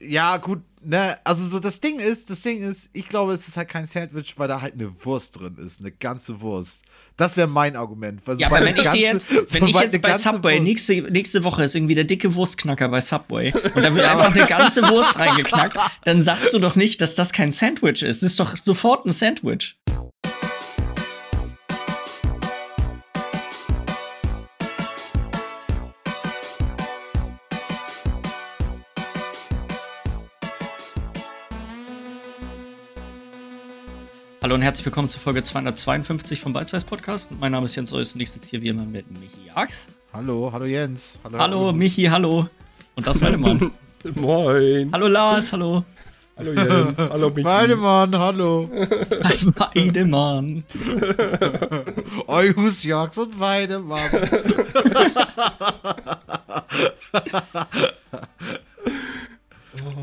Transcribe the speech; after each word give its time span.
Ja, 0.00 0.36
gut, 0.36 0.60
ne, 0.82 1.18
also 1.24 1.44
so 1.44 1.58
das 1.58 1.80
Ding 1.80 1.98
ist, 1.98 2.30
das 2.30 2.42
Ding 2.42 2.62
ist, 2.62 2.90
ich 2.92 3.08
glaube, 3.08 3.32
es 3.32 3.48
ist 3.48 3.56
halt 3.56 3.68
kein 3.68 3.86
Sandwich, 3.86 4.34
weil 4.36 4.48
da 4.48 4.60
halt 4.60 4.74
eine 4.74 4.92
Wurst 5.04 5.38
drin 5.38 5.56
ist, 5.64 5.80
eine 5.80 5.90
ganze 5.90 6.40
Wurst. 6.40 6.82
Das 7.16 7.36
wäre 7.36 7.48
mein 7.48 7.74
Argument. 7.74 8.20
ja, 8.36 8.46
aber 8.46 8.64
wenn 8.64 8.76
ich 8.76 8.88
dir 8.90 9.00
jetzt, 9.00 9.32
wenn 9.52 9.66
ich 9.66 9.78
jetzt 9.78 10.00
bei 10.00 10.16
Subway, 10.16 10.60
nächste, 10.60 11.02
nächste 11.10 11.42
Woche 11.42 11.64
ist 11.64 11.74
irgendwie 11.74 11.96
der 11.96 12.04
dicke 12.04 12.34
Wurstknacker 12.34 12.88
bei 12.88 13.00
Subway 13.00 13.52
und 13.74 13.82
da 13.82 13.92
wird 13.94 14.06
einfach 14.06 14.34
eine 14.34 14.46
ganze 14.46 14.88
Wurst 14.88 15.18
reingeknackt, 15.18 15.76
dann 16.04 16.22
sagst 16.22 16.54
du 16.54 16.60
doch 16.60 16.76
nicht, 16.76 17.00
dass 17.00 17.16
das 17.16 17.32
kein 17.32 17.50
Sandwich 17.50 18.02
ist. 18.02 18.22
Das 18.22 18.30
ist 18.30 18.40
doch 18.40 18.56
sofort 18.56 19.04
ein 19.04 19.12
Sandwich. 19.12 19.76
Hallo 34.48 34.54
und 34.54 34.62
herzlich 34.62 34.86
willkommen 34.86 35.10
zur 35.10 35.20
Folge 35.20 35.42
252 35.42 36.40
vom 36.40 36.54
Bite 36.54 36.78
Podcast. 36.86 37.32
Mein 37.38 37.52
Name 37.52 37.66
ist 37.66 37.76
Jens 37.76 37.92
Eus 37.92 38.14
und 38.14 38.22
ich 38.22 38.30
sitze 38.30 38.48
hier 38.48 38.62
wie 38.62 38.68
immer 38.68 38.86
mit 38.86 39.04
Michi 39.10 39.50
Ax. 39.54 39.84
Hallo, 40.10 40.50
hallo 40.50 40.64
Jens. 40.64 41.18
Hallo, 41.22 41.38
hallo 41.38 41.72
Michi, 41.74 42.04
hallo. 42.04 42.48
Und 42.94 43.06
das 43.06 43.20
Weidemann. 43.20 43.70
Moin. 44.14 44.90
Hallo 44.90 45.06
Lars, 45.06 45.52
hallo. 45.52 45.84
Hallo 46.34 46.52
Jens, 46.54 46.96
hallo 46.96 47.28
Michi. 47.28 47.44
Weidemann, 47.44 48.18
hallo. 48.18 48.70
Weidemann. 49.74 50.64
Euhus, 52.26 52.82
Jax 52.84 53.18
und 53.18 53.38
Weidemann. 53.38 54.10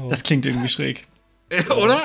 das 0.07 0.21
klingt 0.21 0.45
irgendwie 0.45 0.67
schräg. 0.67 1.07
Oder? 1.75 1.97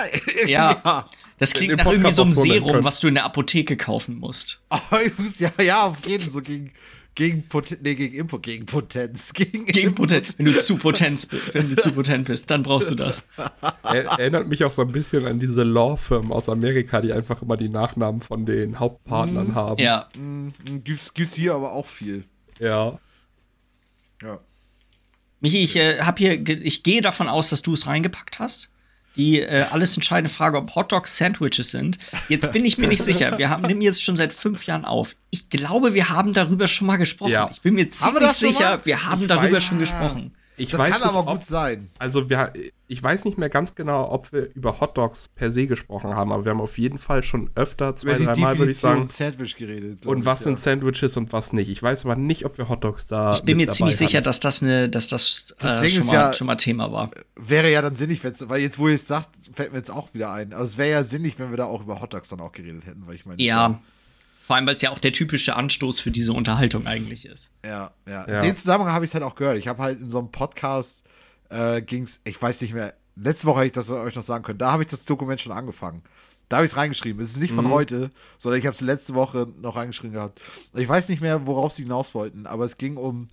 ja. 0.46 1.06
Das 1.40 1.54
klingt 1.54 1.76
nach 1.76 1.86
irgendwie 1.86 2.12
so 2.12 2.22
einem 2.22 2.32
Serum, 2.32 2.84
was 2.84 3.00
du 3.00 3.08
in 3.08 3.14
der 3.14 3.24
Apotheke 3.24 3.76
kaufen 3.76 4.18
musst. 4.18 4.62
ja, 5.38 5.50
ja, 5.60 5.84
auf 5.86 6.06
jeden 6.06 6.30
so 6.30 6.40
gegen 6.40 6.70
gegen 7.14 7.48
Potenz, 7.48 7.80
nee, 7.82 7.94
gegen 7.94 8.14
Impo, 8.14 8.38
gegen 8.38 8.66
Potenz, 8.66 9.32
gegen, 9.34 9.66
gegen 9.66 9.94
Potenz. 9.94 10.34
Wenn 10.36 10.46
du 10.46 10.58
zu 10.58 10.76
potent, 10.76 11.28
wenn 11.52 11.68
du 11.68 11.76
zu 11.76 11.92
potent 11.92 12.26
bist, 12.26 12.50
dann 12.50 12.62
brauchst 12.62 12.90
du 12.90 12.94
das. 12.94 13.22
Er, 13.82 14.04
erinnert 14.18 14.46
mich 14.46 14.62
auch 14.64 14.70
so 14.70 14.82
ein 14.82 14.92
bisschen 14.92 15.26
an 15.26 15.38
diese 15.38 15.64
Law-Firmen 15.64 16.30
aus 16.30 16.48
Amerika, 16.48 17.00
die 17.00 17.12
einfach 17.12 17.42
immer 17.42 17.56
die 17.56 17.68
Nachnamen 17.68 18.20
von 18.20 18.46
den 18.46 18.78
Hauptpartnern 18.78 19.48
mm, 19.48 19.54
haben. 19.54 19.82
Ja. 19.82 20.08
Mm, 20.16 20.50
gibt's, 20.84 21.12
gibt's 21.12 21.34
hier 21.34 21.54
aber 21.54 21.72
auch 21.72 21.86
viel. 21.86 22.24
Ja. 22.60 23.00
Ja. 24.22 24.38
Michi, 25.40 25.58
ich 25.58 25.74
äh, 25.76 26.00
hab 26.00 26.18
hier, 26.18 26.46
ich 26.46 26.82
gehe 26.84 27.00
davon 27.00 27.28
aus, 27.28 27.50
dass 27.50 27.62
du 27.62 27.72
es 27.72 27.86
reingepackt 27.86 28.38
hast 28.38 28.70
die 29.16 29.40
äh, 29.40 29.66
alles 29.70 29.96
entscheidende 29.96 30.32
Frage, 30.32 30.58
ob 30.58 30.74
Hotdogs 30.74 31.16
Sandwiches 31.16 31.70
sind. 31.70 31.98
Jetzt 32.28 32.52
bin 32.52 32.64
ich 32.64 32.78
mir 32.78 32.88
nicht 32.88 33.02
sicher. 33.02 33.38
Wir 33.38 33.50
haben 33.50 33.62
nehmen 33.62 33.82
jetzt 33.82 34.02
schon 34.02 34.16
seit 34.16 34.32
fünf 34.32 34.66
Jahren 34.66 34.84
auf. 34.84 35.16
Ich 35.30 35.50
glaube, 35.50 35.94
wir 35.94 36.08
haben 36.08 36.32
darüber 36.32 36.68
schon 36.68 36.86
mal 36.86 36.96
gesprochen. 36.96 37.32
Ja. 37.32 37.48
Ich 37.50 37.60
bin 37.60 37.74
mir 37.74 37.88
ziemlich 37.88 38.30
sicher, 38.32 38.76
mal? 38.76 38.86
wir 38.86 39.06
haben 39.06 39.22
ich 39.22 39.28
darüber 39.28 39.56
weiß, 39.56 39.64
schon 39.64 39.78
gesprochen. 39.78 40.32
Ich 40.60 40.70
das 40.70 40.80
kann 40.80 40.90
nicht, 40.90 41.02
aber 41.02 41.24
gut 41.24 41.42
sein. 41.42 41.88
Also 41.98 42.28
wir, 42.28 42.52
ich 42.86 43.02
weiß 43.02 43.24
nicht 43.24 43.38
mehr 43.38 43.48
ganz 43.48 43.74
genau, 43.74 44.10
ob 44.10 44.30
wir 44.30 44.54
über 44.54 44.78
Hotdogs 44.78 45.28
per 45.28 45.50
se 45.50 45.66
gesprochen 45.66 46.14
haben, 46.14 46.32
aber 46.32 46.44
wir 46.44 46.50
haben 46.50 46.60
auf 46.60 46.76
jeden 46.76 46.98
Fall 46.98 47.22
schon 47.22 47.48
öfter, 47.54 47.96
zwei, 47.96 48.18
dreimal, 48.18 48.58
würde 48.58 48.72
ich 48.72 48.78
sagen. 48.78 49.06
Sandwich 49.06 49.56
geredet. 49.56 50.04
Und 50.04 50.26
was 50.26 50.40
ich, 50.40 50.44
sind 50.44 50.58
ja. 50.58 50.58
Sandwiches 50.58 51.16
und 51.16 51.32
was 51.32 51.54
nicht. 51.54 51.70
Ich 51.70 51.82
weiß 51.82 52.04
aber 52.04 52.16
nicht, 52.16 52.44
ob 52.44 52.58
wir 52.58 52.68
Hotdogs 52.68 53.06
da. 53.06 53.32
Ich 53.32 53.42
bin 53.42 53.56
mir 53.56 53.70
ziemlich 53.70 53.94
hatten. 53.94 54.06
sicher, 54.06 54.20
dass 54.20 54.38
das, 54.38 54.62
eine, 54.62 54.90
dass 54.90 55.08
das, 55.08 55.54
das 55.58 55.82
äh, 55.82 55.88
schon, 55.88 56.06
mal, 56.06 56.12
ja, 56.12 56.32
schon 56.34 56.46
mal 56.46 56.56
Thema 56.56 56.92
war. 56.92 57.10
Wäre 57.36 57.72
ja 57.72 57.80
dann 57.80 57.96
sinnig, 57.96 58.22
weil 58.22 58.60
jetzt, 58.60 58.78
wo 58.78 58.88
ihr 58.88 58.96
es 58.96 59.06
sagt, 59.06 59.30
fällt 59.54 59.72
mir 59.72 59.78
jetzt 59.78 59.90
auch 59.90 60.12
wieder 60.12 60.30
ein. 60.32 60.52
Also 60.52 60.64
es 60.64 60.78
wäre 60.78 60.90
ja 60.90 61.04
sinnig, 61.04 61.38
wenn 61.38 61.50
wir 61.50 61.56
da 61.56 61.64
auch 61.64 61.80
über 61.80 62.02
Hotdogs 62.02 62.28
dann 62.28 62.40
auch 62.40 62.52
geredet 62.52 62.84
hätten, 62.84 63.06
weil 63.06 63.14
ich 63.14 63.24
meine. 63.24 63.42
Ja. 63.42 63.80
Vor 64.50 64.56
allem, 64.56 64.66
weil 64.66 64.74
es 64.74 64.82
ja 64.82 64.90
auch 64.90 64.98
der 64.98 65.12
typische 65.12 65.54
Anstoß 65.54 66.00
für 66.00 66.10
diese 66.10 66.32
Unterhaltung 66.32 66.84
eigentlich 66.84 67.24
ist. 67.24 67.52
Ja, 67.64 67.92
ja. 68.08 68.26
ja. 68.26 68.38
In 68.38 68.46
dem 68.46 68.56
Zusammenhang 68.56 68.92
habe 68.92 69.04
ich 69.04 69.12
es 69.12 69.14
halt 69.14 69.22
auch 69.22 69.36
gehört. 69.36 69.56
Ich 69.56 69.68
habe 69.68 69.80
halt 69.80 70.00
in 70.00 70.10
so 70.10 70.18
einem 70.18 70.32
Podcast 70.32 71.04
äh, 71.50 71.80
ging 71.80 72.02
es, 72.02 72.20
ich 72.24 72.42
weiß 72.42 72.60
nicht 72.62 72.74
mehr, 72.74 72.94
letzte 73.14 73.46
Woche 73.46 73.58
hätte 73.58 73.66
ich 73.66 73.72
das 73.74 73.92
euch 73.92 74.16
noch 74.16 74.24
sagen 74.24 74.42
können. 74.42 74.58
Da 74.58 74.72
habe 74.72 74.82
ich 74.82 74.88
das 74.88 75.04
Dokument 75.04 75.40
schon 75.40 75.52
angefangen. 75.52 76.02
Da 76.48 76.56
habe 76.56 76.66
ich 76.66 76.72
es 76.72 76.76
reingeschrieben. 76.76 77.22
Es 77.22 77.30
ist 77.30 77.36
nicht 77.36 77.54
von 77.54 77.66
mhm. 77.66 77.70
heute, 77.70 78.10
sondern 78.38 78.58
ich 78.58 78.66
habe 78.66 78.74
es 78.74 78.80
letzte 78.80 79.14
Woche 79.14 79.46
noch 79.60 79.76
reingeschrieben 79.76 80.14
gehabt. 80.14 80.40
Ich 80.74 80.88
weiß 80.88 81.10
nicht 81.10 81.22
mehr, 81.22 81.46
worauf 81.46 81.72
sie 81.72 81.84
hinaus 81.84 82.12
wollten, 82.16 82.48
aber 82.48 82.64
es 82.64 82.76
ging 82.76 82.96
um, 82.96 83.28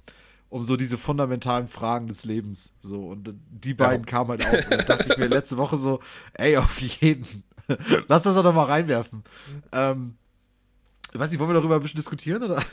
um 0.50 0.66
so 0.66 0.76
diese 0.76 1.00
fundamentalen 1.00 1.68
Fragen 1.68 2.06
des 2.06 2.26
Lebens. 2.26 2.74
So, 2.84 3.08
und 3.08 3.34
die 3.50 3.74
beiden 3.74 4.06
ja. 4.06 4.12
kamen 4.12 4.30
halt 4.30 4.46
auf. 4.46 4.70
Und 4.70 4.72
da 4.72 4.84
dachte 4.84 5.14
ich 5.14 5.18
mir 5.18 5.26
letzte 5.26 5.58
Woche 5.58 5.78
so, 5.78 6.00
ey, 6.34 6.58
auf 6.58 6.80
jeden. 6.80 7.26
Lass 8.08 8.22
das 8.22 8.36
doch 8.36 8.54
mal 8.54 8.66
reinwerfen. 8.66 9.24
Ähm, 9.72 10.14
ich 11.14 11.20
weiß 11.20 11.32
nicht, 11.32 11.40
wollen 11.40 11.50
wir 11.50 11.56
darüber 11.56 11.76
ein 11.76 11.82
bisschen 11.82 11.98
diskutieren, 11.98 12.44
oder? 12.44 12.64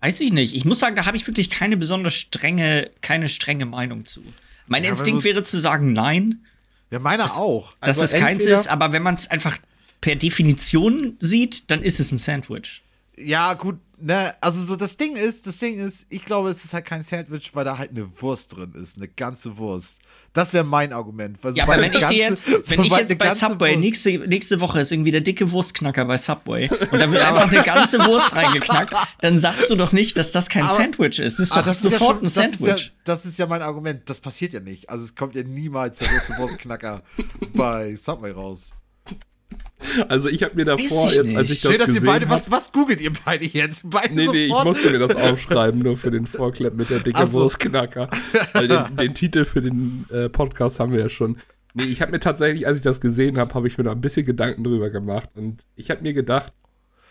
Weiß 0.00 0.18
ich 0.20 0.32
nicht. 0.32 0.54
Ich 0.54 0.64
muss 0.64 0.80
sagen, 0.80 0.96
da 0.96 1.06
habe 1.06 1.16
ich 1.16 1.26
wirklich 1.26 1.48
keine 1.48 1.76
besonders 1.76 2.14
strenge, 2.14 2.90
keine 3.02 3.28
strenge 3.28 3.66
Meinung 3.66 4.04
zu. 4.04 4.22
Mein 4.66 4.82
ja, 4.82 4.90
Instinkt 4.90 5.22
wäre 5.24 5.42
zu 5.42 5.58
sagen, 5.58 5.92
nein. 5.92 6.44
Ja, 6.90 6.98
meiner 6.98 7.24
dass, 7.24 7.36
auch. 7.36 7.72
Dass 7.80 8.00
also 8.00 8.04
es 8.16 8.20
keins 8.20 8.44
ist, 8.44 8.68
aber 8.68 8.92
wenn 8.92 9.02
man 9.02 9.14
es 9.14 9.30
einfach 9.30 9.56
per 10.00 10.16
Definition 10.16 11.16
sieht, 11.20 11.70
dann 11.70 11.82
ist 11.82 12.00
es 12.00 12.12
ein 12.12 12.18
Sandwich. 12.18 12.82
Ja, 13.16 13.54
gut, 13.54 13.78
ne, 13.98 14.34
also 14.40 14.60
so 14.62 14.76
das 14.76 14.96
Ding 14.96 15.16
ist, 15.16 15.46
das 15.46 15.58
Ding 15.58 15.78
ist, 15.78 16.06
ich 16.10 16.24
glaube, 16.24 16.50
es 16.50 16.64
ist 16.64 16.74
halt 16.74 16.84
kein 16.84 17.02
Sandwich, 17.02 17.54
weil 17.54 17.64
da 17.64 17.78
halt 17.78 17.90
eine 17.90 18.20
Wurst 18.20 18.56
drin 18.56 18.72
ist, 18.74 18.96
eine 18.96 19.08
ganze 19.08 19.56
Wurst. 19.56 19.98
Das 20.32 20.54
wäre 20.54 20.64
mein 20.64 20.94
Argument. 20.94 21.38
ja, 21.54 21.64
aber 21.64 21.78
wenn 21.78 21.92
ich 21.92 22.06
dir 22.06 22.16
jetzt, 22.16 22.48
wenn 22.70 22.82
ich 22.84 22.96
jetzt 22.96 23.18
bei 23.18 23.34
Subway, 23.34 23.76
nächste, 23.76 24.18
nächste 24.18 24.60
Woche 24.60 24.80
ist 24.80 24.90
irgendwie 24.90 25.10
der 25.10 25.20
dicke 25.20 25.50
Wurstknacker 25.50 26.06
bei 26.06 26.16
Subway 26.16 26.70
und 26.70 26.98
da 26.98 27.10
wird 27.10 27.22
einfach 27.22 27.52
eine 27.52 27.62
ganze 27.62 27.98
Wurst 28.06 28.34
reingeknackt, 28.34 28.94
dann 29.20 29.38
sagst 29.38 29.70
du 29.70 29.76
doch 29.76 29.92
nicht, 29.92 30.16
dass 30.16 30.32
das 30.32 30.48
kein 30.48 30.64
aber, 30.64 30.74
Sandwich 30.74 31.18
ist. 31.18 31.38
Das 31.38 31.48
ist 31.48 31.56
doch 31.56 31.62
das 31.62 31.82
sofort 31.82 32.22
ist 32.22 32.36
ja 32.36 32.44
schon, 32.44 32.48
ein 32.48 32.52
Sandwich. 32.58 32.58
Das 32.60 32.78
ist, 32.78 32.84
ja, 32.84 32.92
das 33.04 33.24
ist, 33.26 33.38
ja, 33.38 33.46
mein 33.46 33.62
Argument. 33.62 34.08
Das 34.08 34.20
passiert 34.20 34.54
ja 34.54 34.60
nicht. 34.60 34.88
Also 34.88 35.04
es 35.04 35.14
kommt 35.14 35.34
ja 35.34 35.42
niemals 35.42 35.98
der 35.98 36.08
große 36.08 36.38
Wurstknacker 36.38 37.02
bei 37.52 37.94
Subway 37.96 38.30
raus. 38.30 38.72
Also 40.08 40.28
ich 40.28 40.42
habe 40.42 40.54
mir 40.54 40.64
davor, 40.64 41.10
jetzt, 41.10 41.34
als 41.34 41.50
ich 41.50 41.60
das 41.60 41.70
Schön, 41.70 41.78
dass 41.78 41.94
ihr 41.94 42.04
beide, 42.04 42.28
was, 42.28 42.50
was 42.50 42.72
googelt 42.72 43.00
ihr 43.00 43.12
beide 43.24 43.44
jetzt? 43.44 43.88
Beide 43.88 44.14
nee, 44.14 44.28
nee, 44.28 44.46
ich 44.46 44.64
musste 44.64 44.90
mir 44.90 44.98
das 44.98 45.14
aufschreiben, 45.14 45.80
nur 45.80 45.96
für 45.96 46.10
den 46.10 46.26
Vorklepp 46.26 46.74
mit 46.74 46.90
der 46.90 47.00
dicke 47.00 47.26
so. 47.26 47.40
Wurstknacker. 47.40 48.08
Weil 48.52 48.68
den, 48.68 48.84
den, 48.96 49.14
Titel 49.14 49.44
für 49.44 49.60
den 49.60 50.06
äh, 50.10 50.28
Podcast 50.28 50.80
haben 50.80 50.92
wir 50.92 51.00
ja 51.00 51.08
schon. 51.08 51.38
Nee, 51.74 51.84
ich 51.84 52.02
habe 52.02 52.12
mir 52.12 52.20
tatsächlich, 52.20 52.66
als 52.66 52.78
ich 52.78 52.84
das 52.84 53.00
gesehen 53.00 53.38
habe, 53.38 53.54
habe 53.54 53.66
ich 53.66 53.78
mir 53.78 53.84
da 53.84 53.92
ein 53.92 54.00
bisschen 54.00 54.26
Gedanken 54.26 54.64
drüber 54.64 54.90
gemacht. 54.90 55.30
Und 55.34 55.62
ich 55.74 55.90
habe 55.90 56.02
mir 56.02 56.12
gedacht, 56.12 56.52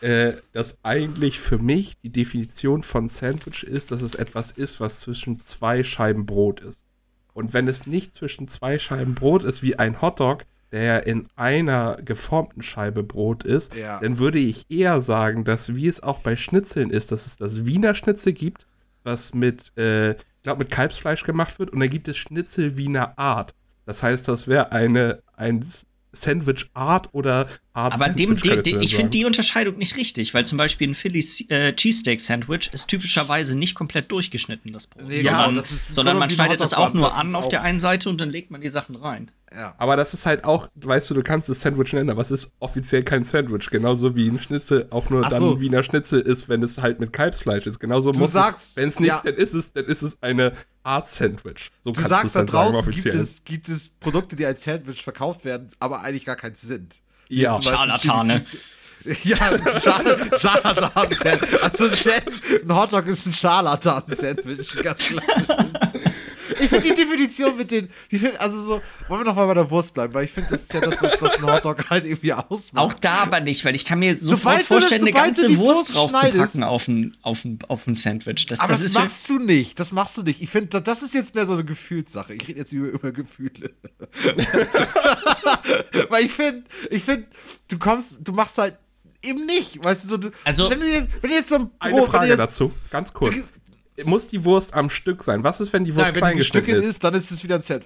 äh, 0.02 0.34
dass 0.54 0.84
eigentlich 0.84 1.40
für 1.40 1.58
mich 1.58 2.00
die 2.02 2.12
Definition 2.12 2.84
von 2.84 3.08
Sandwich 3.08 3.64
ist, 3.64 3.92
dass 3.92 4.02
es 4.02 4.16
etwas 4.16 4.52
ist, 4.52 4.80
was 4.80 5.00
zwischen 5.00 5.42
zwei 5.42 5.84
Scheiben 5.84 6.26
Brot 6.26 6.62
ist. 6.62 6.86
Und 7.34 7.54
wenn 7.54 7.68
es 7.68 7.88
nicht 7.88 8.14
zwischen 8.14 8.48
zwei 8.48 8.78
Scheiben 8.80 9.16
Brot 9.16 9.44
ist, 9.44 9.64
wie 9.64 9.78
ein 9.78 10.02
Hotdog, 10.02 10.46
der 10.72 11.06
in 11.06 11.28
einer 11.36 11.98
geformten 11.98 12.64
Scheibe 12.64 13.04
Brot 13.04 13.44
ist, 13.44 13.76
ja. 13.76 14.00
dann 14.00 14.18
würde 14.18 14.40
ich 14.40 14.70
eher 14.70 15.02
sagen, 15.02 15.44
dass 15.44 15.76
wie 15.76 15.88
es 15.88 16.02
auch 16.02 16.20
bei 16.20 16.36
Schnitzeln 16.36 16.90
ist, 16.90 17.12
dass 17.12 17.26
es 17.26 17.38
das 17.38 17.66
Wiener 17.66 17.94
Schnitzel 17.94 18.34
gibt, 18.34 18.66
was 19.04 19.34
mit, 19.34 19.74
äh, 19.78 20.12
ich 20.12 20.44
glaube, 20.44 20.60
mit 20.60 20.72
Kalbsfleisch 20.72 21.24
gemacht 21.24 21.60
wird, 21.60 21.72
und 21.72 21.80
dann 21.80 21.90
gibt 21.90 22.08
es 22.08 22.18
Schnitzel 22.18 22.78
Wiener 22.78 23.18
Art. 23.18 23.54
Das 23.86 24.04
heißt, 24.04 24.28
das 24.28 24.48
wäre 24.48 24.72
eine 24.72 25.22
ein 25.36 25.66
Sandwich 26.14 26.70
Art 26.74 27.10
oder 27.14 27.48
Art 27.74 27.94
Aber 27.94 28.10
dem, 28.10 28.36
dem, 28.36 28.64
dem 28.64 28.82
ich 28.82 28.96
finde 28.96 29.12
die 29.12 29.24
Unterscheidung 29.24 29.78
nicht 29.78 29.96
richtig, 29.96 30.34
weil 30.34 30.46
zum 30.46 30.58
Beispiel 30.58 30.90
ein 30.90 30.94
Philly 30.94 31.24
äh, 31.48 31.72
Cheesesteak 31.74 32.20
Sandwich 32.20 32.70
ist 32.74 32.88
typischerweise 32.88 33.58
nicht 33.58 33.76
komplett 33.76 34.12
durchgeschnitten, 34.12 34.74
das 34.74 34.88
Brot. 34.88 35.08
Nee, 35.08 35.22
ja, 35.22 35.46
sondern, 35.46 35.64
sondern 35.90 36.18
man 36.20 36.30
schneidet 36.30 36.60
das 36.60 36.74
auch 36.74 36.94
nur 36.94 37.16
an 37.16 37.34
auf 37.34 37.48
der 37.48 37.62
einen 37.62 37.80
Seite 37.80 38.10
und 38.10 38.20
dann 38.20 38.30
legt 38.30 38.52
man 38.52 38.60
die 38.60 38.70
Sachen 38.70 38.98
rein. 38.98 39.32
Ja. 39.54 39.74
Aber 39.78 39.96
das 39.96 40.14
ist 40.14 40.26
halt 40.26 40.44
auch, 40.44 40.70
weißt 40.76 41.10
du, 41.10 41.14
du 41.14 41.24
kannst 41.24 41.50
es 41.50 41.62
Sandwich 41.62 41.94
nennen, 41.94 42.10
aber 42.10 42.22
es 42.22 42.32
ist 42.32 42.54
offiziell 42.60 43.04
kein 43.04 43.24
Sandwich. 43.24 43.70
Genauso 43.70 44.16
wie 44.16 44.30
ein 44.30 44.40
Schnitzel 44.40 44.88
auch 44.90 45.10
nur 45.10 45.24
Ach 45.26 45.30
dann 45.30 45.40
so. 45.40 45.62
Wiener 45.62 45.84
Schnitzel 45.84 46.22
ist, 46.22 46.48
wenn 46.50 46.64
es 46.64 46.78
halt 46.82 47.00
mit 47.00 47.12
Kalbsfleisch 47.12 47.68
ist. 47.68 47.80
Genauso 47.80 48.12
du 48.12 48.20
muss 48.20 48.32
sagst, 48.34 48.72
es, 48.72 48.78
wenn 48.78 48.90
es 48.90 49.00
nicht, 49.00 49.10
ja. 49.10 49.22
dann 49.24 49.36
ist 49.36 49.54
es, 49.54 49.74
dann 49.74 49.86
ist 49.86 50.02
es 50.02 50.22
eine 50.22 50.54
Art 50.84 51.10
Sandwich. 51.10 51.72
So 51.84 51.92
du 51.92 52.02
sagst 52.02 52.36
da 52.36 52.44
draußen 52.44 52.82
sagen, 52.82 52.92
gibt, 52.92 53.14
es, 53.14 53.44
gibt 53.44 53.70
es 53.70 53.90
Produkte, 53.90 54.36
die 54.36 54.46
als 54.46 54.64
Sandwich 54.64 55.04
verkauft 55.04 55.44
werden, 55.44 55.70
aber 55.80 56.02
eigentlich 56.02 56.26
gar 56.26 56.38
keins 56.38 56.62
sind. 56.62 56.96
Ja, 57.32 57.62
Scharlatane. 57.62 58.46
Ja, 59.24 59.38
Scharlatan-Sandwich. 59.80 61.64
Also 61.64 61.86
ein 61.86 62.76
Hotdog 62.76 63.08
ist 63.08 63.26
ein 63.26 63.34
Scharlatan-Sandwich, 63.34 64.76
ganz 64.84 65.06
klar. 65.08 65.24
Ich, 66.62 66.70
finde 66.70 66.88
die 66.90 66.94
Definition 66.96 67.58
mit 67.58 67.72
den, 67.72 67.90
wie 68.10 68.20
viel, 68.20 68.32
also 68.38 68.62
so, 68.64 68.82
wollen 69.08 69.22
wir 69.22 69.26
noch 69.26 69.36
mal 69.36 69.48
bei 69.48 69.54
der 69.56 69.70
Wurst 69.70 69.94
bleiben, 69.94 70.14
weil 70.14 70.26
ich 70.26 70.32
finde, 70.32 70.52
das 70.52 70.62
ist 70.64 70.74
ja 70.74 70.82
das, 70.82 71.02
was, 71.02 71.22
was 71.22 71.34
ein 71.36 71.46
Hotdog 71.46 71.90
halt 71.90 72.06
irgendwie 72.06 72.34
ausmacht. 72.34 72.84
Auch 72.86 72.94
da 72.94 73.20
aber 73.24 73.40
nicht, 73.40 73.64
weil 73.66 73.76
ich 73.76 73.86
kann 73.86 74.00
mir 74.00 74.16
sofort 74.16 74.40
Sobald 74.40 74.58
du 74.58 74.60
das- 74.62 74.68
vorstellen, 74.68 75.02
eine 75.02 75.12
ganze 75.12 75.58
Wurst 75.58 75.94
Wurst 75.96 76.14
draufzupacken 76.14 76.64
auf 76.64 76.88
ein, 76.88 77.18
auf 77.22 77.44
ein, 77.46 77.60
auf 77.68 77.88
ein 77.88 77.96
Sandwich. 77.96 78.46
Das, 78.48 78.60
Aber 78.60 78.74
das, 78.74 78.84
das, 78.84 78.94
machst 78.94 79.30
du 79.30 79.40
nicht. 79.40 79.80
Das 79.80 79.92
machst 79.92 80.18
du 80.18 80.24
nicht. 80.24 80.42
Ich 80.42 80.50
finde, 80.50 80.82
das 80.82 81.02
ist 81.04 81.14
jetzt 81.14 81.36
mehr 81.36 81.46
so 81.46 81.54
eine 81.54 81.64
Gefühlssache. 81.66 82.34
Ich 82.34 82.48
rede 82.48 82.60
jetzt 82.60 82.74
über, 82.74 82.88
über 82.90 83.12
Gefühle. 83.12 83.72
Weil 86.10 86.26
ich 86.26 86.32
finde, 86.32 86.64
ich 86.90 87.04
finde, 87.04 87.28
du 87.70 87.78
kommst, 87.78 88.20
du 88.24 88.32
machst 88.34 88.58
halt 88.58 88.78
eben 89.24 89.46
nicht. 89.46 89.84
Weißt 89.84 90.04
du, 90.06 90.08
so, 90.10 90.18
du, 90.18 90.32
Also- 90.44 90.70
wenn, 90.70 90.80
du, 90.80 90.88
jetzt- 90.88 91.08
wenn 91.22 91.30
du 91.30 91.36
jetzt 91.36 91.50
so 91.50 91.56
ein 91.56 91.70
Eine 91.80 91.94
Brot, 91.94 92.04
wenn 92.06 92.12
Frage 92.12 92.28
jetzt, 92.30 92.38
dazu, 92.38 92.72
ganz 92.90 93.14
kurz. 93.14 93.36
Muss 94.06 94.28
die 94.28 94.44
Wurst 94.44 94.74
am 94.74 94.90
Stück 94.90 95.24
sein? 95.24 95.44
Was 95.44 95.60
ist, 95.62 95.72
wenn 95.74 95.86
die 95.86 95.94
Wurst 95.96 96.06
Nein, 96.08 96.16
wenn 96.16 96.20
klein 96.22 96.34
die 96.34 96.38
geschnitten 96.40 96.72
ist, 96.76 96.86
ist? 96.88 97.04
dann 97.04 97.14
ist 97.14 97.32
es 97.32 97.44
wieder 97.44 97.56
ein 97.56 97.62
ist 97.62 97.82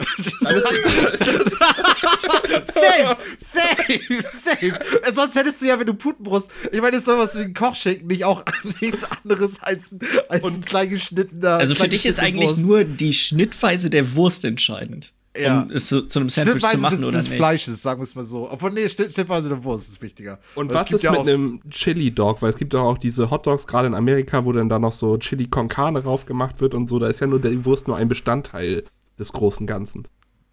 safe, 2.65 3.17
safe, 3.38 4.23
safe. 4.29 4.79
Äh, 5.03 5.13
Sonst 5.13 5.35
hättest 5.35 5.62
du 5.62 5.65
ja, 5.67 5.79
wenn 5.79 5.88
du 5.88 5.94
Putenbrust, 5.94 6.50
ich 6.71 6.81
meine, 6.81 6.97
ist 6.97 7.07
doch 7.07 7.17
was 7.17 7.35
wie 7.35 7.41
ein 7.44 7.53
Kochschinken 7.53 8.07
nicht 8.07 8.23
auch 8.25 8.44
nichts 8.81 9.07
anderes 9.23 9.62
als, 9.62 9.91
ein- 9.91 10.00
als 10.29 10.56
ein 10.56 10.62
klein 10.65 10.89
geschnittener. 10.89 11.56
also 11.57 11.75
für 11.75 11.88
dich 11.89 12.06
ist 12.06 12.19
eigentlich 12.19 12.50
Wurst. 12.51 12.61
nur 12.61 12.83
die 12.83 13.13
Schnittweise 13.13 13.89
der 13.89 14.15
Wurst 14.15 14.45
entscheidend. 14.45 15.13
Ja. 15.39 15.63
Um 15.63 15.71
es 15.71 15.87
zu, 15.87 16.03
zu 16.07 16.19
einem 16.19 16.29
Sandwich 16.29 16.63
zu 16.63 16.77
machen 16.77 16.97
des, 16.97 17.07
oder 17.07 17.17
des 17.17 17.29
nicht. 17.29 17.37
Fleisches, 17.37 17.81
sagen 17.81 17.99
wir 17.99 18.03
es 18.03 18.15
mal 18.15 18.23
so. 18.23 18.49
Obwohl, 18.49 18.71
nee, 18.71 18.87
Schnitt, 18.87 19.13
Schnittweise 19.13 19.49
der 19.49 19.63
Wurst 19.63 19.89
ist 19.89 20.01
wichtiger. 20.01 20.39
Und 20.55 20.69
Weil 20.69 20.75
was 20.75 20.91
ist 20.91 21.03
ja 21.03 21.11
mit 21.11 21.21
einem 21.21 21.61
Chili-Dog? 21.69 22.41
Weil 22.41 22.51
es 22.51 22.57
gibt 22.57 22.73
doch 22.73 22.83
auch 22.83 22.97
diese 22.97 23.29
Hotdogs, 23.29 23.67
gerade 23.67 23.87
in 23.87 23.93
Amerika, 23.93 24.45
wo 24.45 24.51
dann 24.51 24.69
da 24.69 24.79
noch 24.79 24.93
so 24.93 25.17
Chili 25.17 25.47
con 25.47 25.67
Carne 25.67 26.01
drauf 26.01 26.25
gemacht 26.25 26.61
wird 26.61 26.73
und 26.73 26.89
so. 26.89 26.99
Da 26.99 27.07
ist 27.07 27.19
ja 27.19 27.27
nur 27.27 27.39
die 27.39 27.65
Wurst 27.65 27.87
nur 27.87 27.97
ein 27.97 28.07
Bestandteil 28.07 28.83
des 29.19 29.31
großen 29.33 29.67
Ganzen. 29.67 30.05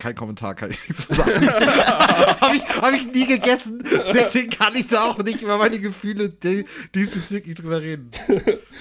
Kein 0.03 0.17
Kommentar 0.17 0.57
kann 0.57 0.69
ich 0.73 0.89
nicht 0.89 1.01
so 1.01 1.15
sagen. 1.15 1.49
Habe 2.43 2.57
ich, 2.57 2.63
hab 2.65 2.93
ich 2.93 3.07
nie 3.13 3.25
gegessen, 3.25 3.85
deswegen 4.13 4.51
kann 4.51 4.75
ich 4.75 4.89
da 4.89 5.05
auch 5.05 5.19
nicht 5.19 5.43
über 5.43 5.59
meine 5.59 5.79
Gefühle 5.79 6.29
di- 6.29 6.65
diesbezüglich 6.93 7.55
drüber 7.55 7.81
reden. 7.81 8.11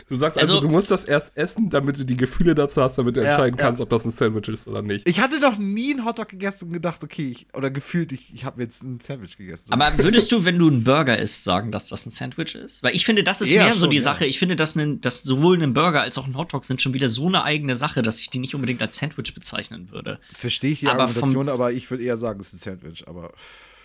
Du 0.09 0.15
sagst 0.15 0.39
also, 0.39 0.53
Also- 0.55 0.65
du 0.67 0.69
musst 0.73 0.89
das 0.89 1.05
erst 1.05 1.31
essen, 1.37 1.69
damit 1.69 1.99
du 1.99 2.05
die 2.05 2.15
Gefühle 2.15 2.55
dazu 2.55 2.81
hast, 2.81 2.97
damit 2.97 3.15
du 3.17 3.21
Ja, 3.21 3.33
entscheiden 3.33 3.57
ja. 3.59 3.65
kannst, 3.65 3.81
ob 3.81 3.89
das 3.91 4.03
ein 4.03 4.09
Sandwich 4.11 4.47
ist 4.47 4.67
oder 4.67 4.81
nicht. 4.81 5.07
Ich 5.07 5.19
hatte 5.19 5.39
noch 5.39 5.57
nie 5.59 5.91
einen 5.93 6.05
Hotdog 6.05 6.29
gegessen 6.29 6.65
und 6.69 6.73
gedacht, 6.73 7.03
okay, 7.03 7.29
ich, 7.29 7.45
oder 7.53 7.69
gefühlt, 7.69 8.11
ich, 8.13 8.33
ich 8.33 8.43
habe 8.43 8.59
jetzt 8.63 8.81
ein 8.81 8.99
Sandwich 8.99 9.37
gegessen. 9.37 9.65
So. 9.67 9.73
Aber 9.73 9.95
würdest 9.99 10.31
du, 10.31 10.43
wenn 10.43 10.57
du 10.57 10.69
einen 10.69 10.83
Burger 10.83 11.19
isst, 11.19 11.43
sagen, 11.43 11.71
dass 11.71 11.87
das 11.89 12.03
ein 12.07 12.09
Sandwich 12.09 12.55
ist? 12.55 12.81
Weil 12.81 12.95
ich 12.95 13.05
finde, 13.05 13.23
das 13.23 13.41
ist 13.41 13.51
Eher 13.51 13.65
mehr 13.65 13.73
so 13.73 13.81
schon, 13.81 13.89
die 13.91 13.97
ja. 13.97 14.03
Sache. 14.03 14.25
Ich 14.25 14.39
finde, 14.39 14.55
dass, 14.55 14.75
ein, 14.75 15.01
dass 15.01 15.21
sowohl 15.21 15.61
ein 15.61 15.73
Burger 15.73 16.01
als 16.01 16.17
auch 16.17 16.25
ein 16.25 16.35
Hotdog 16.35 16.65
sind 16.65 16.81
schon 16.81 16.95
wieder 16.95 17.09
so 17.09 17.27
eine 17.27 17.43
eigene 17.43 17.75
Sache, 17.75 18.01
dass 18.01 18.19
ich 18.19 18.31
die 18.31 18.39
nicht 18.39 18.55
unbedingt 18.55 18.81
als 18.81 18.97
Sandwich 18.97 19.35
bezeichnen 19.35 19.91
würde. 19.91 20.19
Verstehe 20.33 20.71
ich 20.71 20.79
die 20.79 20.87
aber 20.87 21.10
Argumentation, 21.11 21.49
aber 21.49 21.71
ich 21.71 21.89
würde 21.89 22.03
eher 22.03 22.17
sagen, 22.17 22.39
es 22.39 22.53
ist 22.53 22.65
ein 22.65 22.79
Sandwich. 22.79 23.07
Aber 23.07 23.31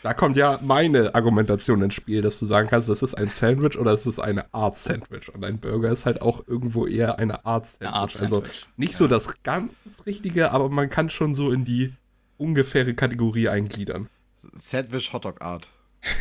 Da 0.03 0.15
kommt 0.15 0.37
ja 0.37 0.59
meine 0.63 1.15
Argumentation 1.15 1.83
ins 1.83 1.95
Spiel, 1.95 2.23
dass 2.23 2.39
du 2.39 2.47
sagen 2.47 2.69
kannst, 2.69 2.89
das 2.89 3.03
ist 3.03 3.15
ein 3.15 3.29
Sandwich 3.29 3.79
oder 3.79 3.93
es 3.93 4.07
ist 4.07 4.19
eine 4.19 4.53
Art 4.55 4.79
Sandwich. 4.79 5.33
Und 5.35 5.45
ein 5.45 5.59
Burger 5.59 5.91
ist 5.91 6.07
halt 6.07 6.23
auch 6.23 6.47
irgendwo 6.47 6.87
eher 6.87 7.19
eine 7.19 7.45
Art 7.45 7.69
Sandwich. 7.69 7.89
Art 7.89 8.21
Also 8.21 8.37
Sandwich, 8.41 8.67
nicht 8.77 8.97
so 8.97 9.09
das 9.09 9.43
ganz 9.43 9.73
Richtige, 10.07 10.53
aber 10.53 10.69
man 10.69 10.91
kann 10.91 11.11
schon 11.11 11.35
so 11.35 11.51
in 11.51 11.65
die 11.65 11.93
ungefähre 12.39 12.95
Kategorie 12.95 13.49
eingliedern. 13.49 14.09
Sandwich 14.55 15.13
Hotdog 15.13 15.41
Art. 15.43 15.71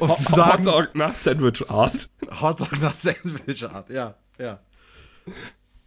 um 0.00 0.14
zu 0.14 0.32
sagen, 0.32 0.66
Hotdog 0.66 0.94
nach 0.94 1.14
Sandwich 1.14 1.68
Art. 1.70 2.10
Hotdog 2.40 2.80
nach 2.80 2.94
Sandwich 2.94 3.64
Art, 3.64 3.90
ja, 3.90 4.14
ja. 4.38 4.60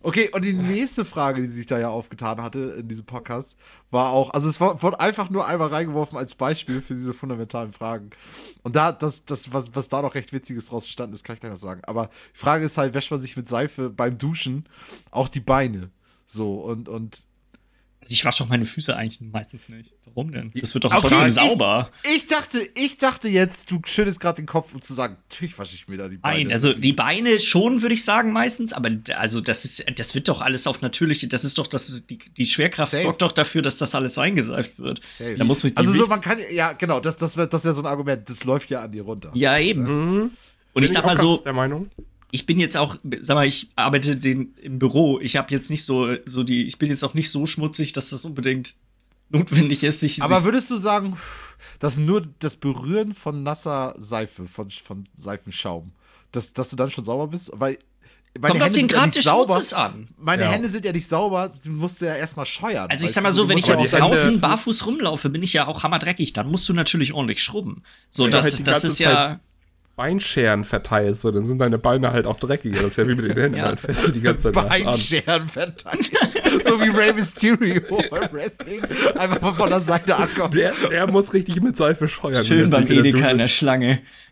Okay, 0.04 0.30
und 0.32 0.46
die 0.46 0.54
nächste 0.54 1.06
Frage, 1.06 1.42
die 1.42 1.48
sich 1.48 1.66
da 1.66 1.80
ja 1.80 1.90
aufgetan 1.90 2.42
hatte 2.42 2.78
in 2.80 2.88
diesem 2.88 3.06
Podcast, 3.06 3.58
war 3.90 4.12
auch, 4.12 4.30
also 4.30 4.48
es 4.48 4.62
wurde 4.62 5.00
einfach 5.00 5.30
nur 5.30 5.48
einmal 5.48 5.70
reingeworfen 5.70 6.18
als 6.18 6.36
Beispiel 6.36 6.82
für 6.82 6.94
diese 6.94 7.14
fundamentalen 7.14 7.74
Fragen. 7.74 8.12
Und 8.64 8.76
da, 8.76 8.92
das, 8.92 9.26
das, 9.26 9.52
was, 9.54 9.76
was 9.76 9.90
da 9.90 10.02
noch 10.02 10.16
recht 10.16 10.34
Witziges 10.34 10.68
draus 10.68 10.84
entstanden 10.86 11.14
ist, 11.14 11.24
kann 11.24 11.34
ich 11.34 11.40
gleich 11.40 11.52
noch 11.52 11.58
sagen. 11.58 11.82
Aber 11.86 12.10
die 12.34 12.40
Frage 12.40 12.66
ist 12.66 12.78
halt, 12.78 12.94
wäscht 12.94 13.10
man 13.10 13.20
sich 13.20 13.36
mit 13.36 13.48
Seife 13.48 13.90
beim 13.90 14.18
Duschen 14.18 14.66
auch 15.10 15.30
die 15.30 15.40
Beine? 15.40 15.90
So, 16.28 16.56
und, 16.56 16.90
und 16.90 17.27
Also 18.00 18.14
ich 18.14 18.24
wasche 18.26 18.44
auch 18.44 18.48
meine 18.48 18.66
Füße 18.66 18.96
eigentlich 18.96 19.20
meistens 19.22 19.70
nicht. 19.70 19.92
Warum 20.06 20.32
denn? 20.32 20.52
Das 20.56 20.74
wird 20.76 20.84
doch 20.84 20.94
Okay, 20.94 21.08
trotzdem 21.10 21.28
ich- 21.30 21.34
sauber. 21.34 21.92
ich 22.16 22.28
dachte, 22.28 22.60
ich 22.76 22.98
dachte 23.00 23.28
jetzt, 23.28 23.72
du 23.72 23.82
schüttelst 23.86 24.20
gerade 24.20 24.36
den 24.42 24.46
Kopf, 24.46 24.72
um 24.74 24.82
zu 24.84 24.94
sagen, 24.94 25.18
natürlich 25.30 25.58
wasche 25.58 25.74
ich 25.76 25.88
mir 25.88 25.98
da 25.98 26.08
die 26.08 26.18
Beine. 26.18 26.44
Nein, 26.44 26.52
also 26.52 26.74
die 26.74 26.94
Beine 26.94 27.40
schon, 27.40 27.82
würde 27.82 27.96
ich 27.96 28.04
sagen, 28.04 28.32
meistens, 28.32 28.72
aber 28.74 28.92
also 29.16 29.42
das 29.42 29.66
ist, 29.66 29.84
das 29.96 30.14
wird 30.14 30.28
doch 30.30 30.42
alles 30.42 30.68
auf 30.68 30.82
natürliche, 30.82 31.28
das 31.28 31.44
ist 31.44 31.58
doch, 31.58 31.66
das 31.66 31.90
ist, 31.90 32.10
die, 32.12 32.20
die 32.20 32.46
Schwerkraft 32.46 32.92
Safe. 32.92 33.02
sorgt 33.04 33.24
doch 33.24 33.32
dafür, 33.32 33.64
dass 33.64 33.78
das 33.78 33.96
alles 33.96 34.18
eingeseift 34.20 34.78
wird. 34.78 35.02
Safe. 35.04 35.36
Da 35.36 35.44
muss 35.44 35.64
man 35.64 35.72
die 35.72 35.78
also 35.78 35.92
so, 35.94 36.06
man 36.08 36.22
kann, 36.22 36.38
ja, 36.52 36.74
genau, 36.74 37.00
das, 37.00 37.18
das 37.18 37.36
wäre 37.36 37.48
das 37.48 37.66
wär 37.66 37.74
so 37.74 37.82
ein 37.82 37.88
Argument, 37.88 38.30
das 38.30 38.44
läuft 38.44 38.70
ja 38.70 38.82
an 38.82 38.92
dir 38.92 39.02
runter. 39.04 39.32
Ja, 39.34 39.58
eben. 39.58 39.86
Und 39.88 40.32
Bin 40.76 40.84
ich 40.84 40.92
sag 40.94 41.02
auch 41.04 41.08
mal 41.08 41.18
so, 41.18 41.38
Der 41.38 41.54
Meinung? 41.54 41.90
Ich 42.32 42.46
bin 42.46 42.60
jetzt 42.60 42.76
auch, 42.76 42.98
sag 43.22 43.36
mal, 43.36 43.48
ich 43.48 43.70
arbeite 43.76 44.18
den 44.18 44.54
im 44.62 44.80
Büro. 44.80 45.20
Ich 45.20 45.36
habe 45.38 45.52
jetzt 45.54 45.70
nicht 45.70 45.86
so, 45.86 46.16
so 46.26 46.44
die, 46.44 46.66
ich 46.66 46.78
bin 46.78 46.90
jetzt 46.90 47.04
auch 47.04 47.14
nicht 47.14 47.32
so 47.32 47.46
schmutzig, 47.46 47.94
dass 47.94 48.10
das 48.10 48.26
unbedingt 48.26 48.76
notwendig 49.30 49.84
ist, 49.84 50.02
sich. 50.02 50.22
Aber 50.22 50.38
sich, 50.38 50.46
würdest 50.46 50.70
du 50.70 50.78
sagen, 50.78 51.18
dass 51.80 51.98
nur 51.98 52.24
das 52.40 52.56
Berühren 52.58 53.14
von 53.14 53.44
nasser 53.44 53.96
Seife, 53.98 54.48
von, 54.48 54.70
von 54.72 55.08
Seifenschaum, 55.16 55.92
dass, 56.32 56.54
dass 56.54 56.70
du 56.70 56.76
dann 56.76 56.92
schon 56.92 57.04
sauber 57.06 57.28
bist? 57.28 57.52
Weil 57.54 57.78
meine 58.40 58.54
kommt 58.60 58.64
auf 58.64 58.72
den 58.74 58.88
ja 58.88 58.96
Grad 58.96 59.16
des 59.16 59.24
sauber. 59.24 59.54
Schmutzes 59.54 59.74
an. 59.74 60.10
Meine 60.18 60.44
Ja. 60.44 60.52
Hände 60.52 60.70
sind 60.70 60.86
ja 60.86 60.92
nicht 60.92 61.08
sauber, 61.08 61.54
du 61.64 61.72
musst 61.72 62.02
ja 62.02 62.14
erstmal 62.16 62.46
scheuern. 62.46 62.90
Also 62.90 63.06
ich 63.06 63.12
sag 63.12 63.24
mal 63.24 63.34
so, 63.34 63.48
wenn 63.50 63.58
ich 63.58 63.66
jetzt 63.68 63.94
draußen 63.94 64.32
Hände- 64.32 64.42
barfuß 64.42 64.86
rumlaufe, 64.86 65.30
bin 65.30 65.42
ich 65.42 65.54
ja 65.54 65.66
auch 65.66 65.84
hammerdreckig. 65.84 66.34
Dann 66.34 66.52
musst 66.52 66.68
du 66.70 66.74
natürlich 66.74 67.14
ordentlich 67.14 67.42
schrubben. 67.42 67.84
So, 68.12 68.26
Ja, 68.26 68.32
das, 68.32 68.46
halt 68.58 68.68
das 68.68 68.84
ist 68.84 69.00
ja. 69.00 69.40
Beinscheren 69.98 70.64
verteilst, 70.64 71.22
so, 71.22 71.32
dann 71.32 71.44
sind 71.44 71.58
deine 71.58 71.80
Beine 71.80 72.14
halt 72.14 72.28
auch 72.28 72.38
dreckiger. 72.38 72.78
Das 72.82 72.90
ist 72.90 72.98
ja 72.98 73.08
wie 73.08 73.16
mit 73.16 73.26
den 73.26 73.36
Händen, 73.38 73.58
Ja. 73.58 73.66
halt 73.66 73.80
fest 73.80 74.14
die 74.16 74.22
ganze 74.22 74.52
Zeit. 74.52 74.70
Beinscheren 74.70 75.50
verteilt. 75.50 76.12
so 76.64 76.80
wie 76.80 76.90
Rey 76.90 77.14
Mysterio 77.14 77.82
beim 78.12 78.32
Wrestling. 78.32 78.82
Einfach 79.16 79.42
mal 79.42 79.54
von 79.56 79.70
der 79.70 79.80
Seite 79.80 80.16
ankommen. 80.16 80.52
Der, 80.54 80.74
der 80.92 81.08
muss 81.08 81.34
richtig 81.34 81.60
mit 81.62 81.78
Seife 81.78 82.08
scheuern. 82.08 82.46
Schön 82.46 82.70
beim 82.70 82.84
sich 82.86 82.96
in 82.96 83.04
der 83.04 83.12
Edeka 83.12 83.30
in 83.32 83.38
der 83.40 83.48
Schlange. 83.48 84.02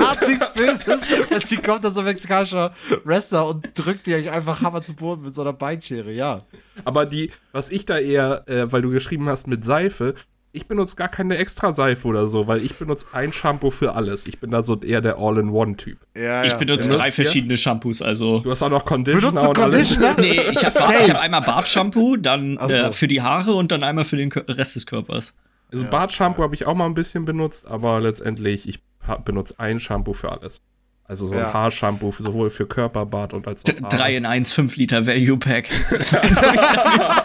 Hat 0.00 0.28
nichts 0.28 0.52
Böses. 0.52 1.00
Plötzlich 1.28 1.62
kommt 1.62 1.84
da 1.84 1.90
so 1.90 2.00
ein 2.00 2.06
mexikanischer 2.06 2.74
Wrestler 3.04 3.46
und 3.46 3.68
drückt 3.74 4.06
dir 4.08 4.32
einfach 4.32 4.60
Hammer 4.62 4.82
zu 4.82 4.94
Boden 4.94 5.22
mit 5.22 5.34
so 5.34 5.42
einer 5.42 5.52
Beinschere, 5.52 6.10
ja. 6.12 6.44
Aber 6.84 7.06
die, 7.06 7.30
was 7.52 7.70
ich 7.70 7.86
da 7.86 7.98
eher, 7.98 8.48
äh, 8.48 8.70
weil 8.72 8.82
du 8.82 8.90
geschrieben 8.90 9.28
hast 9.28 9.46
mit 9.46 9.64
Seife, 9.64 10.14
ich 10.54 10.66
benutze 10.68 10.94
gar 10.96 11.08
keine 11.08 11.36
extra 11.36 11.72
Seife 11.72 12.06
oder 12.06 12.28
so, 12.28 12.46
weil 12.46 12.64
ich 12.64 12.76
benutze 12.76 13.06
ein 13.12 13.32
Shampoo 13.32 13.70
für 13.70 13.94
alles. 13.94 14.26
Ich 14.26 14.38
bin 14.38 14.50
da 14.52 14.62
so 14.62 14.80
eher 14.80 15.00
der 15.00 15.18
All-in-One-Typ. 15.18 15.98
ja 16.16 16.44
Ich 16.44 16.52
ja. 16.52 16.58
benutze 16.58 16.90
drei 16.90 17.10
verschiedene 17.10 17.56
Shampoos, 17.56 18.00
also. 18.00 18.38
Du 18.38 18.50
hast 18.50 18.62
auch 18.62 18.70
noch 18.70 18.84
Conditioner 18.84 19.30
Benutzt 19.32 19.44
du 19.44 19.48
und 19.50 19.58
alles. 19.58 19.98
Conditioner? 19.98 20.14
Nee, 20.24 20.40
ich 20.52 20.64
habe 20.64 21.08
hab 21.08 21.20
einmal 21.20 21.42
Bartshampoo, 21.42 22.16
dann 22.16 22.56
Ach 22.60 22.68
so. 22.68 22.74
äh, 22.74 22.92
für 22.92 23.08
die 23.08 23.20
Haare 23.20 23.54
und 23.54 23.72
dann 23.72 23.82
einmal 23.82 24.04
für 24.04 24.16
den 24.16 24.30
Rest 24.30 24.76
des 24.76 24.86
Körpers. 24.86 25.34
Also 25.72 25.84
Bartshampoo 25.86 26.42
habe 26.42 26.54
ich 26.54 26.66
auch 26.66 26.74
mal 26.74 26.86
ein 26.86 26.94
bisschen 26.94 27.24
benutzt, 27.24 27.66
aber 27.66 28.00
letztendlich, 28.00 28.68
ich 28.68 28.80
benutze 29.24 29.58
ein 29.58 29.80
Shampoo 29.80 30.12
für 30.12 30.30
alles. 30.30 30.60
Also 31.06 31.28
so 31.28 31.34
ein 31.34 31.40
Ja. 31.40 31.52
Haarshampoo 31.52 32.12
sowohl 32.18 32.50
für 32.50 32.66
Körper, 32.66 33.04
Bart 33.04 33.34
und 33.34 33.46
als 33.46 33.62
auch 33.64 33.72
D 33.72 33.80
Haare. 33.82 33.96
3 33.96 34.16
in 34.16 34.26
1, 34.26 34.52
5 34.52 34.76
Liter 34.76 35.06
Value 35.06 35.36
Pack. 35.38 35.68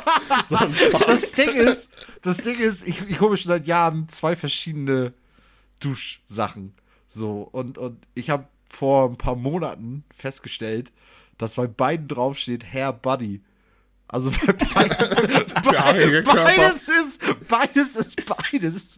Das 0.49 0.67
Das 1.07 1.31
Ding 1.31 1.49
ist, 1.49 1.89
das 2.21 2.37
Ding 2.37 2.59
ist, 2.59 2.87
ich, 2.87 3.01
ich 3.09 3.19
hole 3.19 3.31
mir 3.31 3.37
schon 3.37 3.49
seit 3.49 3.65
Jahren 3.67 4.07
zwei 4.09 4.35
verschiedene 4.35 5.13
Duschsachen. 5.79 6.73
So, 7.07 7.49
und, 7.51 7.77
und 7.77 8.05
ich 8.13 8.29
habe 8.29 8.45
vor 8.69 9.09
ein 9.09 9.17
paar 9.17 9.35
Monaten 9.35 10.03
festgestellt, 10.15 10.91
dass 11.37 11.55
bei 11.55 11.67
beiden 11.67 12.07
draufsteht 12.07 12.63
Hair 12.71 12.93
Buddy. 12.93 13.41
Also 14.07 14.31
bei 14.45 14.53
beiden, 14.53 14.97
be 14.97 16.23
beides 16.25 16.89
ist, 16.89 17.21
beides 17.47 17.95
ist 17.95 18.25
beides. 18.25 18.97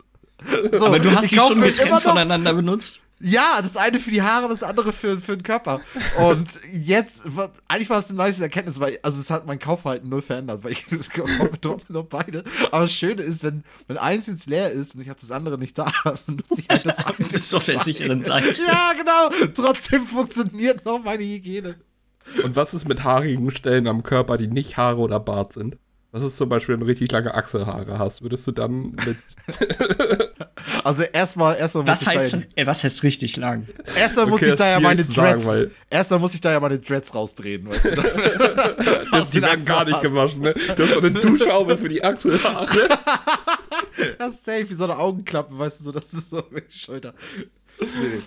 So, 0.72 0.86
Aber 0.88 1.00
du 1.00 1.12
hast 1.16 1.32
die 1.32 1.38
schon 1.38 1.62
getrennt 1.62 2.02
voneinander 2.02 2.54
benutzt? 2.54 3.02
Ja, 3.22 3.62
das 3.62 3.78
eine 3.78 4.00
für 4.00 4.12
die 4.12 4.22
Haare, 4.22 4.50
das 4.50 4.64
andere 4.64 4.94
für, 4.94 5.20
für 5.20 5.38
den 5.38 5.44
Körper. 5.44 5.82
Und 6.18 6.48
jetzt, 6.72 7.28
eigentlich 7.68 7.90
war 7.90 8.00
es 8.00 8.10
eine 8.10 8.18
nice 8.18 8.40
Erkenntnis, 8.40 8.80
weil, 8.80 8.98
also 9.04 9.20
es 9.20 9.30
hat 9.30 9.46
mein 9.46 9.60
Kaufverhalten 9.60 10.10
null 10.10 10.22
verändert, 10.22 10.64
weil 10.64 10.72
ich 10.72 10.92
ich 10.92 11.10
kaufe 11.10 11.52
trotzdem 11.60 11.96
noch 11.96 12.06
beide. 12.06 12.44
Aber 12.72 12.82
das 12.82 12.94
Schöne 12.94 13.22
ist, 13.22 13.44
wenn, 13.44 13.64
wenn 13.88 13.98
eins 13.98 14.28
jetzt 14.28 14.48
leer 14.48 14.72
ist 14.72 14.96
und 14.96 15.02
ich 15.02 15.10
habe 15.10 15.20
das 15.20 15.32
andere 15.32 15.58
nicht 15.58 15.78
da, 15.78 15.92
dann 16.04 16.18
nutze 16.28 16.62
ich 16.62 16.70
halt 16.70 16.86
das 16.86 16.98
andere. 17.06 17.30
Bist 17.30 17.52
du 17.54 17.58
auf 17.58 17.66
der 17.66 17.80
sicheren 17.80 18.22
Seite. 18.22 18.62
Ja, 18.64 18.94
genau. 18.98 19.52
Trotzdem 19.54 20.06
funktioniert 20.06 20.86
noch 20.86 21.04
meine 21.04 21.24
Hygiene. 21.24 21.76
Und 22.44 22.56
was 22.56 22.74
ist 22.74 22.88
mit 22.88 23.04
haarigen 23.04 23.52
Stellen 23.52 23.88
am 23.88 24.04
Körper, 24.04 24.38
die 24.38 24.48
nicht 24.48 24.78
Haare 24.78 25.00
oder 25.00 25.20
Bart 25.20 25.54
sind? 25.54 25.78
Was 26.14 26.24
ist 26.24 26.36
zum 26.36 26.50
Beispiel, 26.50 26.74
wenn 26.74 26.82
du 26.82 26.88
richtig 26.88 27.10
lange 27.12 27.34
Achselhaare 27.34 27.98
hast? 27.98 28.22
Würdest 28.22 28.46
du 28.46 28.52
dann 28.52 28.92
mit. 28.92 29.18
also 30.84 31.04
erstmal, 31.04 31.58
erstmal 31.58 31.88
was 31.88 32.06
heißt, 32.06 32.50
was 32.66 32.84
heißt 32.84 33.04
richtig 33.04 33.38
lang? 33.38 33.66
Erstmal 33.96 34.26
muss 34.26 34.42
ich 34.42 34.56
da 34.56 34.72
ja 34.72 34.80
meine 34.82 35.06
Dreads. 35.06 35.46
Sagen, 35.46 35.72
erstmal 35.90 36.20
muss 36.20 36.34
ich 36.34 36.42
da 36.42 36.52
ja 36.52 36.60
meine 36.60 36.80
Dreads 36.80 37.16
rausdrehen, 37.16 37.70
weißt 37.70 37.86
du? 37.86 37.96
das, 39.12 39.30
die 39.30 39.42
werden 39.42 39.64
gar 39.64 39.86
nicht 39.86 40.02
gewaschen, 40.02 40.42
ne? 40.42 40.54
Du 40.54 40.84
hast 40.84 40.96
so 40.96 41.00
eine 41.00 41.12
Duschhaube 41.22 41.78
für 41.78 41.88
die 41.88 42.04
Achselhaare. 42.04 42.90
das 44.18 44.34
ist 44.34 44.44
safe, 44.44 44.70
wie 44.70 44.74
so 44.74 44.84
eine 44.84 44.98
Augenklappe, 44.98 45.58
weißt 45.58 45.80
du, 45.80 45.84
so, 45.86 45.92
das 45.94 46.12
ist 46.12 46.30
so 46.30 46.42
die 46.42 46.78
Schulter. 46.78 47.14
Nee. 47.80 48.22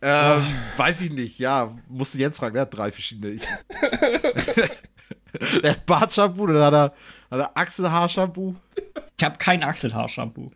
Ähm, 0.00 0.46
oh. 0.46 0.78
weiß 0.78 1.02
ich 1.02 1.10
nicht, 1.10 1.38
ja, 1.38 1.76
musst 1.88 2.14
du 2.14 2.18
Jens 2.18 2.38
fragen, 2.38 2.54
der 2.54 2.62
hat 2.62 2.74
drei 2.74 2.90
verschiedene. 2.90 3.32
Ich, 3.32 3.42
der 5.62 5.72
hat 5.72 5.86
Bartshampoo, 5.86 6.44
oder 6.44 6.64
hat 6.64 6.74
er, 6.74 6.92
hat 7.30 7.40
er 7.40 7.56
Achselhaarshampoo? 7.56 8.54
Ich 9.16 9.24
habe 9.24 9.38
kein 9.38 9.62
Achselhaarshampoo. 9.62 10.50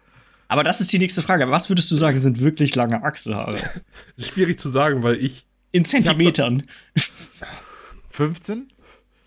Aber 0.49 0.65
das 0.65 0.81
ist 0.81 0.93
die 0.93 0.99
nächste 0.99 1.23
Frage. 1.23 1.51
Was 1.51 1.69
würdest 1.69 1.91
du 1.91 1.97
sagen, 1.97 2.19
sind 2.19 2.41
wirklich 2.41 2.75
lange 2.75 3.03
Achselhaare? 3.03 3.57
Das 4.17 4.27
ist 4.27 4.33
schwierig 4.33 4.59
zu 4.59 4.69
sagen, 4.69 5.03
weil 5.03 5.17
ich. 5.17 5.47
In 5.73 5.85
Zentimetern. 5.85 6.65
15? 8.11 8.69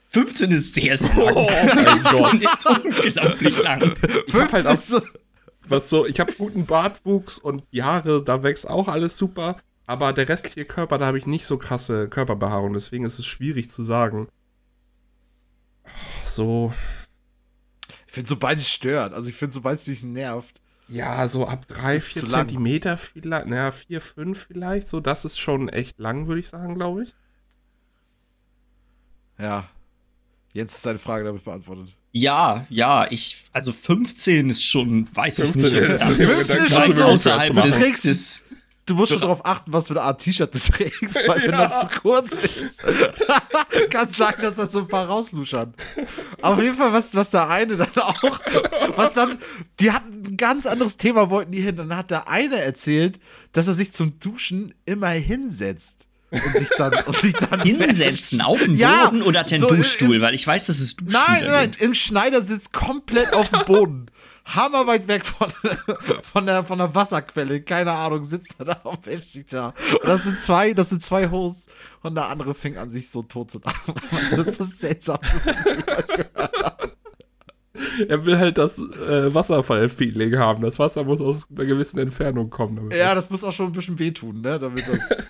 15 0.10 0.51
ist 0.51 0.75
sehr, 0.75 0.98
sehr 0.98 1.15
lang. 1.15 1.36
Oh 1.36 1.48
mein 1.50 2.03
Gott. 2.03 2.34
ist 2.34 2.65
unglaublich 2.68 3.63
lang. 3.63 3.96
15 4.27 4.51
halt 4.51 4.68
auch, 4.68 4.82
so 4.82 5.01
was 5.68 5.89
so, 5.89 6.06
ich 6.06 6.20
habe 6.20 6.34
guten 6.34 6.65
Bartwuchs 6.65 7.38
und 7.38 7.63
die 7.72 7.84
Haare, 7.84 8.24
da 8.24 8.44
wächst 8.44 8.70
auch 8.70 8.88
alles 8.88 9.18
super. 9.18 9.58
Aber 9.86 10.13
der 10.13 10.30
restliche 10.30 10.65
Körper, 10.65 10.98
da 10.98 11.06
habe 11.06 11.18
ich 11.18 11.25
nicht 11.25 11.46
so 11.46 11.58
krasse 11.58 12.08
Körperbehaarung. 12.08 12.74
Deswegen 12.74 13.06
ist 13.06 13.20
es 13.20 13.25
schwierig 13.25 13.70
zu 13.70 13.84
sagen. 13.84 14.27
So. 16.25 16.73
Ich 18.07 18.13
finde, 18.13 18.29
sobald 18.29 18.59
es 18.59 18.69
stört, 18.69 19.13
also 19.13 19.29
ich 19.29 19.35
finde, 19.35 19.53
sobald 19.53 19.79
es 19.79 19.87
mich 19.87 20.03
nervt. 20.03 20.61
Ja, 20.87 21.27
so 21.27 21.47
ab 21.47 21.67
drei, 21.67 21.99
vier 21.99 22.27
Zentimeter 22.27 22.97
vielleicht, 22.97 23.47
naja, 23.47 23.71
vier, 23.71 24.01
fünf 24.01 24.47
vielleicht, 24.47 24.87
so, 24.87 24.99
das 24.99 25.25
ist 25.25 25.39
schon 25.39 25.69
echt 25.69 25.97
lang, 25.99 26.27
würde 26.27 26.41
ich 26.41 26.49
sagen, 26.49 26.75
glaube 26.75 27.03
ich. 27.03 27.15
Ja. 29.39 29.69
Jetzt 30.53 30.75
ist 30.75 30.85
deine 30.85 30.99
Frage 30.99 31.25
damit 31.25 31.43
beantwortet. 31.43 31.95
Ja, 32.11 32.67
ja, 32.69 33.07
ich, 33.09 33.45
also 33.53 33.71
15 33.71 34.49
ist 34.49 34.63
schon, 34.63 35.07
weiß 35.15 35.37
15 35.37 35.65
ich 35.65 35.73
nicht. 35.73 35.81
Ist, 35.81 36.01
das 36.01 36.19
ist, 36.19 36.55
ist 36.55 36.75
schon 36.75 36.95
so 36.95 37.03
außerhalb 37.05 37.53
des, 37.55 38.01
des, 38.01 38.43
Du 38.85 38.95
musst 38.95 39.13
schon 39.13 39.21
darauf 39.21 39.45
achten, 39.45 39.71
was 39.71 39.87
für 39.87 39.93
eine 39.93 40.01
Art 40.01 40.21
T-Shirt 40.21 40.53
du 40.53 40.59
trägst, 40.71 41.15
weil 41.27 41.39
ja. 41.39 41.43
wenn 41.43 41.51
das 41.51 41.81
zu 41.81 41.87
kurz 42.01 42.33
ist, 42.33 42.83
kann 43.89 44.09
es 44.09 44.17
sein, 44.17 44.33
dass 44.41 44.55
das 44.55 44.73
so 44.73 44.79
ein 44.79 44.87
paar 44.87 45.07
rausluschern. 45.07 45.73
auf 46.41 46.61
jeden 46.61 46.75
Fall, 46.75 46.91
was, 46.91 47.15
was 47.15 47.29
der 47.29 47.49
eine 47.49 47.77
dann 47.77 47.95
auch, 47.95 48.39
was 48.95 49.13
dann, 49.13 49.37
die 49.79 49.91
hatten 49.91 50.23
ein 50.27 50.37
ganz 50.37 50.65
anderes 50.65 50.97
Thema, 50.97 51.29
wollten 51.29 51.53
die 51.53 51.61
hin. 51.61 51.77
Dann 51.77 51.95
hat 51.95 52.11
der 52.11 52.27
eine 52.27 52.59
erzählt, 52.59 53.19
dass 53.53 53.67
er 53.67 53.73
sich 53.73 53.93
zum 53.93 54.19
Duschen 54.19 54.73
immer 54.85 55.09
hinsetzt. 55.09 56.05
Und 56.31 56.55
sich 56.55 56.69
dann, 56.77 56.93
und 57.05 57.15
sich 57.17 57.33
dann 57.33 57.61
hinsetzen 57.63 58.39
wäscht. 58.39 58.47
auf 58.47 58.57
dem 58.59 58.69
Boden 58.69 58.77
ja, 58.79 59.11
oder 59.23 59.41
er 59.51 59.57
einen 59.57 59.61
so 59.61 59.67
Duschstuhl? 59.67 60.15
Im, 60.15 60.21
weil 60.23 60.33
ich 60.33 60.47
weiß, 60.47 60.65
dass 60.65 60.79
es 60.79 60.95
Duschstuhl 60.95 61.13
Nein, 61.27 61.45
nein, 61.45 61.75
im 61.77 61.93
Schneidersitz 61.93 62.71
komplett 62.71 63.33
auf 63.33 63.49
dem 63.49 63.63
Boden 63.65 64.07
hammerweit 64.45 65.07
weg 65.07 65.25
von, 65.25 65.47
von, 66.33 66.45
der, 66.45 66.63
von 66.63 66.77
der 66.77 66.93
Wasserquelle, 66.93 67.62
keine 67.62 67.91
Ahnung, 67.91 68.23
sitzt 68.23 68.55
er 68.59 68.65
da 68.65 68.81
sich 69.15 69.45
da. 69.45 69.73
Und 70.01 70.07
das 70.07 70.23
sind 70.23 70.38
zwei, 70.38 70.73
das 70.73 70.89
sind 70.89 71.01
zwei 71.01 71.29
Hosts 71.29 71.67
und 72.01 72.15
der 72.15 72.27
andere 72.27 72.53
fängt 72.53 72.77
an, 72.77 72.89
sich 72.89 73.09
so 73.09 73.21
tot 73.21 73.51
zu 73.51 73.59
lachen. 73.63 73.93
Das 74.31 74.47
ist 74.47 74.59
das 74.59 74.79
Seltsamste, 74.79 75.41
was 75.45 75.65
ich 75.65 75.77
jemals 75.77 76.09
gehört 76.12 76.63
habe. 76.63 76.91
Er 78.07 78.25
will 78.25 78.38
halt 78.38 78.57
das 78.57 78.77
äh, 78.79 79.33
Wasserfall-Feeling 79.33 80.38
haben. 80.38 80.63
Das 80.63 80.79
Wasser 80.79 81.03
muss 81.03 81.21
aus 81.21 81.47
einer 81.50 81.65
gewissen 81.65 82.00
Entfernung 82.00 82.50
kommen. 82.50 82.89
ja, 82.91 83.15
das 83.15 83.29
muss 83.29 83.43
auch 83.43 83.51
schon 83.51 83.67
ein 83.67 83.71
bisschen 83.71 84.00
wehtun, 84.00 84.41
ne? 84.41 84.59
Damit 84.59 84.88
das. 84.88 85.00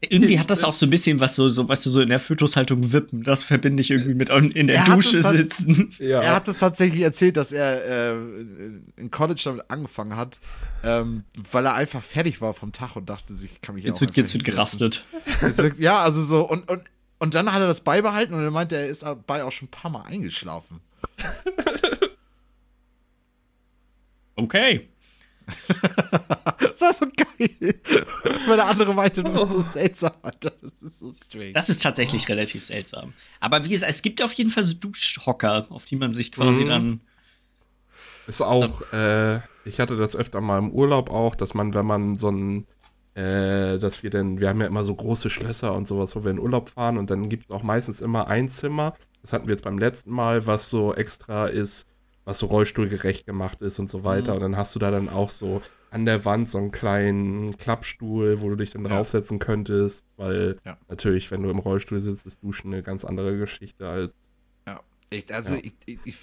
Irgendwie 0.00 0.38
hat 0.38 0.50
das 0.50 0.64
auch 0.64 0.72
so 0.72 0.86
ein 0.86 0.90
bisschen 0.90 1.20
was 1.20 1.34
so, 1.34 1.48
so 1.48 1.68
weißt 1.68 1.86
du, 1.86 1.90
so 1.90 2.00
in 2.00 2.08
der 2.08 2.18
Fötushaltung 2.18 2.92
wippen. 2.92 3.24
Das 3.24 3.44
verbinde 3.44 3.80
ich 3.80 3.90
irgendwie 3.90 4.14
mit 4.14 4.30
in 4.30 4.66
der 4.66 4.84
Dusche 4.84 5.22
sitzen. 5.22 5.90
Ja. 5.98 6.20
Er 6.20 6.34
hat 6.36 6.46
es 6.48 6.58
tatsächlich 6.58 7.00
erzählt, 7.00 7.36
dass 7.36 7.50
er 7.50 8.14
äh, 8.14 8.16
in 8.96 9.10
College 9.10 9.40
damit 9.44 9.64
angefangen 9.68 10.16
hat, 10.16 10.38
ähm, 10.84 11.24
weil 11.50 11.66
er 11.66 11.74
einfach 11.74 12.02
fertig 12.02 12.40
war 12.40 12.54
vom 12.54 12.72
Tag 12.72 12.94
und 12.96 13.08
dachte 13.08 13.34
sich, 13.34 13.60
kann 13.60 13.74
mich 13.74 13.84
jetzt 13.84 14.00
wird 14.00 14.16
jetzt 14.16 14.32
wird 14.32 14.44
gerastet. 14.44 15.04
Jetzt 15.42 15.58
wird, 15.58 15.78
ja, 15.78 16.00
also 16.00 16.22
so 16.22 16.48
und, 16.48 16.68
und 16.68 16.82
und 17.18 17.34
dann 17.34 17.52
hat 17.52 17.60
er 17.60 17.66
das 17.66 17.80
beibehalten 17.80 18.34
und 18.34 18.42
er 18.44 18.50
meinte, 18.50 18.76
er 18.76 18.86
ist 18.86 19.02
dabei 19.02 19.42
auch 19.42 19.50
schon 19.52 19.66
ein 19.66 19.70
paar 19.70 19.90
Mal 19.90 20.02
eingeschlafen. 20.02 20.80
Okay. 24.36 24.88
das 26.60 26.80
war 26.80 26.92
so 26.92 27.06
geil. 27.06 27.74
Weil 28.46 28.56
der 28.56 28.66
andere 28.66 28.94
meinte, 28.94 29.22
du 29.22 29.32
bist 29.32 29.52
so 29.52 29.60
seltsam, 29.60 30.12
Alter. 30.22 30.52
Das 30.60 30.82
ist 30.82 30.98
so 30.98 31.12
strange. 31.12 31.52
Das 31.52 31.68
ist 31.68 31.82
tatsächlich 31.82 32.28
relativ 32.28 32.64
seltsam. 32.64 33.14
Aber 33.40 33.64
wie 33.64 33.70
gesagt, 33.70 33.92
es 33.92 34.02
gibt 34.02 34.22
auf 34.22 34.32
jeden 34.34 34.50
Fall 34.50 34.64
so 34.64 34.74
Duschhocker, 34.74 35.66
auf 35.70 35.84
die 35.84 35.96
man 35.96 36.12
sich 36.12 36.32
quasi 36.32 36.62
mhm. 36.62 36.66
dann. 36.66 37.00
Ist 38.26 38.42
auch, 38.42 38.82
äh, 38.92 39.40
ich 39.64 39.80
hatte 39.80 39.96
das 39.96 40.14
öfter 40.14 40.40
mal 40.40 40.58
im 40.58 40.70
Urlaub 40.70 41.10
auch, 41.10 41.34
dass 41.34 41.54
man, 41.54 41.72
wenn 41.72 41.86
man 41.86 42.16
so 42.16 42.30
ein, 42.30 42.66
äh, 43.14 43.78
dass 43.78 44.02
wir 44.02 44.10
denn, 44.10 44.38
wir 44.38 44.48
haben 44.48 44.60
ja 44.60 44.66
immer 44.66 44.84
so 44.84 44.94
große 44.94 45.30
Schlösser 45.30 45.74
und 45.74 45.88
sowas, 45.88 46.14
wo 46.14 46.24
wir 46.24 46.30
in 46.30 46.38
Urlaub 46.38 46.68
fahren 46.68 46.98
und 46.98 47.08
dann 47.08 47.30
gibt 47.30 47.46
es 47.46 47.50
auch 47.50 47.62
meistens 47.62 48.02
immer 48.02 48.26
ein 48.26 48.50
Zimmer. 48.50 48.94
Das 49.22 49.32
hatten 49.32 49.48
wir 49.48 49.54
jetzt 49.54 49.64
beim 49.64 49.78
letzten 49.78 50.10
Mal, 50.10 50.46
was 50.46 50.68
so 50.68 50.94
extra 50.94 51.46
ist 51.46 51.86
was 52.28 52.40
so 52.40 52.46
rollstuhlgerecht 52.46 53.24
gemacht 53.24 53.62
ist 53.62 53.78
und 53.78 53.88
so 53.88 54.04
weiter. 54.04 54.32
Mhm. 54.32 54.36
Und 54.36 54.42
dann 54.42 54.56
hast 54.58 54.74
du 54.74 54.78
da 54.78 54.90
dann 54.90 55.08
auch 55.08 55.30
so 55.30 55.62
an 55.90 56.04
der 56.04 56.26
Wand 56.26 56.50
so 56.50 56.58
einen 56.58 56.70
kleinen 56.70 57.56
Klappstuhl, 57.56 58.42
wo 58.42 58.50
du 58.50 58.56
dich 58.56 58.72
dann 58.72 58.82
ja. 58.82 58.88
draufsetzen 58.88 59.38
könntest, 59.38 60.06
weil 60.18 60.58
ja. 60.66 60.76
natürlich, 60.88 61.30
wenn 61.30 61.42
du 61.42 61.48
im 61.48 61.58
Rollstuhl 61.58 61.98
sitzt, 62.00 62.26
ist 62.26 62.42
Duschen 62.42 62.72
eine 62.72 62.82
ganz 62.82 63.06
andere 63.06 63.38
Geschichte 63.38 63.88
als. 63.88 64.12
Ja, 64.66 64.80
ich, 65.08 65.34
also 65.34 65.54
ja. 65.54 65.62
Ich, 65.86 65.98
ich, 66.04 66.16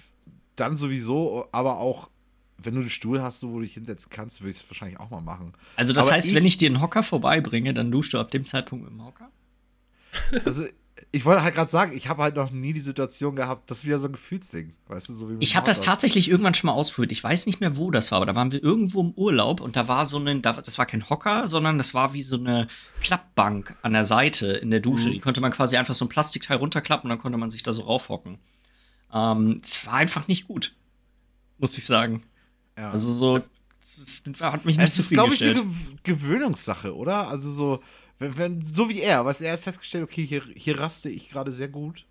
dann 0.56 0.78
sowieso, 0.78 1.48
aber 1.52 1.80
auch 1.80 2.12
wenn 2.60 2.76
du 2.76 2.82
einen 2.82 2.90
Stuhl 2.90 3.24
hast, 3.24 3.42
wo 3.42 3.56
du 3.56 3.62
dich 3.62 3.74
hinsetzen 3.74 4.12
kannst, 4.12 4.42
würde 4.42 4.52
ich 4.52 4.58
es 4.58 4.70
wahrscheinlich 4.70 5.00
auch 5.00 5.10
mal 5.10 5.22
machen. 5.22 5.54
Also 5.76 5.92
das 5.92 6.06
aber 6.06 6.18
heißt, 6.18 6.30
ich, 6.30 6.36
wenn 6.36 6.46
ich 6.46 6.58
dir 6.58 6.70
einen 6.70 6.82
Hocker 6.82 7.02
vorbeibringe, 7.02 7.74
dann 7.74 7.92
duschst 7.92 8.14
du 8.14 8.20
ab 8.20 8.30
dem 8.30 8.46
Zeitpunkt 8.46 8.86
mit 8.86 8.94
dem 8.94 9.04
Hocker? 9.04 9.32
Also 10.46 10.66
ich 11.12 11.26
wollte 11.26 11.44
halt 11.44 11.56
gerade 11.56 11.70
sagen, 11.70 11.96
ich 11.96 12.08
habe 12.08 12.24
halt 12.24 12.36
noch 12.36 12.52
nie 12.52 12.72
die 12.72 12.80
Situation 12.80 13.36
gehabt, 13.36 13.70
das 13.70 13.80
ist 13.80 13.86
wieder 13.86 14.00
so 14.00 14.08
ein 14.08 14.14
Gefühlsding, 14.14 14.74
weißt 14.88 15.10
du, 15.10 15.14
so 15.14 15.30
wie 15.30 15.36
Ich 15.40 15.56
habe 15.56 15.66
das 15.66 15.82
tatsächlich 15.82 16.30
irgendwann 16.30 16.54
schon 16.54 16.68
mal 16.68 16.74
ausprobiert. 16.74 17.12
Ich 17.12 17.24
weiß 17.24 17.48
nicht 17.48 17.60
mehr, 17.60 17.76
wo 17.76 17.92
das 17.92 18.12
war, 18.12 18.18
aber 18.18 18.26
da 18.26 18.36
waren 18.36 18.52
wir 18.52 18.64
irgendwo 18.64 19.02
im 19.02 19.12
Urlaub 19.12 19.60
und 19.60 19.76
da 19.76 19.88
war 19.90 20.06
so 20.06 20.18
ein, 20.20 20.42
das 20.42 20.78
war 20.78 20.86
kein 20.86 21.10
Hocker, 21.10 21.48
sondern 21.48 21.78
das 21.78 21.94
war 21.94 22.14
wie 22.14 22.22
so 22.22 22.38
eine 22.38 22.68
Klappbank 23.02 23.76
an 23.82 23.94
der 23.94 24.06
Seite 24.06 24.48
in 24.48 24.72
der 24.72 24.80
Dusche. 24.80 25.10
Mhm. 25.10 25.14
Die 25.14 25.20
konnte 25.20 25.42
man 25.42 25.52
quasi 25.52 25.76
einfach 25.76 25.94
so 25.94 26.06
ein 26.06 26.10
Plastikteil 26.10 26.58
runterklappen 26.58 27.10
und 27.10 27.10
dann 27.10 27.22
konnte 27.22 27.38
man 27.38 27.52
sich 27.52 27.64
da 27.64 27.74
so 27.74 27.84
raufhocken. 27.84 28.38
Ähm, 29.14 29.62
es 29.64 29.86
war 29.86 29.96
einfach 29.96 30.28
nicht 30.30 30.48
gut, 30.48 30.76
muss 31.58 31.78
ich 31.78 31.86
sagen. 31.86 32.24
Ja. 32.78 32.92
Also 32.92 33.12
so, 33.12 33.42
es 33.82 34.24
hat 34.40 34.66
mich 34.66 34.78
nicht 34.78 34.90
es 34.90 34.96
zufriedengestellt. 34.96 35.58
Es 35.58 35.64
ist, 35.64 35.70
glaube 35.70 35.74
ich, 35.74 35.86
eine 35.96 36.00
Gewöhnungssache, 36.04 36.96
oder? 36.96 37.28
Also 37.28 37.50
so 37.50 37.82
wenn, 38.20 38.38
wenn, 38.38 38.62
so 38.62 38.90
wie 38.90 39.02
er, 39.02 39.26
was 39.26 39.42
er 39.42 39.54
hat 39.54 39.60
festgestellt, 39.60 40.04
okay, 40.04 40.26
hier, 40.26 40.44
hier 40.56 40.80
raste 40.80 41.10
ich 41.10 41.30
gerade 41.30 41.52
sehr 41.52 41.68
gut. 41.68 42.06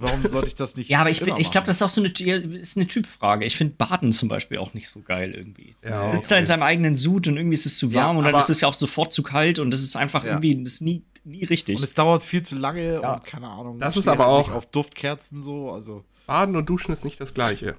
Warum 0.00 0.28
sollte 0.28 0.46
ich 0.46 0.54
das 0.54 0.76
nicht? 0.76 0.88
ja, 0.90 1.00
aber 1.00 1.10
ich, 1.10 1.20
ich 1.20 1.50
glaube, 1.50 1.66
das 1.66 1.76
ist 1.76 1.82
auch 1.82 1.88
so 1.88 2.00
eine, 2.00 2.10
ist 2.58 2.76
eine 2.76 2.86
Typfrage. 2.86 3.44
Ich 3.44 3.56
finde 3.56 3.74
Baden 3.76 4.12
zum 4.12 4.28
Beispiel 4.28 4.58
auch 4.58 4.72
nicht 4.74 4.88
so 4.88 5.00
geil 5.00 5.34
irgendwie. 5.34 5.74
Ja, 5.82 6.06
okay. 6.06 6.16
Sitzt 6.16 6.30
da 6.30 6.38
in 6.38 6.46
seinem 6.46 6.62
eigenen 6.62 6.96
Sud 6.96 7.26
und 7.26 7.36
irgendwie 7.36 7.54
ist 7.54 7.66
es 7.66 7.78
zu 7.78 7.92
warm 7.94 8.16
ja, 8.16 8.18
und 8.18 8.24
dann 8.24 8.34
ist 8.36 8.48
es 8.48 8.60
ja 8.60 8.68
auch 8.68 8.74
sofort 8.74 9.12
zu 9.12 9.22
kalt 9.22 9.58
und 9.58 9.72
das 9.72 9.80
ist 9.80 9.96
einfach 9.96 10.24
ja. 10.24 10.30
irgendwie 10.30 10.62
das 10.62 10.74
ist 10.74 10.82
nie, 10.82 11.02
nie 11.24 11.44
richtig. 11.44 11.76
Und 11.76 11.82
es 11.82 11.94
dauert 11.94 12.22
viel 12.22 12.42
zu 12.42 12.54
lange 12.54 13.00
ja. 13.00 13.14
und 13.14 13.24
keine 13.24 13.48
Ahnung. 13.48 13.80
Das 13.80 13.96
ist 13.96 14.06
aber 14.06 14.26
auch 14.26 14.52
auf 14.52 14.66
Duftkerzen 14.66 15.42
so, 15.42 15.72
also. 15.72 16.04
Baden 16.26 16.54
und 16.54 16.68
Duschen 16.68 16.92
ist 16.92 17.04
nicht 17.04 17.20
das 17.20 17.34
gleiche. 17.34 17.76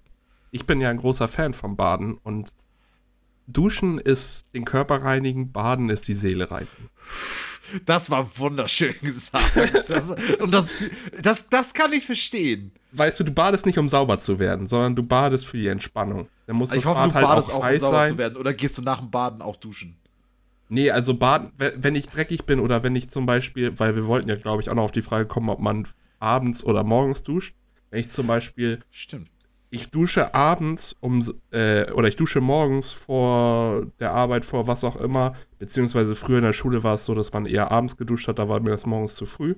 Ich 0.51 0.65
bin 0.65 0.81
ja 0.81 0.89
ein 0.89 0.97
großer 0.97 1.27
Fan 1.29 1.53
vom 1.53 1.77
Baden 1.77 2.15
und 2.15 2.51
Duschen 3.51 4.00
ist 4.00 4.46
den 4.53 4.65
Körper 4.65 5.03
reinigen, 5.03 5.51
Baden 5.51 5.89
ist 5.89 6.08
die 6.08 6.13
Seele 6.13 6.50
reinigen. 6.50 6.89
Das 7.86 8.10
war 8.10 8.29
wunderschön 8.38 8.96
gesagt. 9.01 9.89
Das, 9.89 10.15
und 10.39 10.51
das, 10.51 10.74
das, 11.22 11.50
das 11.50 11.74
kann 11.74 11.94
ich 11.94 12.06
verstehen. 12.06 12.72
Weißt 12.91 13.20
du, 13.20 13.24
du 13.24 13.32
badest 13.32 13.65
nicht, 13.65 13.77
um 13.77 13.89
sauber 13.89 14.20
zu 14.20 14.39
werden, 14.39 14.68
sondern 14.68 14.96
du 14.96 15.03
badest 15.03 15.46
für 15.46 15.58
die 15.58 15.68
Entspannung. 15.68 16.27
Dann 16.48 16.56
muss 16.56 16.70
ich 16.72 16.77
das 16.77 16.86
hoffe, 16.86 17.00
Bad 17.00 17.10
du 17.12 17.13
halt 17.15 17.25
badest 17.25 17.51
auch, 17.51 17.70
um 17.70 17.79
sauber 17.79 17.98
sein. 17.98 18.12
zu 18.13 18.18
werden. 18.18 18.38
Oder 18.38 18.53
gehst 18.53 18.77
du 18.77 18.82
nach 18.82 19.00
dem 19.00 19.12
Baden 19.12 19.41
auch 19.41 19.56
duschen? 19.58 19.98
Nee, 20.70 20.91
also 20.91 21.15
baden, 21.15 21.51
wenn 21.58 21.96
ich 21.96 22.08
dreckig 22.10 22.46
bin 22.46 22.60
oder 22.60 22.84
wenn 22.84 22.96
ich 22.96 23.10
zum 23.10 23.25
Beispiel, 23.25 23.77
weil 23.79 23.96
wir 23.96 24.06
wollten 24.06 24.29
ja, 24.29 24.36
glaube 24.36 24.62
ich, 24.62 24.70
auch 24.70 24.75
noch 24.75 24.84
auf 24.84 24.91
die 24.91 25.01
Frage 25.01 25.25
kommen, 25.25 25.50
ob 25.50 25.60
man 25.60 25.88
abends 26.20 26.63
oder 26.63 26.84
morgens 26.84 27.24
duscht. 27.24 27.56
Wenn 27.89 28.01
ich 28.01 28.10
zum 28.10 28.27
Beispiel 28.27 28.79
Stimmt 28.91 29.29
ich 29.71 29.91
dusche 29.91 30.33
abends 30.33 30.95
um 30.99 31.23
äh, 31.51 31.91
oder 31.91 32.07
ich 32.07 32.15
dusche 32.15 32.41
morgens 32.41 32.91
vor 32.91 33.85
der 33.99 34.11
Arbeit, 34.13 34.45
vor 34.45 34.67
was 34.67 34.83
auch 34.83 34.95
immer, 34.95 35.33
beziehungsweise 35.59 36.15
früher 36.15 36.39
in 36.39 36.43
der 36.43 36.53
Schule 36.53 36.83
war 36.83 36.95
es 36.95 37.05
so, 37.05 37.13
dass 37.13 37.31
man 37.33 37.45
eher 37.45 37.71
abends 37.71 37.95
geduscht 37.97 38.27
hat, 38.27 38.39
da 38.39 38.49
war 38.49 38.59
mir 38.59 38.71
das 38.71 38.85
morgens 38.85 39.15
zu 39.15 39.25
früh. 39.25 39.55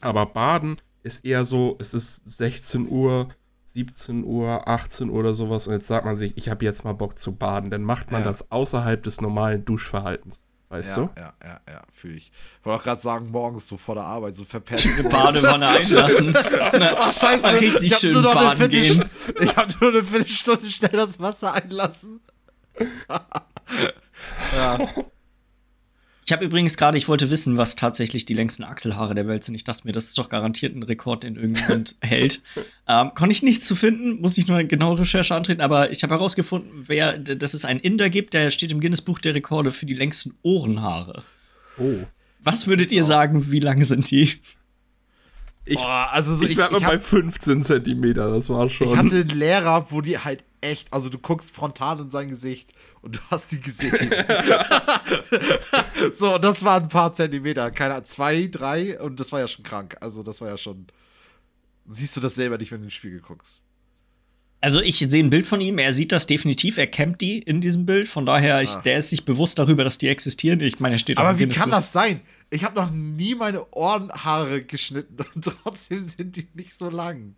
Aber 0.00 0.26
baden 0.26 0.76
ist 1.02 1.24
eher 1.24 1.44
so, 1.44 1.76
es 1.78 1.92
ist 1.94 2.22
16 2.38 2.88
Uhr, 2.88 3.28
17 3.66 4.24
Uhr, 4.24 4.66
18 4.66 5.10
Uhr 5.10 5.18
oder 5.18 5.34
sowas 5.34 5.66
und 5.66 5.74
jetzt 5.74 5.86
sagt 5.88 6.06
man 6.06 6.16
sich, 6.16 6.36
ich 6.36 6.48
habe 6.48 6.64
jetzt 6.64 6.84
mal 6.84 6.94
Bock 6.94 7.18
zu 7.18 7.34
baden. 7.36 7.70
Dann 7.70 7.82
macht 7.82 8.10
man 8.10 8.22
Ja. 8.22 8.26
das 8.28 8.50
außerhalb 8.50 9.02
des 9.02 9.20
normalen 9.20 9.64
Duschverhaltens. 9.64 10.42
Weißt 10.70 10.96
ja, 10.96 11.02
du? 11.02 11.10
ja, 11.16 11.32
ja, 11.42 11.60
ja, 11.66 11.82
fühle 11.92 12.16
ich. 12.16 12.30
Wollte 12.62 12.80
auch 12.80 12.84
gerade 12.84 13.00
sagen, 13.00 13.30
morgens 13.30 13.66
so 13.66 13.78
vor 13.78 13.94
der 13.94 14.04
Arbeit, 14.04 14.34
so 14.36 14.44
verpennt. 14.44 14.84
Eine 14.84 15.08
Badewanne 15.08 15.66
einlassen. 15.68 16.34
Ach, 16.36 17.12
scheiße. 17.12 17.42
Mal 17.42 17.54
richtig 17.54 17.84
ich 17.84 17.92
hab 17.94 18.00
schön 18.00 18.12
nur 18.12 18.22
noch 18.22 18.36
eine 18.36 18.48
baden 18.50 18.68
gehen. 18.68 19.10
Ich 19.40 19.56
habe 19.56 19.72
nur 19.80 19.90
eine 19.90 20.04
Viertelstunde 20.04 20.66
schnell 20.66 20.92
das 20.92 21.18
Wasser 21.18 21.54
einlassen. 21.54 22.20
ja. 24.54 24.78
Ich 26.28 26.32
habe 26.32 26.44
übrigens 26.44 26.76
gerade, 26.76 26.98
ich 26.98 27.08
wollte 27.08 27.30
wissen, 27.30 27.56
was 27.56 27.74
tatsächlich 27.74 28.26
die 28.26 28.34
längsten 28.34 28.62
Achselhaare 28.62 29.14
der 29.14 29.26
Welt 29.26 29.44
sind. 29.44 29.54
Ich 29.54 29.64
dachte 29.64 29.86
mir, 29.86 29.92
das 29.92 30.08
ist 30.08 30.18
doch 30.18 30.28
garantiert 30.28 30.76
ein 30.76 30.82
Rekord, 30.82 31.22
den 31.22 31.36
irgendjemand 31.36 31.96
hält. 32.02 32.42
Ähm, 32.86 33.12
konnte 33.14 33.32
ich 33.32 33.42
nichts 33.42 33.64
zu 33.66 33.74
finden, 33.74 34.20
muss 34.20 34.36
ich 34.36 34.46
nur 34.46 34.58
eine 34.58 34.68
genaue 34.68 34.98
Recherche 34.98 35.34
antreten, 35.34 35.62
aber 35.62 35.90
ich 35.90 36.02
habe 36.02 36.12
herausgefunden, 36.12 36.84
wer, 36.86 37.16
dass 37.16 37.54
es 37.54 37.64
einen 37.64 37.80
Inder 37.80 38.10
gibt, 38.10 38.34
der 38.34 38.50
steht 38.50 38.70
im 38.72 38.80
Guinness-Buch 38.80 39.20
der 39.20 39.34
Rekorde 39.34 39.70
für 39.70 39.86
die 39.86 39.94
längsten 39.94 40.34
Ohrenhaare. 40.42 41.22
Oh. 41.78 41.94
Was 42.40 42.66
würdet 42.66 42.92
ihr 42.92 43.04
sagen, 43.04 43.50
wie 43.50 43.60
lang 43.60 43.82
sind 43.82 44.10
die? 44.10 44.28
Ich, 45.68 45.76
Boah, 45.76 46.08
also 46.12 46.34
so, 46.34 46.44
ich, 46.44 46.50
ich, 46.50 46.56
bleib 46.56 46.72
ich, 46.72 46.80
mal 46.80 46.86
bei 46.88 46.94
hab, 46.94 47.02
15 47.02 47.62
Zentimeter, 47.62 48.30
das 48.30 48.48
war 48.48 48.70
schon. 48.70 48.88
ich 48.88 48.96
hatte 48.96 49.16
einen 49.16 49.28
Lehrer, 49.28 49.86
wo 49.90 50.00
die 50.00 50.18
halt 50.18 50.42
echt, 50.62 50.92
also 50.92 51.08
du 51.10 51.18
guckst 51.18 51.54
frontal 51.54 52.00
in 52.00 52.10
sein 52.10 52.30
Gesicht 52.30 52.72
und 53.02 53.16
du 53.16 53.20
hast 53.30 53.52
die 53.52 53.60
gesehen. 53.60 54.10
so, 56.12 56.38
das 56.38 56.64
waren 56.64 56.84
ein 56.84 56.88
paar 56.88 57.12
Zentimeter, 57.12 57.70
keine 57.70 57.94
Ahnung, 57.94 58.06
zwei, 58.06 58.48
drei 58.50 58.98
und 59.00 59.20
das 59.20 59.30
war 59.32 59.40
ja 59.40 59.48
schon 59.48 59.64
krank. 59.64 59.96
Also 60.00 60.22
das 60.22 60.40
war 60.40 60.48
ja 60.48 60.56
schon. 60.56 60.86
Siehst 61.90 62.16
du 62.16 62.20
das 62.20 62.34
selber 62.34 62.58
nicht, 62.58 62.72
wenn 62.72 62.80
du 62.80 62.84
ins 62.84 62.94
Spiegel 62.94 63.20
guckst? 63.20 63.62
Also 64.60 64.80
ich 64.80 64.98
sehe 64.98 65.22
ein 65.22 65.30
Bild 65.30 65.46
von 65.46 65.60
ihm, 65.60 65.78
er 65.78 65.92
sieht 65.92 66.10
das 66.10 66.26
definitiv, 66.26 66.78
er 66.78 66.88
campt 66.88 67.20
die 67.20 67.38
in 67.38 67.60
diesem 67.60 67.86
Bild, 67.86 68.08
von 68.08 68.26
daher, 68.26 68.60
ich, 68.60 68.70
Ah. 68.70 68.80
der 68.80 68.98
ist 68.98 69.10
sich 69.10 69.24
bewusst 69.24 69.58
darüber, 69.58 69.84
dass 69.84 69.98
die 69.98 70.08
existieren. 70.08 70.60
Ich 70.60 70.80
meine, 70.80 70.96
er 70.96 70.98
steht 70.98 71.16
auch 71.18 71.22
Aber 71.22 71.38
wie 71.38 71.48
kann 71.48 71.70
das 71.70 71.92
sein? 71.92 72.20
Ich 72.50 72.64
habe 72.64 72.76
noch 72.76 72.90
nie 72.90 73.34
meine 73.34 73.66
Ohrenhaare 73.72 74.62
geschnitten 74.62 75.16
und 75.34 75.44
trotzdem 75.44 76.00
sind 76.00 76.36
die 76.36 76.48
nicht 76.54 76.74
so 76.74 76.88
lang. 76.88 77.34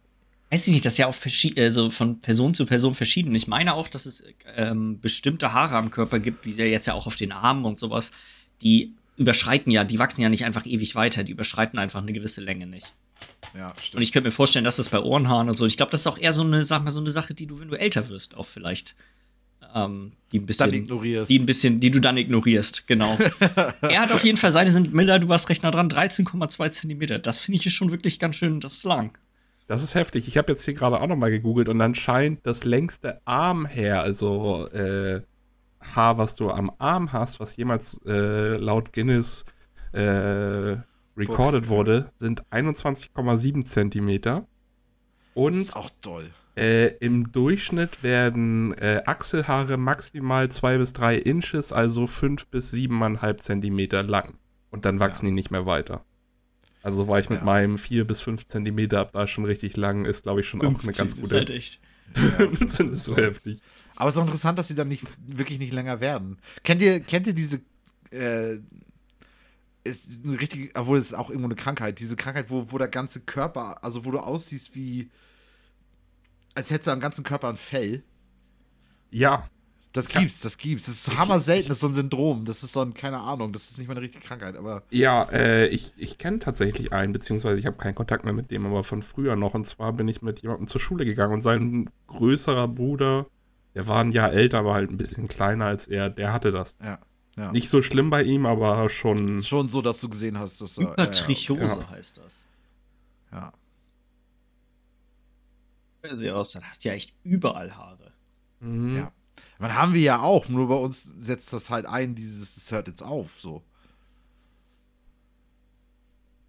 Weiß 0.50 0.66
ich 0.66 0.72
nicht, 0.72 0.84
das 0.84 0.94
ist 0.94 0.98
ja 0.98 1.06
auch 1.06 1.14
also 1.56 1.90
von 1.90 2.20
Person 2.20 2.54
zu 2.54 2.66
Person 2.66 2.96
verschieden. 2.96 3.34
Ich 3.36 3.46
meine 3.46 3.74
auch, 3.74 3.86
dass 3.86 4.04
es 4.06 4.24
ähm, 4.56 5.00
bestimmte 5.00 5.52
Haare 5.52 5.76
am 5.76 5.90
Körper 5.90 6.18
gibt, 6.18 6.44
wie 6.44 6.52
ja 6.52 6.64
jetzt 6.64 6.86
ja 6.86 6.94
auch 6.94 7.06
auf 7.06 7.14
den 7.14 7.30
Armen 7.30 7.64
und 7.64 7.78
sowas, 7.78 8.10
die 8.60 8.94
überschreiten 9.16 9.70
ja, 9.70 9.84
die 9.84 9.98
wachsen 9.98 10.22
ja 10.22 10.28
nicht 10.28 10.44
einfach 10.44 10.66
ewig 10.66 10.96
weiter, 10.96 11.22
die 11.22 11.32
überschreiten 11.32 11.78
einfach 11.78 12.02
eine 12.02 12.12
gewisse 12.12 12.40
Länge 12.40 12.66
nicht. 12.66 12.92
Ja, 13.54 13.72
stimmt. 13.78 13.96
Und 13.96 14.02
ich 14.02 14.12
könnte 14.12 14.28
mir 14.28 14.32
vorstellen, 14.32 14.64
dass 14.64 14.76
das 14.76 14.88
bei 14.88 14.98
Ohrenhaaren 14.98 15.48
und 15.48 15.56
so, 15.56 15.66
ich 15.66 15.76
glaube, 15.76 15.92
das 15.92 16.00
ist 16.00 16.06
auch 16.06 16.18
eher 16.18 16.32
so 16.32 16.42
eine, 16.42 16.64
sag 16.64 16.82
mal, 16.82 16.90
so 16.90 17.00
eine 17.00 17.10
Sache, 17.10 17.34
die 17.34 17.46
du, 17.46 17.60
wenn 17.60 17.68
du 17.68 17.78
älter 17.78 18.08
wirst, 18.08 18.34
auch 18.34 18.46
vielleicht, 18.46 18.96
ähm, 19.74 20.12
die 20.32 20.38
ein 20.38 20.46
bisschen, 20.46 20.70
dann 20.70 20.80
ignorierst. 20.80 21.30
die 21.30 21.38
ein 21.38 21.46
bisschen, 21.46 21.80
die 21.80 21.90
du 21.90 22.00
dann 22.00 22.16
ignorierst, 22.16 22.86
genau. 22.86 23.18
er 23.80 24.00
hat 24.00 24.12
auf 24.12 24.24
jeden 24.24 24.38
Fall, 24.38 24.52
Seite 24.52 24.70
sind 24.70 24.92
Miller, 24.92 25.18
du 25.18 25.28
warst 25.28 25.48
recht 25.48 25.62
nah 25.62 25.70
dran, 25.70 25.88
13,2 25.88 26.70
Zentimeter. 26.70 27.18
Das 27.18 27.38
finde 27.38 27.56
ich 27.56 27.74
schon 27.74 27.90
wirklich 27.90 28.18
ganz 28.18 28.36
schön, 28.36 28.60
das 28.60 28.74
ist 28.74 28.84
lang. 28.84 29.18
Das 29.66 29.82
ist 29.82 29.94
heftig. 29.94 30.26
Ich 30.26 30.36
habe 30.36 30.52
jetzt 30.52 30.64
hier 30.64 30.74
gerade 30.74 31.00
auch 31.00 31.06
noch 31.06 31.16
mal 31.16 31.30
gegoogelt 31.30 31.68
und 31.68 31.78
dann 31.78 31.94
scheint 31.94 32.40
das 32.44 32.64
längste 32.64 33.20
Armhaar, 33.24 34.02
also 34.02 34.66
äh, 34.68 35.22
Haar, 35.80 36.18
was 36.18 36.36
du 36.36 36.50
am 36.50 36.70
Arm 36.78 37.12
hast, 37.12 37.40
was 37.40 37.56
jemals 37.56 38.00
äh, 38.06 38.56
laut 38.56 38.92
Guinness 38.92 39.44
äh, 39.92 40.76
recorded 41.16 41.68
wurde, 41.68 42.12
sind 42.18 42.42
21,7 42.50 43.64
Zentimeter. 43.64 44.46
Und 45.34 45.58
ist 45.58 45.76
auch 45.76 45.90
toll. 46.02 46.30
Äh, 46.56 46.88
im 46.98 47.32
Durchschnitt 47.32 48.02
werden 48.02 48.72
äh, 48.74 49.02
Achselhaare 49.06 49.76
maximal 49.76 50.48
2 50.50 50.78
bis 50.78 50.92
3 50.92 51.16
Inches, 51.16 51.72
also 51.72 52.06
5 52.06 52.46
bis 52.48 52.72
7,5 52.72 53.38
Zentimeter 53.38 54.02
lang. 54.02 54.34
Und 54.70 54.84
dann 54.84 55.00
wachsen 55.00 55.26
Ja. 55.26 55.30
die 55.30 55.34
nicht 55.34 55.50
mehr 55.50 55.66
weiter. 55.66 56.04
Also 56.82 57.08
war 57.08 57.18
ich 57.20 57.28
mit 57.28 57.40
Ja. 57.40 57.44
meinem 57.44 57.78
4 57.78 58.06
bis 58.06 58.20
5 58.20 58.46
Zentimeter 58.46 59.00
ab 59.00 59.10
da 59.12 59.26
schon 59.26 59.44
richtig 59.44 59.76
lang, 59.76 60.04
ist 60.06 60.22
glaube 60.22 60.40
ich 60.40 60.48
schon 60.48 60.60
auch 60.60 60.66
eine 60.66 60.78
15 60.78 61.04
ganz 61.06 61.14
ist 61.14 61.20
gute. 61.20 61.34
halt 61.36 61.50
echt. 61.50 61.80
Ja, 62.16 62.46
das 62.60 62.80
ist 62.80 63.04
so 63.04 63.16
heftig. 63.16 63.60
Aber 63.94 64.08
es 64.08 64.16
ist 64.16 64.18
auch 64.20 64.24
interessant, 64.26 64.58
dass 64.58 64.66
sie 64.66 64.74
dann 64.74 64.88
nicht 64.88 65.04
wirklich 65.24 65.60
nicht 65.60 65.72
länger 65.72 66.00
werden. 66.00 66.38
Kennt 66.64 66.82
ihr, 66.82 66.98
kennt 67.00 67.26
ihr 67.28 67.34
diese 67.34 67.60
äh, 68.10 68.58
ist 69.84 70.24
eine 70.24 70.40
richtige, 70.40 70.68
obwohl 70.74 70.98
es 70.98 71.06
ist 71.06 71.14
auch 71.14 71.30
irgendwo 71.30 71.46
eine 71.46 71.54
Krankheit, 71.54 72.00
diese 72.00 72.16
Krankheit, 72.16 72.50
wo, 72.50 72.66
wo 72.70 72.78
der 72.78 72.88
ganze 72.88 73.20
Körper, 73.20 73.82
also 73.84 74.04
wo 74.04 74.10
du 74.10 74.18
aussiehst 74.18 74.74
wie, 74.74 75.08
als 76.54 76.70
hättest 76.70 76.88
du 76.88 76.90
am 76.92 77.00
ganzen 77.00 77.24
Körper 77.24 77.48
ein 77.48 77.56
Fell. 77.56 78.02
Ja, 79.10 79.48
Das 79.92 80.08
gibt's, 80.08 80.40
das 80.40 80.56
gibt's. 80.56 80.86
Das 80.86 80.94
ist 80.94 81.18
hammer 81.18 81.40
selten, 81.40 81.68
das 81.68 81.78
ist 81.78 81.80
so 81.80 81.88
ein 81.88 81.94
Syndrom. 81.94 82.44
Das 82.44 82.62
ist 82.62 82.72
so 82.72 82.80
ein, 82.80 82.94
keine 82.94 83.18
Ahnung, 83.18 83.52
das 83.52 83.70
ist 83.70 83.78
nicht 83.78 83.88
mal 83.88 83.94
eine 83.94 84.02
richtige 84.02 84.24
Krankheit, 84.24 84.56
aber 84.56 84.84
ja, 84.90 85.24
äh, 85.24 85.66
ich, 85.66 85.92
ich 85.96 86.16
kenne 86.16 86.38
tatsächlich 86.38 86.92
einen, 86.92 87.12
beziehungsweise 87.12 87.58
ich 87.58 87.66
habe 87.66 87.76
keinen 87.76 87.96
Kontakt 87.96 88.24
mehr 88.24 88.32
mit 88.32 88.50
dem, 88.52 88.66
aber 88.66 88.84
von 88.84 89.02
früher 89.02 89.34
noch. 89.34 89.54
Und 89.54 89.66
zwar 89.66 89.92
bin 89.92 90.06
ich 90.06 90.22
mit 90.22 90.42
jemandem 90.42 90.68
zur 90.68 90.80
Schule 90.80 91.04
gegangen 91.04 91.32
und 91.32 91.42
sein 91.42 91.90
größerer 92.06 92.68
Bruder, 92.68 93.26
der 93.74 93.88
war 93.88 94.00
ein 94.00 94.12
Jahr 94.12 94.32
älter, 94.32 94.58
aber 94.58 94.74
halt 94.74 94.90
ein 94.90 94.96
bisschen 94.96 95.26
kleiner 95.26 95.66
als 95.66 95.88
er, 95.88 96.08
der 96.08 96.32
hatte 96.32 96.52
das. 96.52 96.76
ja. 96.80 96.98
ja. 97.36 97.50
Nicht 97.50 97.68
so 97.68 97.82
schlimm 97.82 98.10
bei 98.10 98.22
ihm, 98.22 98.46
aber 98.46 98.88
schon. 98.90 99.38
ist 99.38 99.48
schon 99.48 99.68
so, 99.68 99.82
dass 99.82 100.00
du 100.00 100.08
gesehen 100.08 100.38
hast, 100.38 100.60
dass 100.60 100.78
er. 100.78 100.90
Hypertrichose 100.90 101.80
ja. 101.80 101.90
heißt 101.90 102.18
das. 102.18 102.44
Ja. 103.32 103.52
Sieht 106.12 106.30
aus, 106.30 106.52
dann 106.52 106.64
hast 106.64 106.84
du 106.84 106.88
ja 106.88 106.94
echt 106.94 107.14
überall 107.22 107.76
Haare. 107.76 108.12
Mhm. 108.60 108.96
Ja. 108.96 109.12
Man 109.58 109.74
haben 109.74 109.94
wir 109.94 110.00
ja 110.00 110.20
auch, 110.20 110.48
nur 110.48 110.68
bei 110.68 110.74
uns 110.74 111.04
setzt 111.04 111.52
das 111.52 111.70
halt 111.70 111.86
ein, 111.86 112.14
dieses, 112.14 112.56
es 112.56 112.72
hört 112.72 112.88
jetzt 112.88 113.02
auf, 113.02 113.38
so. 113.38 113.62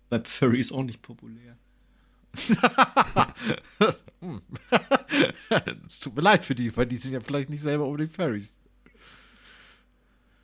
Bei 0.10 0.22
Furry 0.24 0.60
ist 0.60 0.72
auch 0.72 0.84
nicht 0.84 1.02
populär. 1.02 1.58
Es 5.86 6.00
tut 6.00 6.16
mir 6.16 6.22
leid 6.22 6.44
für 6.44 6.56
die, 6.56 6.76
weil 6.76 6.86
die 6.86 6.96
sind 6.96 7.14
ja 7.14 7.20
vielleicht 7.20 7.50
nicht 7.50 7.62
selber 7.62 7.86
unbedingt 7.86 8.16
Furries. 8.16 8.58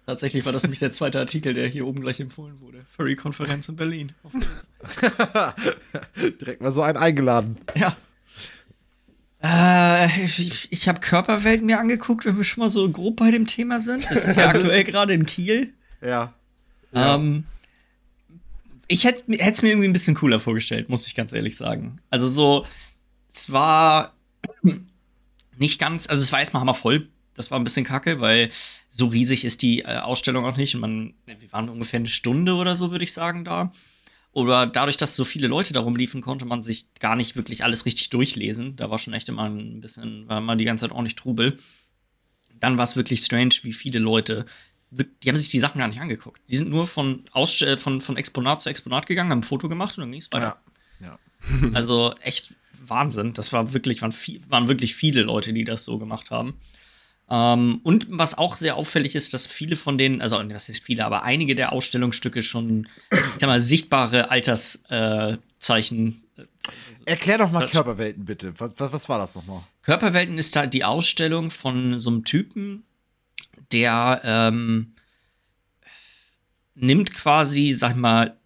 Tatsächlich 0.06 0.46
war 0.46 0.54
das 0.54 0.64
nämlich 0.64 0.80
der 0.80 0.92
zweite 0.92 1.20
Artikel, 1.20 1.54
der 1.54 1.68
hier 1.68 1.86
oben 1.86 2.00
gleich 2.00 2.20
empfohlen 2.22 2.62
wurde. 2.62 2.86
Furry-Konferenz 2.96 3.68
in 3.68 3.76
Berlin. 3.76 4.14
Direkt 6.40 6.62
mal 6.62 6.72
so 6.72 6.82
einen 6.82 6.98
eingeladen. 6.98 7.58
ja. 7.76 7.96
Äh, 9.44 10.24
ich 10.24 10.72
ich 10.72 10.88
habe 10.88 11.00
Körperwelt 11.00 11.62
mir 11.64 11.80
angeguckt, 11.80 12.26
wenn 12.26 12.38
wir 12.38 12.44
schon 12.44 12.62
mal 12.62 12.70
so 12.70 12.90
grob 12.90 13.18
bei 13.18 13.32
dem 13.32 13.46
Thema 13.46 13.80
sind. 13.80 14.10
Das 14.10 14.26
ist 14.26 14.38
ja 14.38 14.50
aktuell 14.50 14.84
gerade 14.84 15.14
in 15.14 15.26
Kiel. 15.26 15.74
Ja. 16.02 16.34
Ja. 16.92 17.16
Ähm, 17.16 17.44
ich 18.88 19.04
hätte 19.04 19.24
es 19.28 19.62
mir 19.62 19.70
irgendwie 19.70 19.88
ein 19.88 19.94
bisschen 19.94 20.16
cooler 20.16 20.40
vorgestellt, 20.40 20.90
muss 20.90 21.06
ich 21.06 21.16
ganz 21.16 21.34
ehrlich 21.34 21.58
sagen. 21.58 22.00
Also 22.10 22.28
so, 22.28 22.66
es 23.32 23.52
war 23.52 24.16
nicht 25.58 25.80
ganz, 25.80 26.08
also 26.08 26.24
es 26.24 26.32
war 26.32 26.40
erstmal 26.40 26.62
hammervoll. 26.62 27.08
Das 27.36 27.52
war 27.52 27.60
ein 27.60 27.64
bisschen 27.64 27.86
kacke, 27.86 28.20
weil 28.20 28.50
so 28.90 29.08
riesig 29.08 29.46
ist 29.46 29.62
die 29.62 29.82
äh, 29.82 29.98
Ausstellung 29.98 30.46
auch 30.46 30.58
nicht. 30.58 30.74
Und 30.74 30.82
man, 30.82 31.14
wir 31.26 31.52
waren 31.52 31.70
ungefähr 31.70 32.00
eine 32.00 32.08
Stunde 32.08 32.56
oder 32.56 32.76
so, 32.76 32.90
würde 32.90 33.04
ich 33.04 33.14
sagen, 33.14 33.46
da. 33.46 33.72
Oder 34.38 34.68
dadurch, 34.68 34.98
dass 34.98 35.16
so 35.16 35.26
viele 35.26 35.48
Leute 35.48 35.74
darum 35.74 35.96
liefen, 35.96 36.22
konnte 36.22 36.46
man 36.46 36.62
sich 36.62 36.94
gar 37.00 37.16
nicht 37.16 37.36
wirklich 37.36 37.64
alles 37.64 37.88
richtig 37.88 38.12
durchlesen. 38.12 38.76
Da 38.76 38.92
war 38.92 39.00
schon 39.00 39.14
echt 39.14 39.28
immer 39.30 39.50
ein 39.50 39.82
bisschen, 39.82 40.30
war 40.30 40.42
mal 40.42 40.56
die 40.56 40.64
ganze 40.64 40.84
Zeit 40.84 40.92
ordentlich 40.92 41.16
Trubel. 41.16 41.58
Dann 42.54 42.78
war 42.78 42.84
es 42.84 42.96
wirklich 42.96 43.22
strange, 43.22 43.56
wie 43.64 43.74
viele 43.74 43.98
Leute, 43.98 44.46
die 44.92 45.28
haben 45.28 45.38
sich 45.38 45.50
die 45.50 45.60
Sachen 45.60 45.80
gar 45.80 45.88
nicht 45.88 46.00
angeguckt. 46.00 46.40
Die 46.50 46.56
sind 46.56 46.70
nur 46.70 46.86
von, 46.86 47.24
Ausst 47.32 47.64
äh, 47.64 47.78
von, 47.78 48.00
von 48.00 48.16
Exponat 48.16 48.62
zu 48.62 48.70
Exponat 48.70 49.08
gegangen, 49.08 49.32
haben 49.32 49.40
ein 49.40 49.44
Foto 49.44 49.70
gemacht 49.70 49.98
und 49.98 50.04
dann 50.04 50.12
ging 50.12 50.22
es 50.22 50.32
weiter. 50.32 50.62
Ja. 51.00 51.18
ja. 51.64 51.70
Also 51.74 52.14
echt 52.22 52.54
Wahnsinn. 52.80 53.34
Das 53.34 53.54
war 53.54 53.74
wirklich, 53.74 54.04
waren, 54.04 54.12
viel, 54.12 54.40
waren 54.52 54.68
wirklich 54.68 54.94
viele 54.94 55.24
Leute, 55.24 55.52
die 55.52 55.64
das 55.64 55.84
so 55.84 55.98
gemacht 55.98 56.30
haben. 56.30 56.54
Ähm, 57.30 57.82
und 57.84 58.08
was 58.10 58.38
auch 58.38 58.56
sehr 58.56 58.76
auffällig 58.78 59.16
ist, 59.16 59.34
dass 59.34 59.48
viele 59.48 59.76
von 59.76 59.98
denen, 59.98 60.22
also 60.22 60.38
was 60.50 60.70
ist 60.70 60.84
viele, 60.84 61.06
aber 61.06 61.24
einige 61.24 61.56
der 61.56 61.74
Ausstellungsstücke 61.74 62.42
schon, 62.42 62.88
ich 63.12 63.20
sag 63.40 63.48
mal, 63.48 63.60
sichtbare 63.62 64.32
Alterszeichen. 64.32 66.24
Äh, 66.38 66.42
äh, 66.42 66.46
Erklär 67.06 67.38
doch 67.40 67.52
mal 67.52 67.62
Das- 67.62 67.72
Körperwelten 67.72 68.24
bitte. 68.26 68.54
Was, 68.60 68.74
was, 68.78 68.94
was 68.94 69.10
war 69.10 69.18
das 69.20 69.36
nochmal? 69.36 69.62
Körperwelten 69.82 70.38
ist 70.38 70.56
da 70.56 70.68
die 70.68 70.84
Ausstellung 70.86 71.50
von 71.52 72.00
so 72.00 72.10
einem 72.10 72.24
Typen, 72.24 72.84
der 73.72 74.22
ähm, 74.24 74.94
nimmt 76.76 77.14
quasi, 77.14 77.74
sag 77.74 77.92
ich 77.92 77.98
mal, 77.98 78.38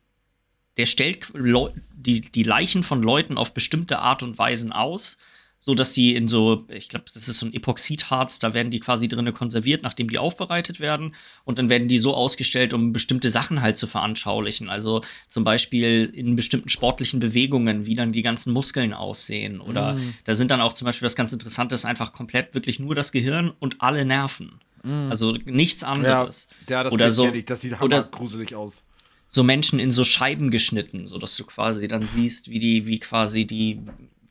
der 0.78 0.86
stellt 0.86 1.28
Leu 1.34 1.70
die, 1.94 2.22
die 2.22 2.44
Leichen 2.44 2.82
von 2.84 3.04
Leuten 3.04 3.38
auf 3.38 3.54
bestimmte 3.54 4.00
Art 4.00 4.24
und 4.24 4.38
Weisen 4.40 4.72
aus, 4.72 5.18
so 5.64 5.76
dass 5.76 5.94
die 5.94 6.16
in 6.16 6.28
so, 6.28 6.66
ich 6.70 6.90
glaube, 6.90 7.06
das 7.14 7.28
ist 7.28 7.38
so 7.38 7.46
ein 7.46 7.54
Epoxidharz, 7.54 8.40
da 8.40 8.56
werden 8.56 8.72
die 8.72 8.80
quasi 8.80 9.08
drinnen 9.08 9.32
konserviert, 9.32 9.84
nachdem 9.84 10.10
die 10.10 10.18
aufbereitet 10.18 10.80
werden. 10.80 11.14
Und 11.44 11.60
dann 11.60 11.70
werden 11.70 11.88
die 11.88 12.00
so 12.00 12.16
ausgestellt, 12.16 12.74
um 12.74 12.94
bestimmte 12.94 13.30
Sachen 13.30 13.62
halt 13.62 13.78
zu 13.78 13.86
veranschaulichen. 13.86 14.70
Also 14.70 15.04
zum 15.30 15.44
Beispiel 15.44 16.12
in 16.16 16.36
bestimmten 16.36 16.70
sportlichen 16.70 17.20
Bewegungen, 17.20 17.86
wie 17.86 17.94
dann 17.94 18.12
die 18.12 18.24
ganzen 18.24 18.54
Muskeln 18.54 18.92
aussehen. 18.92 19.62
Oder 19.62 19.94
mm. 19.94 20.16
da 20.24 20.34
sind 20.34 20.50
dann 20.50 20.62
auch 20.62 20.74
zum 20.74 20.88
Beispiel 20.88 21.06
was 21.06 21.16
ganz 21.16 21.32
Interessantes, 21.32 21.86
einfach 21.86 22.12
komplett 22.12 22.56
wirklich 22.56 22.80
nur 22.80 22.96
das 22.96 23.12
Gehirn 23.12 23.54
und 23.60 23.84
alle 23.84 24.04
Nerven. 24.04 24.54
Mm. 24.82 25.12
Also 25.12 25.38
nichts 25.46 25.84
anderes. 25.84 26.48
Ja, 26.70 26.78
ja 26.78 26.84
das 26.86 26.94
oder 26.94 27.12
so, 27.12 27.32
ich. 27.32 27.46
Das 27.46 27.62
sieht 27.62 27.80
oder, 27.80 28.02
gruselig 28.02 28.56
aus. 28.56 28.84
So 29.28 29.44
Menschen 29.44 29.78
in 29.78 29.94
so 29.94 30.06
Scheiben 30.06 30.50
geschnitten, 30.50 31.08
sodass 31.08 31.38
du 31.38 31.44
quasi 31.44 31.88
dann 31.88 32.02
siehst, 32.02 32.50
wie 32.50 32.58
die, 32.58 32.88
wie 32.88 33.00
quasi 33.00 33.46
die 33.46 33.80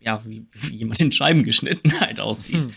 ja, 0.01 0.23
wie, 0.25 0.47
wie 0.53 0.77
jemand 0.77 1.01
in 1.01 1.13
Scheiben 1.13 1.45
geschnitten 1.45 2.01
halt 2.01 2.21
aussieht. 2.21 2.69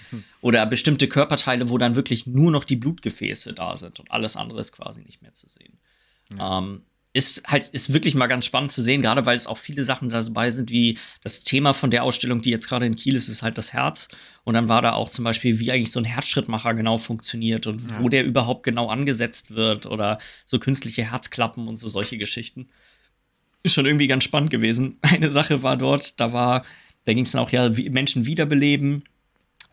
Oder 0.41 0.65
bestimmte 0.65 1.07
Körperteile, 1.07 1.69
wo 1.69 1.77
dann 1.77 1.95
wirklich 1.95 2.27
nur 2.27 2.51
noch 2.51 2.65
die 2.65 2.75
Blutgefäße 2.75 3.53
da 3.53 3.77
sind 3.77 3.99
und 3.99 4.11
alles 4.11 4.35
andere 4.35 4.59
ist 4.59 4.73
quasi 4.73 5.01
nicht 5.01 5.21
mehr 5.21 5.33
zu 5.33 5.47
sehen. 5.47 5.79
Ja. 6.37 6.59
Ähm, 6.59 6.83
ist 7.15 7.47
halt, 7.47 7.69
ist 7.69 7.93
wirklich 7.93 8.15
mal 8.15 8.25
ganz 8.25 8.45
spannend 8.45 8.71
zu 8.71 8.81
sehen, 8.81 9.03
gerade 9.03 9.25
weil 9.27 9.35
es 9.35 9.45
auch 9.45 9.59
viele 9.59 9.85
Sachen 9.85 10.09
dabei 10.09 10.49
sind, 10.49 10.71
wie 10.71 10.97
das 11.21 11.43
Thema 11.43 11.73
von 11.73 11.91
der 11.91 12.03
Ausstellung, 12.03 12.41
die 12.41 12.49
jetzt 12.49 12.67
gerade 12.67 12.87
in 12.87 12.95
Kiel 12.95 13.15
ist, 13.15 13.27
ist 13.27 13.43
halt 13.43 13.59
das 13.59 13.71
Herz. 13.71 14.09
Und 14.43 14.55
dann 14.55 14.67
war 14.67 14.81
da 14.81 14.93
auch 14.93 15.09
zum 15.09 15.23
Beispiel, 15.23 15.59
wie 15.59 15.71
eigentlich 15.71 15.91
so 15.91 15.99
ein 15.99 16.05
Herzschrittmacher 16.05 16.73
genau 16.73 16.97
funktioniert 16.97 17.67
und 17.67 17.87
ja. 17.87 18.01
wo 18.01 18.09
der 18.09 18.25
überhaupt 18.25 18.63
genau 18.63 18.89
angesetzt 18.89 19.51
wird 19.51 19.85
oder 19.85 20.17
so 20.45 20.57
künstliche 20.57 21.11
Herzklappen 21.11 21.67
und 21.67 21.77
so 21.77 21.87
solche 21.87 22.17
Geschichten. 22.17 22.67
Ist 23.61 23.75
schon 23.75 23.85
irgendwie 23.85 24.07
ganz 24.07 24.23
spannend 24.23 24.49
gewesen. 24.49 24.97
Eine 25.03 25.29
Sache 25.29 25.61
war 25.61 25.77
dort, 25.77 26.19
da 26.19 26.33
war 26.33 26.65
da 27.05 27.13
ging 27.13 27.25
es 27.25 27.31
dann 27.31 27.41
auch 27.41 27.51
ja, 27.51 27.75
wie 27.77 27.89
Menschen 27.89 28.25
wiederbeleben. 28.25 29.03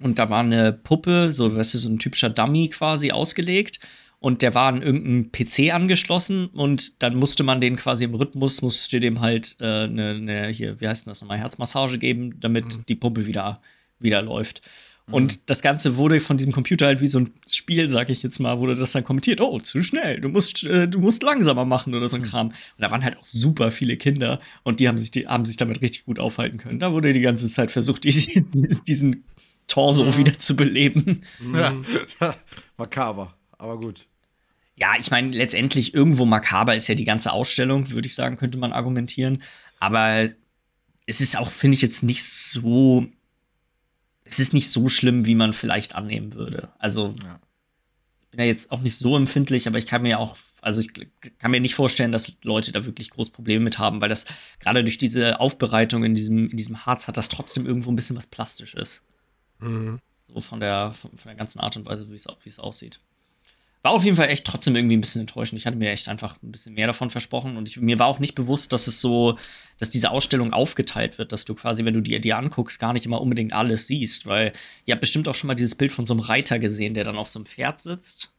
Und 0.01 0.19
da 0.19 0.31
war 0.31 0.41
eine 0.41 0.73
Puppe, 0.73 1.31
so, 1.31 1.55
weißt 1.55 1.75
du, 1.75 1.79
so 1.79 1.89
ein 1.89 1.99
typischer 1.99 2.31
Dummy 2.31 2.69
quasi 2.69 3.11
ausgelegt. 3.11 3.81
Und 4.19 4.43
der 4.43 4.55
war 4.55 4.69
an 4.69 4.83
irgendeinen 4.83 5.33
PC 5.33 5.73
angeschlossen 5.73 6.49
und 6.49 7.03
dann 7.03 7.17
musste 7.17 7.43
man 7.43 7.59
den 7.61 7.77
quasi 7.77 8.05
im 8.05 8.15
Rhythmus, 8.15 8.61
musste 8.61 8.91
du 8.91 9.01
dem 9.01 9.21
halt 9.21 9.57
eine, 9.61 10.11
äh, 10.11 10.19
ne, 10.19 10.49
hier, 10.49 10.79
wie 10.79 10.89
heißt 10.89 11.07
das 11.07 11.23
nochmal, 11.23 11.39
Herzmassage 11.39 11.97
geben, 11.97 12.39
damit 12.39 12.77
mhm. 12.77 12.85
die 12.87 12.97
Pumpe 12.97 13.25
wieder, 13.25 13.63
wieder 13.99 14.21
läuft. 14.21 14.61
Und 15.11 15.37
mhm. 15.37 15.41
das 15.47 15.63
Ganze 15.63 15.97
wurde 15.97 16.21
von 16.21 16.37
diesem 16.37 16.53
Computer 16.53 16.87
halt 16.87 17.01
wie 17.01 17.07
so 17.07 17.21
ein 17.21 17.31
Spiel, 17.49 17.89
sag 17.89 18.11
ich 18.11 18.23
jetzt 18.23 18.39
mal, 18.39 18.59
wurde 18.59 18.77
das 18.77 18.93
dann 18.93 19.05
kommentiert, 19.05 19.41
oh, 19.41 19.59
zu 19.59 19.83
schnell, 19.83 20.21
du 20.21 20.29
musst, 20.29 20.65
äh, 20.65 20.89
du 20.89 20.99
musst 20.99 21.23
langsamer 21.23 21.65
machen 21.65 21.95
oder 21.95 22.09
so 22.09 22.17
ein 22.17 22.23
mhm. 22.23 22.27
Kram. 22.27 22.47
Und 22.49 22.57
da 22.79 22.91
waren 22.91 23.05
halt 23.05 23.17
auch 23.19 23.25
super 23.25 23.71
viele 23.71 23.97
Kinder 23.97 24.41
und 24.63 24.81
die 24.81 24.89
haben 24.89 24.99
sich, 24.99 25.11
die 25.11 25.27
haben 25.27 25.45
sich 25.45 25.57
damit 25.57 25.83
richtig 25.83 26.05
gut 26.05 26.19
aufhalten 26.19 26.59
können. 26.59 26.79
Da 26.79 26.93
wurde 26.93 27.13
die 27.13 27.21
ganze 27.21 27.49
Zeit 27.49 27.71
versucht, 27.71 28.05
diesen, 28.05 28.83
diesen 28.87 29.25
Torso 29.67 30.05
mhm. 30.05 30.17
wieder 30.17 30.39
zu 30.39 30.57
beleben. 30.57 31.23
Ja, 31.55 31.75
makaber, 32.77 33.35
aber 33.59 33.79
gut. 33.79 34.07
Ja, 34.77 34.95
ich 34.99 35.11
meine, 35.11 35.37
letztendlich 35.37 35.93
irgendwo 35.93 36.25
makaber 36.25 36.75
ist 36.75 36.89
ja 36.89 36.95
die 36.95 37.05
ganze 37.05 37.33
Ausstellung, 37.33 37.91
würde 37.91 38.07
ich 38.07 38.15
sagen, 38.15 38.39
könnte 38.39 38.57
man 38.57 38.73
argumentieren. 38.73 39.43
Aber 39.79 40.31
es 41.07 41.21
ist 41.21 41.37
auch, 41.37 41.51
finde 41.51 41.75
ich, 41.75 41.83
jetzt 41.83 42.03
nicht 42.03 42.25
so 42.25 43.07
es 44.31 44.39
ist 44.39 44.55
nicht 44.55 44.71
so 44.71 44.89
schlimm, 44.89 45.27
wie 45.27 45.35
man 45.35 45.53
vielleicht 45.53 45.95
annehmen 45.95 46.35
würde. 46.35 46.69
Also, 46.79 47.15
ja. 47.23 47.41
ich 48.23 48.29
bin 48.29 48.41
ja 48.41 48.47
jetzt 48.47 48.71
auch 48.71 48.81
nicht 48.81 48.97
so 48.97 49.17
empfindlich, 49.17 49.67
aber 49.67 49.79
ich 49.79 49.87
kann 49.87 50.03
mir 50.03 50.21
auch, 50.21 50.37
also 50.61 50.79
ich 50.79 50.93
kann 51.39 51.51
mir 51.51 51.61
nicht 51.61 51.75
vorstellen, 51.75 52.13
dass 52.13 52.33
Leute 52.43 52.71
da 52.71 52.85
wirklich 52.85 53.11
groß 53.11 53.31
Probleme 53.31 53.65
mit 53.65 53.79
haben, 53.79 54.01
weil 54.01 54.09
das 54.09 54.27
gerade 54.61 54.85
durch 54.85 54.99
diese 54.99 55.41
Aufbereitung 55.41 56.05
in 56.05 56.15
diesem, 56.15 56.49
in 56.49 56.57
diesem 56.57 56.87
Harz 56.87 57.09
hat 57.09 57.17
das 57.17 57.29
trotzdem 57.29 57.67
irgendwo 57.67 57.91
ein 57.91 57.97
bisschen 57.97 58.17
was 58.17 58.29
Plastisches. 58.29 59.05
Mhm. 59.59 59.99
So 60.29 60.41
von 60.41 60.61
der, 60.61 60.93
von, 60.93 61.11
von 61.11 61.29
der 61.29 61.35
ganzen 61.35 61.59
Art 61.59 61.77
und 61.77 61.87
Weise, 61.87 62.09
wie 62.09 62.15
es 62.15 62.59
aussieht 62.61 63.01
war 63.83 63.93
auf 63.93 64.05
jeden 64.05 64.17
Fall 64.17 64.29
echt 64.29 64.47
trotzdem 64.47 64.77
irgendwie 64.77 64.97
ein 64.97 65.01
bisschen 65.01 65.23
enttäuschend. 65.23 65.59
Ich 65.59 65.67
hatte 65.67 65.77
mir 65.77 65.91
echt 65.91 66.09
einfach 66.09 66.37
ein 66.43 66.53
bisschen 66.53 66.75
mehr 66.75 66.87
davon 66.87 67.09
versprochen 67.09 67.57
und 67.57 67.67
ich, 67.67 67.81
mir 67.81 67.99
war 67.99 68.07
auch 68.07 68.19
nicht 68.19 68.35
bewusst, 68.35 68.73
dass 68.73 68.87
es 68.87 69.01
so, 69.01 69.39
dass 69.79 69.89
diese 69.89 70.11
Ausstellung 70.11 70.53
aufgeteilt 70.53 71.17
wird, 71.19 71.33
dass 71.33 71.47
du 71.47 71.55
quasi, 71.55 71.85
wenn 71.85 71.95
du 71.95 72.03
dir 72.03 72.21
die 72.21 72.35
anguckst, 72.35 72.79
gar 72.79 72.93
nicht 72.93 73.07
immer 73.07 73.21
unbedingt 73.21 73.55
alles 73.55 73.87
siehst, 73.87 74.27
weil 74.27 74.53
ihr 74.85 74.93
habt 74.93 75.01
bestimmt 75.01 75.29
auch 75.29 75.35
schon 75.35 75.49
mal 75.49 75.55
dieses 75.55 75.75
Bild 75.75 75.93
von 75.93 76.05
so 76.05 76.13
einem 76.13 76.21
Reiter 76.21 76.59
gesehen, 76.59 76.93
der 76.93 77.05
dann 77.05 77.17
auf 77.17 77.31
so 77.31 77.39
einem 77.39 77.47
Pferd 77.47 77.79
sitzt. 77.79 78.35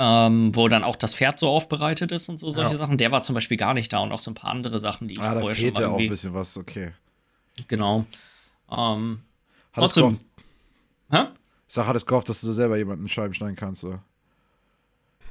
Ähm, 0.00 0.54
wo 0.54 0.68
dann 0.68 0.84
auch 0.84 0.94
das 0.94 1.16
Pferd 1.16 1.40
so 1.40 1.48
aufbereitet 1.48 2.12
ist 2.12 2.28
und 2.28 2.38
so 2.38 2.50
solche 2.50 2.70
ja. 2.70 2.76
Sachen. 2.76 2.98
Der 2.98 3.10
war 3.10 3.22
zum 3.22 3.34
Beispiel 3.34 3.56
gar 3.56 3.74
nicht 3.74 3.92
da 3.92 3.98
und 3.98 4.12
auch 4.12 4.20
so 4.20 4.30
ein 4.30 4.34
paar 4.34 4.50
andere 4.50 4.78
Sachen, 4.78 5.08
die 5.08 5.14
ich 5.14 5.20
ah, 5.20 5.32
vorher 5.32 5.48
da 5.48 5.54
schon 5.56 5.72
mal 5.72 5.80
ja 5.80 5.88
auch 5.88 5.98
ein 5.98 6.08
bisschen 6.08 6.34
was, 6.34 6.56
okay. 6.56 6.92
Genau. 7.66 8.06
Ähm, 8.70 9.22
trotzdem. 9.74 10.20
Hä? 11.10 11.24
Ich 11.66 11.74
sag, 11.74 11.88
hattest 11.88 12.06
gehofft, 12.06 12.28
dass 12.28 12.40
du 12.40 12.52
selber 12.52 12.76
jemanden 12.76 13.08
Scheiben 13.08 13.34
schneiden 13.34 13.56
kannst, 13.56 13.82
oder? 13.82 14.00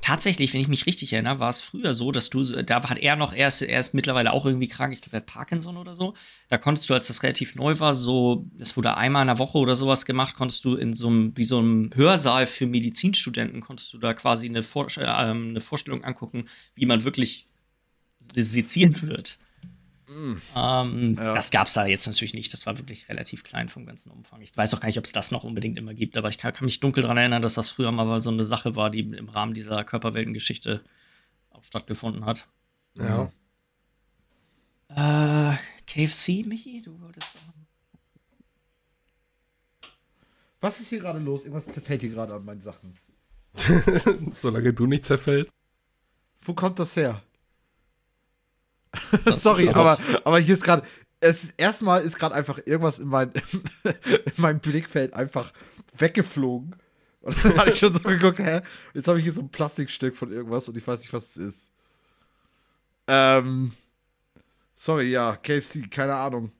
Tatsächlich, 0.07 0.53
wenn 0.53 0.61
ich 0.61 0.69
mich 0.69 0.85
richtig 0.85 1.11
erinnere, 1.11 1.39
war 1.39 1.49
es 1.49 1.59
früher 1.59 1.93
so, 1.93 2.13
dass 2.13 2.29
du, 2.29 2.41
da 2.41 2.89
hat 2.89 2.97
er 2.97 3.17
noch, 3.17 3.33
er 3.33 3.49
ist, 3.49 3.61
er 3.61 3.77
ist 3.77 3.93
mittlerweile 3.93 4.31
auch 4.31 4.45
irgendwie 4.45 4.69
krank, 4.69 4.93
ich 4.93 5.01
glaube, 5.01 5.17
er 5.17 5.19
hat 5.19 5.25
Parkinson 5.25 5.75
oder 5.75 5.97
so. 5.97 6.13
Da 6.47 6.57
konntest 6.57 6.89
du, 6.89 6.93
als 6.93 7.07
das 7.07 7.23
relativ 7.23 7.55
neu 7.55 7.77
war, 7.79 7.93
so, 7.93 8.45
das 8.57 8.77
wurde 8.77 8.95
einmal 8.95 9.23
in 9.23 9.27
der 9.27 9.37
Woche 9.37 9.57
oder 9.57 9.75
sowas 9.75 10.05
gemacht, 10.05 10.35
konntest 10.35 10.63
du 10.63 10.75
in 10.75 10.93
so 10.93 11.09
einem, 11.09 11.35
wie 11.35 11.43
so 11.43 11.59
einem 11.59 11.89
Hörsaal 11.93 12.47
für 12.47 12.67
Medizinstudenten, 12.67 13.59
konntest 13.59 13.93
du 13.93 13.97
da 13.97 14.13
quasi 14.13 14.47
eine, 14.47 14.63
Vor 14.63 14.87
äh, 14.95 15.03
eine 15.03 15.59
Vorstellung 15.59 16.05
angucken, 16.05 16.47
wie 16.73 16.85
man 16.85 17.03
wirklich 17.03 17.49
seziert 18.33 19.05
wird. 19.05 19.37
Mm. 20.07 20.37
Ähm, 20.55 21.15
ja. 21.17 21.33
Das 21.33 21.51
gab 21.51 21.67
es 21.67 21.73
da 21.73 21.85
jetzt 21.85 22.07
natürlich 22.07 22.33
nicht. 22.33 22.53
Das 22.53 22.65
war 22.65 22.77
wirklich 22.77 23.09
relativ 23.09 23.43
klein 23.43 23.69
vom 23.69 23.85
ganzen 23.85 24.09
Umfang. 24.09 24.41
Ich 24.41 24.55
weiß 24.55 24.73
auch 24.73 24.79
gar 24.79 24.87
nicht, 24.87 24.97
ob 24.97 25.05
es 25.05 25.11
das 25.11 25.31
noch 25.31 25.43
unbedingt 25.43 25.77
immer 25.77 25.93
gibt, 25.93 26.15
aber 26.17 26.29
ich 26.29 26.37
kann, 26.37 26.53
kann, 26.53 26.65
mich 26.65 26.79
dunkel 26.79 27.03
daran 27.03 27.17
erinnern, 27.17 27.41
dass 27.41 27.55
das 27.55 27.69
früher 27.69 27.91
mal 27.91 28.19
so 28.19 28.29
eine 28.29 28.43
Sache 28.43 28.75
war, 28.75 28.89
die 28.89 29.01
im 29.01 29.29
Rahmen 29.29 29.53
dieser 29.53 29.83
Körperweltengeschichte 29.83 30.81
auch 31.49 31.63
stattgefunden 31.63 32.25
hat. 32.25 32.47
Ja. 32.95 33.31
Äh, 34.89 35.57
KFC, 35.85 36.45
Michi, 36.45 36.81
du 36.81 36.99
wolltest 37.01 37.33
sagen. 37.33 37.67
Was 40.61 40.79
ist 40.79 40.89
hier 40.89 40.99
gerade 40.99 41.19
los? 41.19 41.43
Irgendwas 41.43 41.65
zerfällt 41.65 42.01
hier 42.01 42.09
gerade 42.09 42.33
an 42.33 42.45
meinen 42.45 42.61
Sachen. 42.61 42.97
Solange 44.41 44.73
du 44.73 44.85
nicht 44.85 45.05
zerfällst. 45.05 45.51
Wo 46.41 46.53
kommt 46.53 46.79
das 46.79 46.95
her? 46.95 47.21
Sorry, 49.37 49.69
aber, 49.69 49.97
aber 50.23 50.39
hier 50.39 50.53
ist 50.53 50.63
gerade, 50.63 50.83
es 51.19 51.43
ist 51.43 51.55
erstmal 51.57 52.01
ist 52.01 52.17
gerade 52.17 52.35
einfach 52.35 52.59
irgendwas 52.65 52.99
in, 52.99 53.07
mein, 53.07 53.31
in 53.83 54.33
meinem 54.37 54.59
Blickfeld 54.59 55.13
einfach 55.13 55.51
weggeflogen. 55.97 56.75
Und 57.21 57.43
dann 57.43 57.57
hatte 57.57 57.71
ich 57.71 57.79
schon 57.79 57.91
so 57.91 57.99
geguckt, 57.99 58.39
hä? 58.39 58.61
Jetzt 58.93 59.07
habe 59.07 59.17
ich 59.17 59.25
hier 59.25 59.33
so 59.33 59.41
ein 59.41 59.49
Plastikstück 59.49 60.15
von 60.15 60.31
irgendwas 60.31 60.69
und 60.69 60.77
ich 60.77 60.87
weiß 60.87 61.01
nicht, 61.01 61.11
was 61.11 61.35
es 61.35 61.37
ist. 61.37 61.71
Ähm. 63.07 63.73
Sorry, 64.75 65.11
ja, 65.11 65.35
KFC, 65.35 65.91
keine 65.91 66.15
Ahnung. 66.15 66.51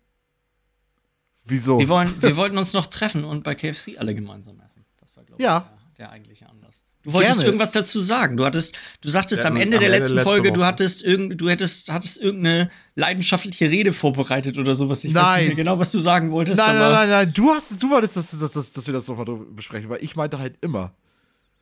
Wieso? 1.46 1.80
Wir, 1.80 1.88
wollen, 1.88 2.22
wir 2.22 2.36
wollten 2.36 2.58
uns 2.58 2.74
noch 2.74 2.88
treffen 2.88 3.24
und 3.24 3.44
bei 3.44 3.56
KFC 3.56 3.98
alle 3.98 4.14
gemeinsam 4.14 4.60
essen. 4.60 4.84
Das 4.98 5.16
war, 5.16 5.24
glaube 5.24 5.42
ich, 5.42 5.46
ja. 5.46 5.60
der, 5.96 6.08
der 6.08 6.10
eigentliche 6.10 6.50
Anlass. 6.50 6.84
Du 7.08 7.14
wolltest 7.14 7.36
Gerne. 7.36 7.46
irgendwas 7.46 7.72
dazu 7.72 8.02
sagen. 8.02 8.36
Du 8.36 8.44
hattest, 8.44 8.76
du 9.00 9.08
sagtest 9.08 9.46
ja, 9.46 9.50
am 9.50 9.56
Ende 9.56 9.78
am 9.78 9.80
der 9.80 9.90
letzten 9.90 10.20
Folge, 10.20 10.52
du 10.52 10.66
hattest 10.66 11.06
irgend, 11.06 11.40
du 11.40 11.48
hättest, 11.48 11.90
hattest 11.90 12.20
irgendeine 12.20 12.70
leidenschaftliche 12.96 13.72
Rede 13.72 13.94
vorbereitet 13.94 14.58
oder 14.58 14.76
sowas. 14.76 15.06
Ich 15.06 15.14
nein. 15.14 15.24
weiß 15.24 15.38
nicht 15.38 15.48
mehr 15.48 15.56
genau, 15.56 15.80
was 15.80 15.94
du 15.94 16.02
sagen 16.02 16.32
wolltest. 16.32 16.58
Nein, 16.58 16.78
nein, 16.78 16.92
nein, 16.92 17.10
nein. 17.10 17.34
Du 17.34 17.50
hast, 17.52 17.82
du 17.82 17.90
wolltest, 17.92 18.18
dass, 18.18 18.38
dass, 18.38 18.52
dass, 18.52 18.74
dass 18.74 18.88
wir 18.88 18.94
das 18.94 19.08
nochmal 19.08 19.38
besprechen, 19.52 19.90
weil 19.90 20.04
ich 20.04 20.18
meinte 20.18 20.38
halt 20.38 20.58
immer. 20.60 20.96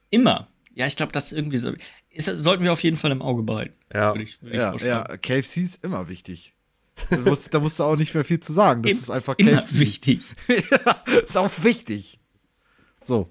Immer. 0.10 0.47
Ja, 0.73 0.88
ich 0.88 0.95
glaube, 0.95 1.12
das 1.12 1.31
irgendwie 1.31 1.58
so. 1.58 1.73
Ist, 2.10 2.25
sollten 2.25 2.63
wir 2.63 2.71
auf 2.71 2.81
jeden 2.81 2.97
Fall 2.97 3.12
im 3.12 3.21
Auge 3.21 3.43
behalten. 3.43 3.75
Ja. 3.93 4.13
Würde 4.13 4.23
ich, 4.23 4.41
würde 4.41 4.58
ja, 4.58 4.73
ich 4.73 4.81
ja, 4.81 5.03
KFC 5.03 5.58
ist 5.58 5.84
immer 5.84 6.10
wichtig. 6.10 6.55
Da 7.12 7.17
musst, 7.17 7.53
da 7.53 7.60
musst 7.60 7.77
du 7.77 7.84
auch 7.84 7.97
nicht 7.97 8.15
mehr 8.15 8.25
viel 8.25 8.39
zu 8.39 8.51
sagen. 8.51 8.81
Das 8.81 8.93
ist 8.93 9.12
einfach 9.12 9.36
immer 9.38 9.58
KFC. 9.58 9.77
wichtig. 9.77 10.21
ja, 10.47 11.19
ist 11.23 11.38
auch 11.38 11.51
wichtig. 11.62 12.19
So. 13.03 13.29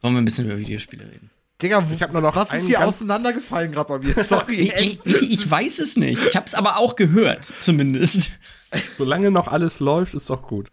Wollen 0.00 0.14
wir 0.14 0.22
ein 0.22 0.24
bisschen 0.24 0.46
über 0.46 0.56
Videospiele 0.56 1.04
reden? 1.04 1.31
Digga, 1.62 1.86
ich 1.92 2.02
hab 2.02 2.12
nur 2.12 2.22
noch 2.22 2.34
was 2.34 2.52
ist 2.52 2.66
hier 2.66 2.84
auseinandergefallen 2.84 3.72
gerade 3.72 3.88
bei 3.88 3.98
mir? 3.98 4.24
Sorry. 4.24 4.72
ich, 4.76 5.00
ich, 5.04 5.32
ich, 5.32 5.50
weiß 5.50 5.78
es 5.78 5.96
nicht. 5.96 6.22
Ich 6.26 6.34
habe 6.34 6.46
es 6.46 6.54
aber 6.54 6.78
auch 6.78 6.96
gehört, 6.96 7.44
zumindest. 7.60 8.32
Solange 8.98 9.30
noch 9.30 9.48
alles 9.48 9.78
läuft, 9.78 10.14
ist 10.14 10.28
doch 10.28 10.42
gut. 10.42 10.70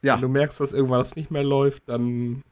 Ja. 0.00 0.14
Wenn 0.14 0.22
du 0.22 0.28
merkst, 0.28 0.58
dass 0.60 0.72
irgendwas 0.72 1.16
nicht 1.16 1.30
mehr 1.30 1.44
läuft, 1.44 1.88
dann. 1.88 2.42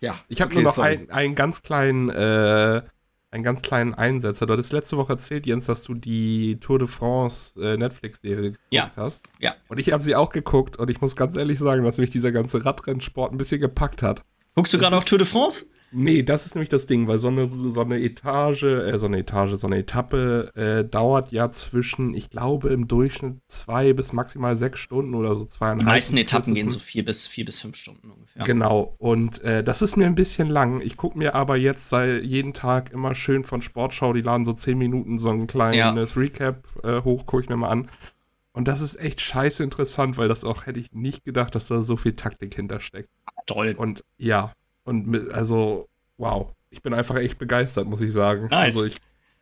Ja. 0.00 0.18
Ich 0.28 0.40
habe 0.40 0.52
okay, 0.52 0.62
nur 0.62 0.70
noch 0.70 0.78
einen, 0.78 1.10
einen 1.10 1.34
ganz 1.36 1.62
kleinen, 1.62 2.10
äh, 2.10 2.82
einen 3.30 3.44
ganz 3.44 3.62
kleinen 3.62 3.94
Einsetzer. 3.94 4.46
Du 4.46 4.52
hattest 4.52 4.72
letzte 4.72 4.96
Woche 4.96 5.12
erzählt, 5.12 5.46
Jens, 5.46 5.66
dass 5.66 5.84
du 5.84 5.94
die 5.94 6.58
Tour 6.58 6.80
de 6.80 6.88
France 6.88 7.60
äh, 7.62 7.76
Netflix-Serie 7.76 8.52
geguckt 8.52 8.60
ja. 8.70 8.90
hast. 8.96 9.22
Ja. 9.38 9.54
Und 9.68 9.78
ich 9.78 9.92
habe 9.92 10.02
sie 10.02 10.16
auch 10.16 10.30
geguckt 10.30 10.76
und 10.76 10.90
ich 10.90 11.00
muss 11.00 11.14
ganz 11.14 11.36
ehrlich 11.36 11.60
sagen, 11.60 11.84
dass 11.84 11.98
mich 11.98 12.10
dieser 12.10 12.32
ganze 12.32 12.64
Radrennsport 12.64 13.32
ein 13.32 13.38
bisschen 13.38 13.60
gepackt 13.60 14.02
hat. 14.02 14.24
Guckst 14.56 14.74
du 14.74 14.78
gerade 14.78 14.96
auf 14.96 15.04
Tour 15.04 15.18
de 15.18 15.26
France? 15.26 15.66
Nee, 15.92 16.22
das 16.22 16.46
ist 16.46 16.54
nämlich 16.54 16.70
das 16.70 16.86
Ding, 16.86 17.06
weil 17.06 17.18
so 17.18 17.28
eine, 17.28 17.50
so 17.70 17.82
eine 17.82 18.00
Etage, 18.00 18.62
äh, 18.62 18.98
so 18.98 19.06
eine 19.06 19.18
Etage, 19.18 19.54
so 19.54 19.66
eine 19.66 19.78
Etappe 19.78 20.50
äh, 20.54 20.88
dauert 20.88 21.32
ja 21.32 21.50
zwischen, 21.50 22.14
ich 22.14 22.30
glaube, 22.30 22.70
im 22.70 22.88
Durchschnitt 22.88 23.40
zwei 23.48 23.92
bis 23.92 24.12
maximal 24.12 24.56
sechs 24.56 24.80
Stunden 24.80 25.14
oder 25.14 25.36
so 25.38 25.44
zweieinhalb. 25.44 25.80
Die 25.80 25.84
meisten 25.84 26.16
Etappen 26.16 26.54
gehen 26.54 26.68
so 26.68 26.78
vier 26.78 27.04
bis, 27.04 27.28
vier 27.28 27.44
bis 27.44 27.60
fünf 27.60 27.76
Stunden 27.76 28.10
ungefähr. 28.10 28.44
Genau, 28.44 28.94
und 28.98 29.42
äh, 29.42 29.62
das 29.62 29.82
ist 29.82 29.96
mir 29.96 30.06
ein 30.06 30.14
bisschen 30.14 30.48
lang. 30.48 30.80
Ich 30.80 30.96
gucke 30.96 31.18
mir 31.18 31.34
aber 31.34 31.56
jetzt 31.56 31.88
seit 31.90 32.24
jeden 32.24 32.54
Tag 32.54 32.92
immer 32.92 33.14
schön 33.14 33.44
von 33.44 33.60
Sportschau, 33.60 34.12
die 34.12 34.22
laden 34.22 34.44
so 34.44 34.54
zehn 34.54 34.78
Minuten 34.78 35.18
so 35.18 35.30
ein 35.30 35.46
kleines 35.46 36.14
ja. 36.14 36.20
Recap 36.20 36.66
äh, 36.82 37.02
hoch, 37.02 37.26
gucke 37.26 37.42
ich 37.42 37.48
mir 37.48 37.56
mal 37.56 37.68
an. 37.68 37.90
Und 38.54 38.68
das 38.68 38.82
ist 38.82 38.98
echt 39.00 39.20
scheiße 39.20 39.62
interessant, 39.62 40.18
weil 40.18 40.28
das 40.28 40.44
auch 40.44 40.66
hätte 40.66 40.78
ich 40.78 40.92
nicht 40.92 41.24
gedacht, 41.24 41.54
dass 41.54 41.68
da 41.68 41.82
so 41.82 41.96
viel 41.96 42.14
Taktik 42.14 42.54
hintersteckt. 42.54 43.08
Toll. 43.46 43.74
Und 43.76 44.04
ja, 44.18 44.52
und 44.84 45.06
mit, 45.06 45.30
also, 45.30 45.88
wow. 46.16 46.52
Ich 46.70 46.82
bin 46.82 46.94
einfach 46.94 47.16
echt 47.16 47.38
begeistert, 47.38 47.86
muss 47.86 48.00
ich 48.00 48.12
sagen. 48.12 48.48
Nice. 48.48 48.76
Also 48.76 48.86
ich, 48.86 48.96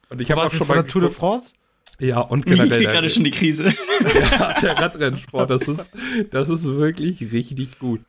und 0.09 0.21
ich 0.21 0.31
habe 0.31 0.43
auch 0.43 0.53
schon 0.53 0.67
mal. 0.67 0.83
Tour 0.83 1.03
de 1.03 1.11
France? 1.11 1.55
Ja, 2.01 2.21
und 2.21 2.47
generell. 2.47 2.81
Ich 2.81 2.89
gerade 2.89 3.09
schon 3.09 3.25
die 3.25 3.31
Krise. 3.31 3.65
ja, 4.31 4.55
der 4.61 4.79
Radrennsport, 4.79 5.51
das 5.51 5.69
ist, 5.69 5.91
das 6.31 6.49
ist 6.49 6.65
wirklich 6.67 7.33
richtig 7.33 7.79
gut. 7.79 8.01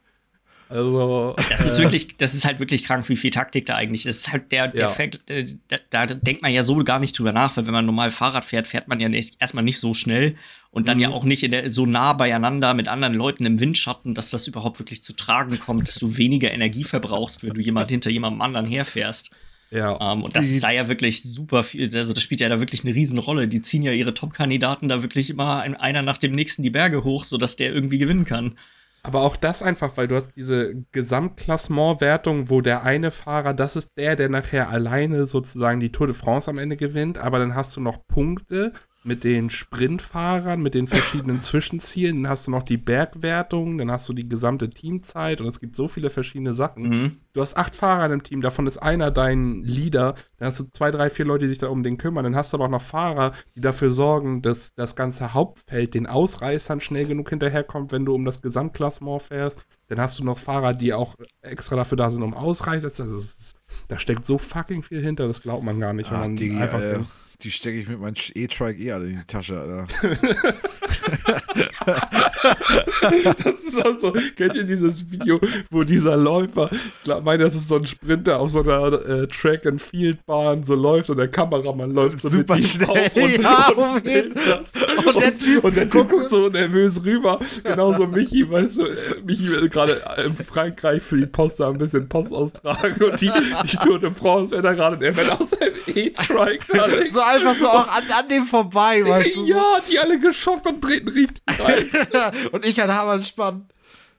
Also. 0.70 1.36
Das 1.50 1.66
ist 1.66 1.78
wirklich, 1.80 2.16
das 2.18 2.34
ist 2.34 2.46
halt 2.46 2.60
wirklich 2.60 2.86
krank, 2.86 3.08
wie 3.10 3.18
viel 3.18 3.30
Taktik 3.30 3.66
da 3.66 3.76
eigentlich 3.76 4.06
ist. 4.06 4.22
Das 4.22 4.28
ist 4.28 4.34
halt 4.34 4.52
der, 4.52 4.70
der 4.70 4.82
ja. 4.82 4.88
Fact, 4.88 5.20
da, 5.28 5.78
da, 5.90 6.06
denkt 6.06 6.42
man 6.42 6.54
ja 6.54 6.64
so 6.64 6.78
gar 6.78 7.00
nicht 7.00 7.18
drüber 7.18 7.34
nach, 7.34 7.58
weil 7.58 7.66
wenn 7.66 7.74
man 7.74 7.86
normal 7.86 8.10
Fahrrad 8.10 8.46
fährt, 8.46 8.68
fährt 8.68 8.88
man 8.88 9.00
ja 9.02 9.10
nicht, 9.10 9.36
erstmal 9.42 9.66
nicht 9.66 9.80
so 9.80 9.94
schnell 9.94 10.36
und 10.72 10.88
dann 10.88 10.98
mhm. 10.98 11.04
ja 11.04 11.10
auch 11.10 11.26
nicht 11.26 11.50
der, 11.52 11.70
so 11.70 11.86
nah 11.86 12.14
beieinander 12.14 12.74
mit 12.74 12.88
anderen 12.88 13.14
Leuten 13.14 13.46
im 13.46 13.60
Windschatten, 13.60 14.16
dass 14.16 14.32
das 14.32 14.48
überhaupt 14.48 14.80
wirklich 14.80 15.04
zu 15.04 15.14
tragen 15.14 15.60
kommt, 15.60 15.88
dass 15.88 15.96
du 15.96 16.18
weniger 16.18 16.52
Energie 16.52 16.86
verbrauchst, 16.86 17.44
wenn 17.44 17.54
du 17.54 17.62
jemand 17.62 17.92
hinter 17.92 18.10
jemandem 18.10 18.42
anderen 18.42 18.66
herfährst. 18.66 19.32
Ja. 19.70 19.92
Um, 19.92 20.20
ähm, 20.20 20.24
und 20.26 20.36
das 20.36 20.50
ist 20.50 20.64
da 20.64 20.72
ja 20.72 20.88
wirklich 20.90 21.24
super 21.24 21.64
viel, 21.64 21.96
also 21.96 22.14
das 22.14 22.24
spielt 22.24 22.42
ja 22.42 22.50
da 22.50 22.60
wirklich 22.60 22.84
eine 22.84 22.96
Riesenrolle. 22.96 23.48
Die 23.48 23.62
ziehen 23.62 23.84
ja 23.84 23.92
ihre 23.92 24.14
Top-Kandidaten 24.14 24.90
da 24.90 25.02
wirklich 25.02 25.30
immer 25.30 25.62
einer 25.62 26.02
nach 26.02 26.18
dem 26.18 26.34
nächsten 26.34 26.64
die 26.64 26.70
Berge 26.70 27.04
hoch, 27.04 27.24
sodass 27.24 27.56
der 27.56 27.74
irgendwie 27.74 27.98
gewinnen 27.98 28.26
kann. 28.26 28.56
Aber 29.04 29.22
auch 29.22 29.36
das 29.36 29.64
einfach, 29.64 29.98
weil 29.98 30.08
du 30.08 30.16
hast 30.16 30.32
diese 30.36 30.76
Gesamtklassement-Wertung, 30.92 32.50
wo 32.50 32.62
der 32.62 32.84
eine 32.84 33.12
Fahrer, 33.12 33.54
das 33.54 33.76
ist 33.76 33.98
der, 33.98 34.16
der 34.16 34.30
nachher 34.30 34.70
alleine 34.70 35.26
sozusagen 35.26 35.80
die 35.80 35.92
Tour 35.92 36.08
de 36.08 36.16
France 36.16 36.50
am 36.50 36.60
Ende 36.60 36.78
gewinnt, 36.78 37.18
aber 37.18 37.40
dann 37.40 37.56
hast 37.56 37.76
du 37.76 37.82
noch 37.82 38.06
Punkte 38.08 38.74
mit 39.04 39.24
den 39.24 39.50
Sprintfahrern, 39.50 40.62
mit 40.62 40.76
den 40.76 40.88
verschiedenen 40.88 41.42
Zwischenzielen. 41.42 42.24
Dann 42.24 42.32
hast 42.32 42.46
du 42.46 42.52
noch 42.52 42.64
die 42.64 42.78
Bergwertung, 42.78 43.78
dann 43.78 43.92
hast 43.92 44.08
du 44.08 44.14
die 44.14 44.30
gesamte 44.30 44.70
Teamzeit 44.70 45.42
und 45.42 45.48
es 45.48 45.60
gibt 45.60 45.76
so 45.76 45.88
viele 45.88 46.10
verschiedene 46.10 46.54
Sachen. 46.54 46.84
Mhm. 46.84 47.18
Du 47.34 47.42
hast 47.42 47.58
acht 47.58 47.76
Fahrer 47.76 48.04
einem 48.04 48.24
Team, 48.24 48.42
davon 48.42 48.68
ist 48.68 48.78
einer 48.78 49.10
dein 49.10 49.64
Leader. 49.64 50.16
Dann 50.38 50.48
hast 50.48 50.60
du 50.60 50.66
zwei, 50.72 50.92
drei, 50.92 51.10
vier 51.10 51.26
Leute, 51.26 51.46
die 51.46 51.50
sich 51.50 51.58
da 51.58 51.68
um 51.68 51.82
den 51.82 51.98
kümmern. 51.98 52.24
Dann 52.24 52.36
hast 52.36 52.54
du 52.54 52.58
aber 52.58 52.66
auch 52.66 52.70
noch 52.70 52.82
Fahrer, 52.82 53.34
die 53.56 53.62
dafür 53.62 53.92
sorgen, 53.92 54.42
dass 54.42 54.76
das 54.76 54.96
ganze 54.96 55.34
Hauptfeld 55.34 55.94
den 55.94 56.06
Ausreißern 56.06 56.82
schnell 56.82 57.06
genug 57.06 57.30
hinterherkommt, 57.30 57.92
wenn 57.92 58.06
du 58.06 58.14
um 58.14 58.26
das 58.26 58.42
Gesamtklassement 58.42 59.24
fährst. 59.24 59.66
Dann 59.88 60.00
hast 60.00 60.20
du 60.20 60.24
noch 60.24 60.38
Fahrer, 60.38 60.74
die 60.74 60.94
auch 60.94 61.16
extra 61.42 61.76
dafür 61.76 61.98
da 61.98 62.10
sind, 62.10 62.24
um 62.24 62.34
Ausreißer 62.34 62.94
zu. 62.94 63.04
Also 63.04 63.18
ist, 63.18 63.56
da 63.88 63.98
steckt 63.98 64.26
so 64.26 64.38
fucking 64.38 64.84
viel 64.84 65.02
hinter, 65.02 65.28
das 65.28 65.42
glaubt 65.42 65.64
man 65.64 65.80
gar 65.80 65.94
nicht. 65.94 66.12
Ach, 66.12 66.28
die, 66.30 66.56
einfach 66.56 66.80
äh, 66.80 67.00
die 67.44 67.52
stecke 67.52 67.80
ich 67.80 67.88
mit 67.88 68.00
meinem 68.00 68.16
E-Trike 68.36 68.82
eh 68.82 68.92
alle 68.92 69.06
in 69.08 69.18
die 69.18 69.26
Tasche, 69.26 69.60
Alter. 69.60 69.88
das 73.02 73.64
ist 73.68 73.86
auch 73.86 74.00
so. 74.00 74.14
Kennt 74.36 74.56
ihr 74.56 74.64
dieses 74.64 75.10
Video, 75.10 75.40
wo 75.70 75.84
dieser 75.84 76.18
Läufer, 76.18 76.70
ich 76.72 77.04
glaube, 77.04 77.24
meine, 77.24 77.44
das 77.44 77.56
ist 77.56 77.68
so 77.68 77.76
ein 77.78 77.86
Sprinter 77.86 78.40
auf 78.40 78.52
so 78.52 78.62
einer 78.62 78.94
äh, 78.94 79.28
Track-and-Field-Bahn 79.28 80.64
so 80.64 80.76
läuft 80.76 81.10
und 81.10 81.18
der 81.18 81.28
Kameramann 81.28 81.92
läuft 81.92 82.20
so 82.20 82.30
Super 82.30 82.56
mit 82.56 82.66
schnell. 82.66 82.90
auf 82.90 83.16
und, 83.16 83.38
ja, 83.44 83.68
und, 83.70 84.06
und, 84.06 85.08
und, 85.08 85.20
der 85.20 85.38
Typ, 85.38 85.64
und 85.64 85.76
der 85.76 85.90
Typ 85.90 86.10
guckt 86.10 86.30
so 86.30 86.50
nervös 86.50 87.04
rüber. 87.04 87.40
Genauso 87.64 88.08
Michi, 88.08 88.50
weißt 88.50 88.78
du, 88.78 88.86
äh, 88.86 88.96
Michi 89.26 89.50
will 89.52 89.70
gerade 89.70 90.02
in 90.26 90.36
Frankreich 90.36 91.02
für 91.02 91.18
die 91.18 91.26
Post 91.26 91.62
ein 91.62 91.78
bisschen 91.78 92.08
Post 92.08 92.34
austragen 92.34 93.04
und 93.04 93.22
die, 93.22 93.32
die 93.64 93.78
Tour 93.78 94.00
de 94.00 94.12
France 94.12 94.52
wäre 94.52 94.64
da 94.64 94.74
gerade 94.74 94.96
und 94.98 95.04
er 95.04 95.16
wird 95.16 95.32
aus 95.32 95.50
seinem 95.52 95.74
E-Trike 95.88 96.66
so 97.10 97.20
einfach 97.32 97.56
so 97.56 97.68
auch 97.68 97.88
an, 97.88 98.04
an 98.12 98.30
dem 98.30 98.46
vorbei, 98.46 99.06
weißt 99.06 99.38
du? 99.38 99.46
Ja, 99.46 99.80
die 99.90 100.00
alle 100.00 100.20
geschockt 100.20 100.68
und 100.68 100.82
treten 100.82 101.08
richtig 101.08 101.42
rein. 101.48 102.34
und 102.52 102.66
ich 102.66 102.82
an 102.82 102.94
Hammerspann. 102.94 103.68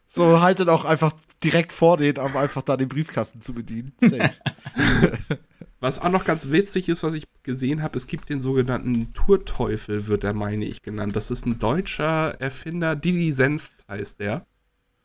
So 0.09 0.41
halt 0.41 0.61
dann 0.61 0.69
auch 0.69 0.85
einfach 0.85 1.13
direkt 1.43 1.73
vor 1.73 1.97
denen, 1.97 2.19
um 2.19 2.37
einfach 2.37 2.63
da 2.63 2.77
den 2.77 2.89
Briefkasten 2.89 3.41
zu 3.41 3.55
bedienen. 3.55 3.93
was 5.81 6.01
auch 6.01 6.11
noch 6.11 6.25
ganz 6.25 6.51
witzig 6.51 6.89
ist, 6.89 7.03
was 7.03 7.15
ich 7.15 7.25
gesehen 7.43 7.83
habe, 7.83 7.97
es 7.97 8.07
gibt 8.07 8.29
den 8.29 8.41
sogenannten 8.41 9.13
Tourteufel, 9.15 10.07
wird 10.07 10.25
er, 10.25 10.35
meine 10.35 10.65
ich, 10.65 10.83
genannt. 10.83 11.17
Das 11.17 11.31
ist 11.31 11.47
ein 11.47 11.59
deutscher 11.59 12.41
Erfinder, 12.41 12.95
Didi 12.95 13.33
Senft 13.33 13.73
heißt 13.89 14.21
der. 14.21 14.47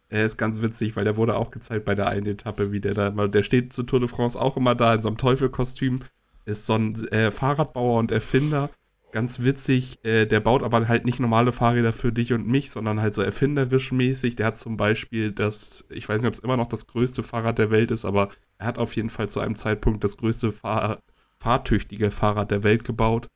Er 0.10 0.26
ist 0.26 0.38
ganz 0.38 0.62
witzig, 0.62 0.96
weil 0.96 1.04
der 1.04 1.18
wurde 1.18 1.36
auch 1.36 1.52
gezeigt 1.52 1.86
bei 1.86 1.96
der 1.96 2.08
einen 2.08 2.28
Etappe, 2.28 2.72
wie 2.72 2.80
der 2.80 2.94
da, 2.94 3.10
der 3.10 3.44
steht 3.44 3.74
zur 3.74 3.88
Tour 3.88 4.00
de 4.00 4.08
France 4.08 4.40
auch 4.40 4.56
immer 4.56 4.76
da 4.76 4.94
in 4.94 5.02
so 5.02 5.10
einem 5.10 5.18
Teufelkostüm 5.18 6.02
ist 6.48 6.66
so 6.66 6.74
ein 6.74 7.08
äh, 7.10 7.32
Fahrradbauer 7.32 8.00
und 8.00 8.12
Erfinder. 8.12 8.70
Ganz 9.12 9.44
witzig, 9.44 10.04
äh, 10.04 10.26
der 10.26 10.40
baut 10.40 10.64
aber 10.64 10.88
halt 10.88 11.06
nicht 11.06 11.20
normale 11.20 11.54
Fahrräder 11.54 11.94
für 11.94 12.12
dich 12.12 12.34
und 12.34 12.48
mich, 12.48 12.72
sondern 12.72 13.02
halt 13.02 13.14
so 13.14 13.22
erfinderisch 13.22 13.92
mäßig. 13.92 14.36
Der 14.36 14.48
hat 14.48 14.60
zum 14.60 14.78
Beispiel 14.78 15.32
das, 15.32 15.86
ich 15.90 16.08
weiß 16.08 16.22
nicht, 16.22 16.28
ob 16.28 16.34
es 16.34 16.40
immer 16.40 16.58
noch 16.58 16.68
das 16.68 16.88
größte 16.88 17.24
Fahrrad 17.24 17.58
der 17.58 17.72
Welt 17.72 17.92
ist, 17.92 18.06
aber 18.06 18.30
er 18.58 18.68
hat 18.68 18.78
auf 18.78 18.96
jeden 18.96 19.10
Fall 19.10 19.30
zu 19.30 19.40
einem 19.40 19.56
Zeitpunkt 19.56 20.04
das 20.04 20.18
größte 20.18 20.52
Fahr 20.52 21.00
fahrtüchtige 21.40 22.12
Fahrrad 22.12 22.52
der 22.52 22.64
Welt 22.64 22.84
gebaut. 22.84 23.28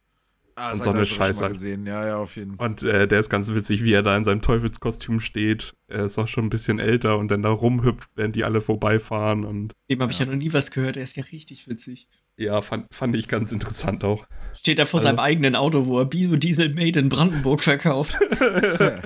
Ah, 0.55 0.73
und 0.73 0.83
so 0.83 0.89
eine 0.89 1.05
Scheiße. 1.05 1.47
Gesehen. 1.47 1.85
Ja, 1.85 2.05
ja, 2.05 2.17
auf 2.17 2.35
jeden 2.35 2.57
Fall. 2.57 2.69
Und 2.69 2.83
äh, 2.83 3.07
der 3.07 3.19
ist 3.19 3.29
ganz 3.29 3.53
witzig, 3.53 3.83
wie 3.83 3.93
er 3.93 4.03
da 4.03 4.15
in 4.17 4.25
seinem 4.25 4.41
Teufelskostüm 4.41 5.19
steht. 5.19 5.73
Er 5.87 6.05
ist 6.05 6.17
auch 6.19 6.27
schon 6.27 6.45
ein 6.45 6.49
bisschen 6.49 6.79
älter 6.79 7.17
und 7.17 7.31
dann 7.31 7.41
da 7.41 7.49
rumhüpft, 7.49 8.09
während 8.15 8.35
die 8.35 8.43
alle 8.43 8.61
vorbeifahren. 8.61 9.45
Und, 9.45 9.73
Dem 9.89 10.01
habe 10.01 10.11
ich 10.11 10.19
ja 10.19 10.25
noch 10.25 10.35
nie 10.35 10.51
was 10.51 10.71
gehört. 10.71 10.97
Er 10.97 11.03
ist 11.03 11.15
ja 11.15 11.23
richtig 11.31 11.67
witzig. 11.67 12.07
Ja, 12.37 12.61
fand, 12.61 12.93
fand 12.93 13.15
ich 13.15 13.27
ganz 13.27 13.51
interessant 13.51 14.03
auch. 14.03 14.25
Steht 14.53 14.79
er 14.79 14.85
vor 14.85 14.99
also, 14.99 15.07
seinem 15.07 15.19
eigenen 15.19 15.55
Auto, 15.55 15.87
wo 15.87 15.99
er 15.99 16.05
Biodiesel 16.05 16.73
Made 16.73 16.99
in 16.99 17.09
Brandenburg 17.09 17.61
verkauft. 17.61 18.17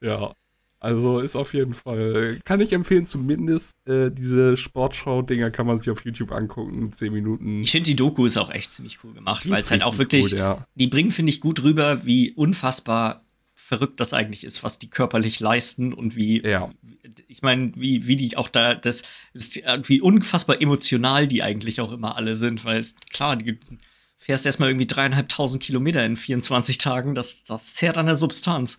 ja, 0.00 0.32
also 0.78 1.18
ist 1.18 1.36
auf 1.36 1.54
jeden 1.54 1.74
Fall, 1.74 2.38
kann 2.44 2.60
ich 2.60 2.72
empfehlen, 2.72 3.04
zumindest 3.04 3.76
äh, 3.88 4.10
diese 4.10 4.56
Sportschau-Dinger 4.56 5.50
kann 5.50 5.66
man 5.66 5.78
sich 5.78 5.90
auf 5.90 6.04
YouTube 6.04 6.32
angucken, 6.32 6.92
10 6.92 7.12
Minuten. 7.12 7.62
Ich 7.62 7.72
finde, 7.72 7.86
die 7.86 7.96
Doku 7.96 8.26
ist 8.26 8.36
auch 8.36 8.50
echt 8.50 8.72
ziemlich 8.72 8.98
cool 9.02 9.12
gemacht, 9.12 9.48
weil 9.48 9.58
es 9.58 9.70
halt 9.70 9.82
auch 9.82 9.98
wirklich, 9.98 10.30
gut, 10.30 10.38
ja. 10.38 10.64
die 10.74 10.86
bringen, 10.86 11.10
finde 11.10 11.30
ich, 11.30 11.40
gut 11.40 11.62
rüber, 11.62 12.04
wie 12.04 12.32
unfassbar 12.32 13.25
verrückt 13.66 13.98
das 13.98 14.12
eigentlich 14.12 14.44
ist, 14.44 14.62
was 14.62 14.78
die 14.78 14.88
körperlich 14.88 15.40
leisten 15.40 15.92
und 15.92 16.14
wie, 16.14 16.40
ja. 16.40 16.70
ich 17.26 17.42
meine, 17.42 17.72
wie, 17.74 18.06
wie 18.06 18.14
die 18.14 18.36
auch 18.36 18.48
da, 18.48 18.76
das 18.76 19.02
ist, 19.34 19.56
wie 19.56 20.00
unfassbar 20.00 20.62
emotional 20.62 21.26
die 21.26 21.42
eigentlich 21.42 21.80
auch 21.80 21.90
immer 21.90 22.14
alle 22.14 22.36
sind, 22.36 22.64
weil 22.64 22.78
es, 22.78 22.94
klar, 23.10 23.34
die 23.34 23.58
fährst 24.18 24.46
erstmal 24.46 24.70
irgendwie 24.70 24.86
dreieinhalbtausend 24.86 25.60
Kilometer 25.60 26.06
in 26.06 26.14
24 26.14 26.78
Tagen, 26.78 27.16
das, 27.16 27.42
das 27.42 27.74
zehrt 27.74 27.98
an 27.98 28.06
der 28.06 28.16
Substanz. 28.16 28.78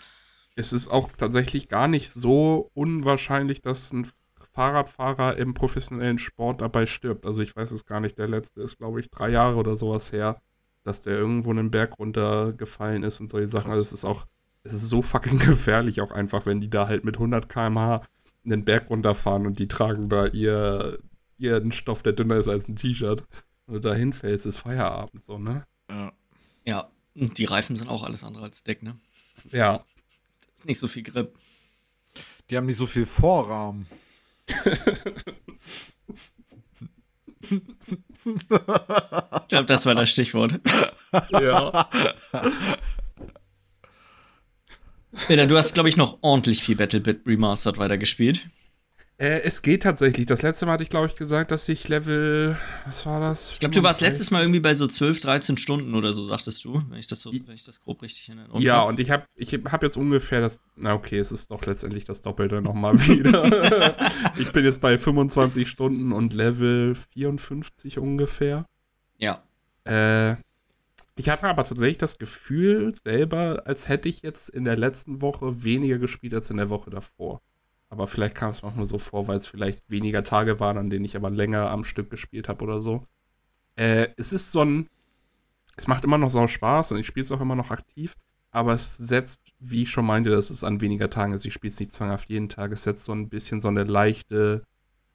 Es 0.55 0.71
ist 0.71 0.87
auch 0.87 1.09
tatsächlich 1.17 1.67
gar 1.67 1.89
nicht 1.89 2.09
so 2.09 2.71
unwahrscheinlich, 2.73 3.61
dass 3.61 3.91
ein 3.91 4.09
Fahrradfahrer 4.53 5.35
im 5.35 5.53
professionellen 5.53 6.17
Sport 6.17 6.61
dabei 6.61 6.85
stirbt. 6.85 7.25
Also 7.25 7.41
ich 7.41 7.53
weiß 7.53 7.71
es 7.71 7.85
gar 7.85 7.99
nicht, 7.99 8.17
der 8.17 8.29
letzte 8.29 8.61
ist, 8.61 8.77
glaube 8.77 9.01
ich, 9.01 9.09
drei 9.09 9.31
Jahre 9.31 9.57
oder 9.57 9.75
sowas 9.75 10.13
her, 10.13 10.41
dass 10.85 11.01
der 11.01 11.17
irgendwo 11.17 11.49
einen 11.49 11.71
Berg 11.71 11.99
runtergefallen 11.99 13.03
ist 13.03 13.19
und 13.19 13.29
solche 13.29 13.49
Sachen. 13.49 13.69
Also 13.69 13.83
es 13.83 13.91
ist 13.91 14.05
auch 14.05 14.25
es 14.63 14.73
ist 14.73 14.89
so 14.89 15.01
fucking 15.01 15.39
gefährlich 15.45 16.01
auch 16.01 16.11
einfach, 16.11 16.45
wenn 16.45 16.61
die 16.61 16.69
da 16.69 16.87
halt 16.87 17.03
mit 17.03 17.15
100 17.15 17.49
km/h 17.49 18.03
einen 18.45 18.65
Berg 18.65 18.89
runterfahren 18.89 19.45
und 19.45 19.59
die 19.59 19.67
tragen 19.67 20.09
da 20.09 20.27
ihr, 20.27 20.99
ihren 21.37 21.71
Stoff, 21.71 22.01
der 22.01 22.13
dünner 22.13 22.37
ist 22.37 22.47
als 22.47 22.67
ein 22.67 22.75
T-Shirt. 22.75 23.23
Und 23.65 23.73
du 23.73 23.79
da 23.81 23.93
hinfällst, 23.93 24.45
ist 24.45 24.57
Feierabend 24.57 25.25
so, 25.25 25.37
ne? 25.37 25.65
Ja. 25.89 26.13
Ja, 26.65 26.89
und 27.15 27.37
die 27.37 27.45
Reifen 27.45 27.75
sind 27.75 27.89
auch 27.89 28.03
alles 28.03 28.23
andere 28.23 28.43
als 28.43 28.63
Deck, 28.63 28.83
ne? 28.83 28.97
Ja. 29.51 29.77
Das 29.77 30.59
ist 30.59 30.65
nicht 30.65 30.79
so 30.79 30.87
viel 30.87 31.03
Grip. 31.03 31.37
Die 32.49 32.57
haben 32.57 32.65
nicht 32.65 32.77
so 32.77 32.85
viel 32.85 33.05
Vorrahmen. 33.05 33.87
ich 37.41 37.61
glaube, 39.49 39.65
das 39.65 39.85
war 39.85 39.95
das 39.95 40.09
Stichwort. 40.09 40.59
ja. 41.31 41.89
Peter, 45.27 45.47
du 45.47 45.57
hast, 45.57 45.73
glaube 45.73 45.89
ich, 45.89 45.97
noch 45.97 46.19
ordentlich 46.21 46.63
viel 46.63 46.75
BattleBit 46.75 47.25
Remastered 47.25 47.77
weitergespielt. 47.77 48.47
Äh, 49.19 49.41
es 49.41 49.63
geht 49.63 49.81
tatsächlich. 49.81 50.27
Das 50.27 50.43
letzte 50.43 50.67
Mal 50.67 50.73
hatte 50.73 50.83
ich, 50.83 50.89
glaube 50.89 51.07
ich, 51.07 51.15
gesagt, 51.15 51.49
dass 51.49 51.67
ich 51.69 51.87
Level. 51.87 52.55
Was 52.85 53.03
war 53.07 53.19
das? 53.19 53.51
Ich 53.51 53.59
glaube, 53.59 53.73
du 53.73 53.81
warst 53.81 54.01
letztes 54.01 54.29
Mal 54.29 54.43
irgendwie 54.43 54.59
bei 54.59 54.75
so 54.75 54.85
12, 54.85 55.21
13 55.21 55.57
Stunden 55.57 55.95
oder 55.95 56.13
so, 56.13 56.21
sagtest 56.21 56.63
du, 56.63 56.83
wenn 56.89 56.99
ich 56.99 57.07
das, 57.07 57.21
so, 57.21 57.33
wenn 57.33 57.55
ich 57.55 57.65
das 57.65 57.81
grob 57.81 58.03
richtig 58.03 58.29
erinnere. 58.29 58.59
Ja, 58.59 58.83
und 58.83 58.99
ich 58.99 59.09
habe 59.09 59.25
ich 59.35 59.53
hab 59.53 59.81
jetzt 59.81 59.97
ungefähr 59.97 60.39
das. 60.39 60.61
Na, 60.75 60.93
okay, 60.93 61.17
es 61.17 61.31
ist 61.31 61.49
doch 61.49 61.65
letztendlich 61.65 62.05
das 62.05 62.21
Doppelte 62.21 62.61
nochmal 62.61 62.93
wieder. 63.07 63.95
ich 64.37 64.51
bin 64.51 64.63
jetzt 64.63 64.81
bei 64.81 64.99
25 64.99 65.67
Stunden 65.67 66.11
und 66.11 66.33
Level 66.33 66.93
54 66.93 67.97
ungefähr. 67.97 68.65
Ja. 69.17 69.41
Äh, 69.83 70.35
ich 71.17 71.29
hatte 71.29 71.47
aber 71.47 71.63
tatsächlich 71.63 71.97
das 71.97 72.19
Gefühl 72.19 72.93
selber, 73.03 73.63
als 73.65 73.89
hätte 73.89 74.07
ich 74.07 74.21
jetzt 74.21 74.49
in 74.49 74.63
der 74.63 74.77
letzten 74.77 75.21
Woche 75.21 75.63
weniger 75.63 75.97
gespielt 75.97 76.33
als 76.33 76.49
in 76.49 76.57
der 76.57 76.69
Woche 76.69 76.89
davor. 76.89 77.41
Aber 77.89 78.07
vielleicht 78.07 78.35
kam 78.35 78.51
es 78.51 78.61
mir 78.61 78.69
auch 78.69 78.75
nur 78.75 78.87
so 78.87 78.99
vor, 78.99 79.27
weil 79.27 79.37
es 79.37 79.47
vielleicht 79.47 79.89
weniger 79.89 80.23
Tage 80.23 80.59
waren, 80.59 80.77
an 80.77 80.89
denen 80.89 81.05
ich 81.05 81.15
aber 81.15 81.29
länger 81.29 81.69
am 81.69 81.83
Stück 81.83 82.09
gespielt 82.09 82.49
habe 82.49 82.63
oder 82.63 82.81
so. 82.81 83.05
Äh, 83.75 84.09
es 84.17 84.33
ist 84.33 84.51
so 84.51 84.63
ein. 84.63 84.89
Es 85.75 85.87
macht 85.87 86.03
immer 86.03 86.17
noch 86.17 86.29
so 86.29 86.47
Spaß 86.47 86.91
und 86.91 86.99
ich 86.99 87.07
spiele 87.07 87.23
es 87.23 87.31
auch 87.31 87.41
immer 87.41 87.55
noch 87.55 87.71
aktiv. 87.71 88.15
Aber 88.51 88.73
es 88.73 88.97
setzt, 88.97 89.41
wie 89.59 89.83
ich 89.83 89.91
schon 89.91 90.05
meinte, 90.05 90.29
dass 90.31 90.49
es 90.49 90.63
an 90.63 90.81
weniger 90.81 91.09
Tagen 91.09 91.33
ist. 91.33 91.45
Ich 91.45 91.53
spiele 91.53 91.71
es 91.71 91.79
nicht 91.79 91.91
zwanghaft 91.91 92.29
jeden 92.29 92.49
Tag. 92.49 92.71
Es 92.71 92.83
setzt 92.83 93.05
so 93.05 93.13
ein 93.13 93.29
bisschen 93.29 93.61
so 93.61 93.67
eine 93.67 93.83
leichte 93.83 94.65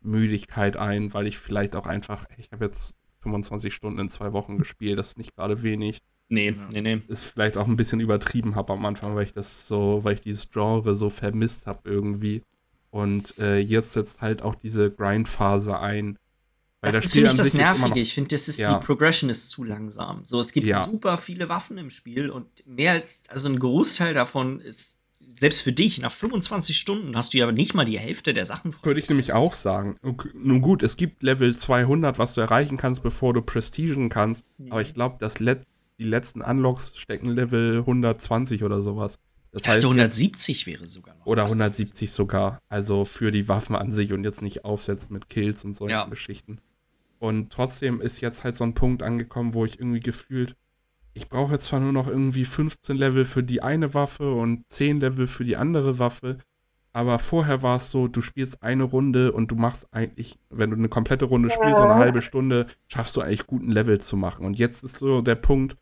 Müdigkeit 0.00 0.76
ein, 0.76 1.12
weil 1.14 1.26
ich 1.26 1.38
vielleicht 1.38 1.76
auch 1.76 1.86
einfach. 1.86 2.26
Ich 2.38 2.52
habe 2.52 2.64
jetzt 2.64 2.96
25 3.22 3.74
Stunden 3.74 3.98
in 3.98 4.08
zwei 4.08 4.32
Wochen 4.32 4.58
gespielt. 4.58 4.98
Das 4.98 5.08
ist 5.08 5.18
nicht 5.18 5.34
gerade 5.34 5.62
wenig. 5.62 6.02
Nee, 6.28 6.54
nee, 6.72 6.80
nee. 6.80 7.00
Ist 7.08 7.24
vielleicht 7.24 7.56
auch 7.56 7.66
ein 7.66 7.76
bisschen 7.76 8.00
übertrieben 8.00 8.54
habe 8.56 8.72
am 8.72 8.86
Anfang, 8.86 9.14
weil 9.14 9.24
ich 9.24 9.34
das 9.34 9.68
so, 9.68 10.00
weil 10.02 10.14
ich 10.14 10.22
dieses 10.22 10.50
Genre 10.50 10.94
so 10.94 11.10
vermisst 11.10 11.66
habe 11.66 11.90
irgendwie. 11.90 12.42
Und 12.90 13.38
äh, 13.38 13.58
jetzt 13.58 13.92
setzt 13.92 14.20
halt 14.20 14.42
auch 14.42 14.54
diese 14.54 14.90
Grind-Phase 14.90 15.78
ein. 15.78 16.18
Weil 16.80 16.92
das, 16.92 17.02
das 17.02 17.12
für 17.12 17.20
mich 17.20 17.34
das 17.34 17.54
Nervige. 17.54 18.00
Ich 18.00 18.14
finde, 18.14 18.28
das 18.28 18.48
ist 18.48 18.60
ja. 18.60 18.78
die 18.78 18.84
Progression 18.84 19.30
ist 19.30 19.50
zu 19.50 19.62
langsam. 19.62 20.22
So, 20.24 20.40
es 20.40 20.52
gibt 20.52 20.66
ja. 20.66 20.84
super 20.84 21.16
viele 21.18 21.48
Waffen 21.48 21.78
im 21.78 21.90
Spiel 21.90 22.30
und 22.30 22.46
mehr 22.66 22.92
als, 22.92 23.24
also 23.28 23.48
ein 23.48 23.58
Großteil 23.58 24.14
davon 24.14 24.60
ist 24.60 25.01
selbst 25.42 25.62
für 25.62 25.72
dich, 25.72 26.00
nach 26.00 26.12
25 26.12 26.78
Stunden 26.78 27.16
hast 27.16 27.34
du 27.34 27.38
ja 27.38 27.50
nicht 27.50 27.74
mal 27.74 27.84
die 27.84 27.98
Hälfte 27.98 28.32
der 28.32 28.46
Sachen. 28.46 28.76
Würde 28.84 29.00
ich 29.00 29.08
nämlich 29.08 29.32
auch 29.32 29.54
sagen. 29.54 29.96
Okay, 30.00 30.28
nun 30.34 30.62
gut, 30.62 30.84
es 30.84 30.96
gibt 30.96 31.24
Level 31.24 31.56
200, 31.56 32.16
was 32.16 32.34
du 32.34 32.40
erreichen 32.40 32.76
kannst, 32.76 33.02
bevor 33.02 33.34
du 33.34 33.42
Prestigen 33.42 34.08
kannst. 34.08 34.46
Mhm. 34.58 34.70
Aber 34.70 34.82
ich 34.82 34.94
glaube, 34.94 35.18
Let 35.40 35.66
die 35.98 36.04
letzten 36.04 36.42
Unlocks 36.42 36.96
stecken 36.96 37.28
Level 37.28 37.80
120 37.80 38.62
oder 38.62 38.82
sowas. 38.82 39.18
Das 39.50 39.66
heißt, 39.66 39.84
170 39.84 40.68
wäre 40.68 40.88
sogar 40.88 41.16
noch. 41.16 41.26
Oder 41.26 41.42
170 41.42 42.12
sogar. 42.12 42.60
Also 42.68 43.04
für 43.04 43.32
die 43.32 43.48
Waffen 43.48 43.74
an 43.74 43.92
sich 43.92 44.12
und 44.12 44.22
jetzt 44.22 44.42
nicht 44.42 44.64
aufsetzen 44.64 45.12
mit 45.12 45.28
Kills 45.28 45.64
und 45.64 45.74
solchen 45.74 45.90
ja. 45.90 46.04
Geschichten. 46.06 46.60
Und 47.18 47.52
trotzdem 47.52 48.00
ist 48.00 48.20
jetzt 48.20 48.44
halt 48.44 48.56
so 48.56 48.62
ein 48.62 48.74
Punkt 48.74 49.02
angekommen, 49.02 49.54
wo 49.54 49.64
ich 49.64 49.80
irgendwie 49.80 50.00
gefühlt, 50.00 50.54
ich 51.14 51.28
brauche 51.28 51.52
jetzt 51.52 51.66
zwar 51.66 51.80
nur 51.80 51.92
noch 51.92 52.08
irgendwie 52.08 52.44
15 52.44 52.96
Level 52.96 53.24
für 53.24 53.42
die 53.42 53.62
eine 53.62 53.94
Waffe 53.94 54.32
und 54.32 54.68
10 54.68 55.00
Level 55.00 55.26
für 55.26 55.44
die 55.44 55.56
andere 55.56 55.98
Waffe, 55.98 56.38
aber 56.92 57.18
vorher 57.18 57.62
war 57.62 57.76
es 57.76 57.90
so, 57.90 58.06
du 58.06 58.20
spielst 58.20 58.62
eine 58.62 58.84
Runde 58.84 59.32
und 59.32 59.50
du 59.50 59.54
machst 59.54 59.88
eigentlich, 59.92 60.38
wenn 60.50 60.70
du 60.70 60.76
eine 60.76 60.88
komplette 60.88 61.24
Runde 61.24 61.48
spielst, 61.48 61.76
so 61.76 61.82
eine 61.82 61.94
halbe 61.94 62.20
Stunde, 62.20 62.66
schaffst 62.86 63.16
du 63.16 63.22
eigentlich 63.22 63.46
guten 63.46 63.70
Level 63.70 64.00
zu 64.00 64.16
machen. 64.16 64.44
Und 64.44 64.58
jetzt 64.58 64.84
ist 64.84 64.98
so 64.98 65.22
der 65.22 65.36
Punkt, 65.36 65.76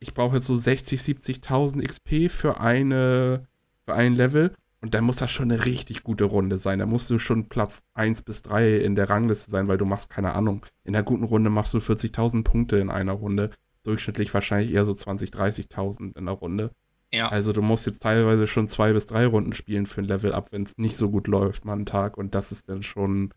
ich 0.00 0.12
brauche 0.12 0.36
jetzt 0.36 0.46
so 0.46 0.54
60, 0.54 1.00
70.000 1.00 1.86
XP 1.86 2.30
für 2.30 2.60
eine, 2.60 3.46
für 3.86 3.94
ein 3.94 4.14
Level. 4.14 4.54
Und 4.82 4.92
dann 4.92 5.04
muss 5.04 5.16
das 5.16 5.30
schon 5.30 5.50
eine 5.50 5.64
richtig 5.64 6.02
gute 6.02 6.24
Runde 6.24 6.58
sein. 6.58 6.78
Da 6.78 6.84
musst 6.84 7.08
du 7.08 7.18
schon 7.18 7.48
Platz 7.48 7.82
1 7.94 8.20
bis 8.20 8.42
3 8.42 8.76
in 8.76 8.96
der 8.96 9.08
Rangliste 9.08 9.50
sein, 9.50 9.66
weil 9.66 9.78
du 9.78 9.86
machst, 9.86 10.10
keine 10.10 10.34
Ahnung, 10.34 10.66
in 10.84 10.94
einer 10.94 11.02
guten 11.02 11.24
Runde 11.24 11.48
machst 11.48 11.72
du 11.72 11.78
40.000 11.78 12.44
Punkte 12.44 12.76
in 12.76 12.90
einer 12.90 13.12
Runde. 13.12 13.50
Durchschnittlich 13.84 14.34
wahrscheinlich 14.34 14.72
eher 14.72 14.84
so 14.84 14.94
20, 14.94 15.30
30.000 15.30 16.16
in 16.16 16.24
der 16.26 16.34
Runde. 16.34 16.70
Ja. 17.12 17.28
Also 17.28 17.52
du 17.52 17.62
musst 17.62 17.86
jetzt 17.86 18.02
teilweise 18.02 18.46
schon 18.46 18.68
zwei 18.68 18.92
bis 18.92 19.06
drei 19.06 19.26
Runden 19.26 19.52
spielen 19.52 19.86
für 19.86 20.00
ein 20.00 20.06
Level 20.06 20.32
up, 20.32 20.50
wenn 20.50 20.64
es 20.64 20.76
nicht 20.78 20.96
so 20.96 21.10
gut 21.10 21.28
läuft, 21.28 21.64
mal 21.64 21.74
einen 21.74 21.86
Tag. 21.86 22.18
Und 22.18 22.34
das 22.34 22.50
ist 22.50 22.68
dann 22.68 22.82
schon, 22.82 23.32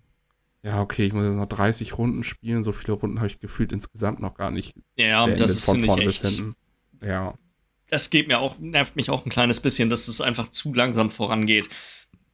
ja, 0.64 0.82
okay, 0.82 1.06
ich 1.06 1.14
muss 1.14 1.26
jetzt 1.26 1.36
noch 1.36 1.46
30 1.46 1.98
Runden 1.98 2.24
spielen. 2.24 2.64
So 2.64 2.72
viele 2.72 2.94
Runden 2.94 3.18
habe 3.18 3.28
ich 3.28 3.40
gefühlt 3.40 3.72
insgesamt 3.72 4.20
noch 4.20 4.34
gar 4.34 4.50
nicht. 4.50 4.76
Ja, 4.96 5.28
das 5.28 5.52
ist 5.52 5.66
von 5.66 5.84
vorne 5.84 6.06
bis 6.06 6.22
hinten. 6.22 6.56
Ja. 7.04 7.36
Das 7.90 8.10
geht 8.10 8.28
mir 8.28 8.40
auch, 8.40 8.58
nervt 8.58 8.96
mich 8.96 9.10
auch 9.10 9.26
ein 9.26 9.30
kleines 9.30 9.60
bisschen, 9.60 9.90
dass 9.90 10.08
es 10.08 10.22
einfach 10.22 10.50
zu 10.50 10.74
langsam 10.74 11.10
vorangeht. 11.10 11.70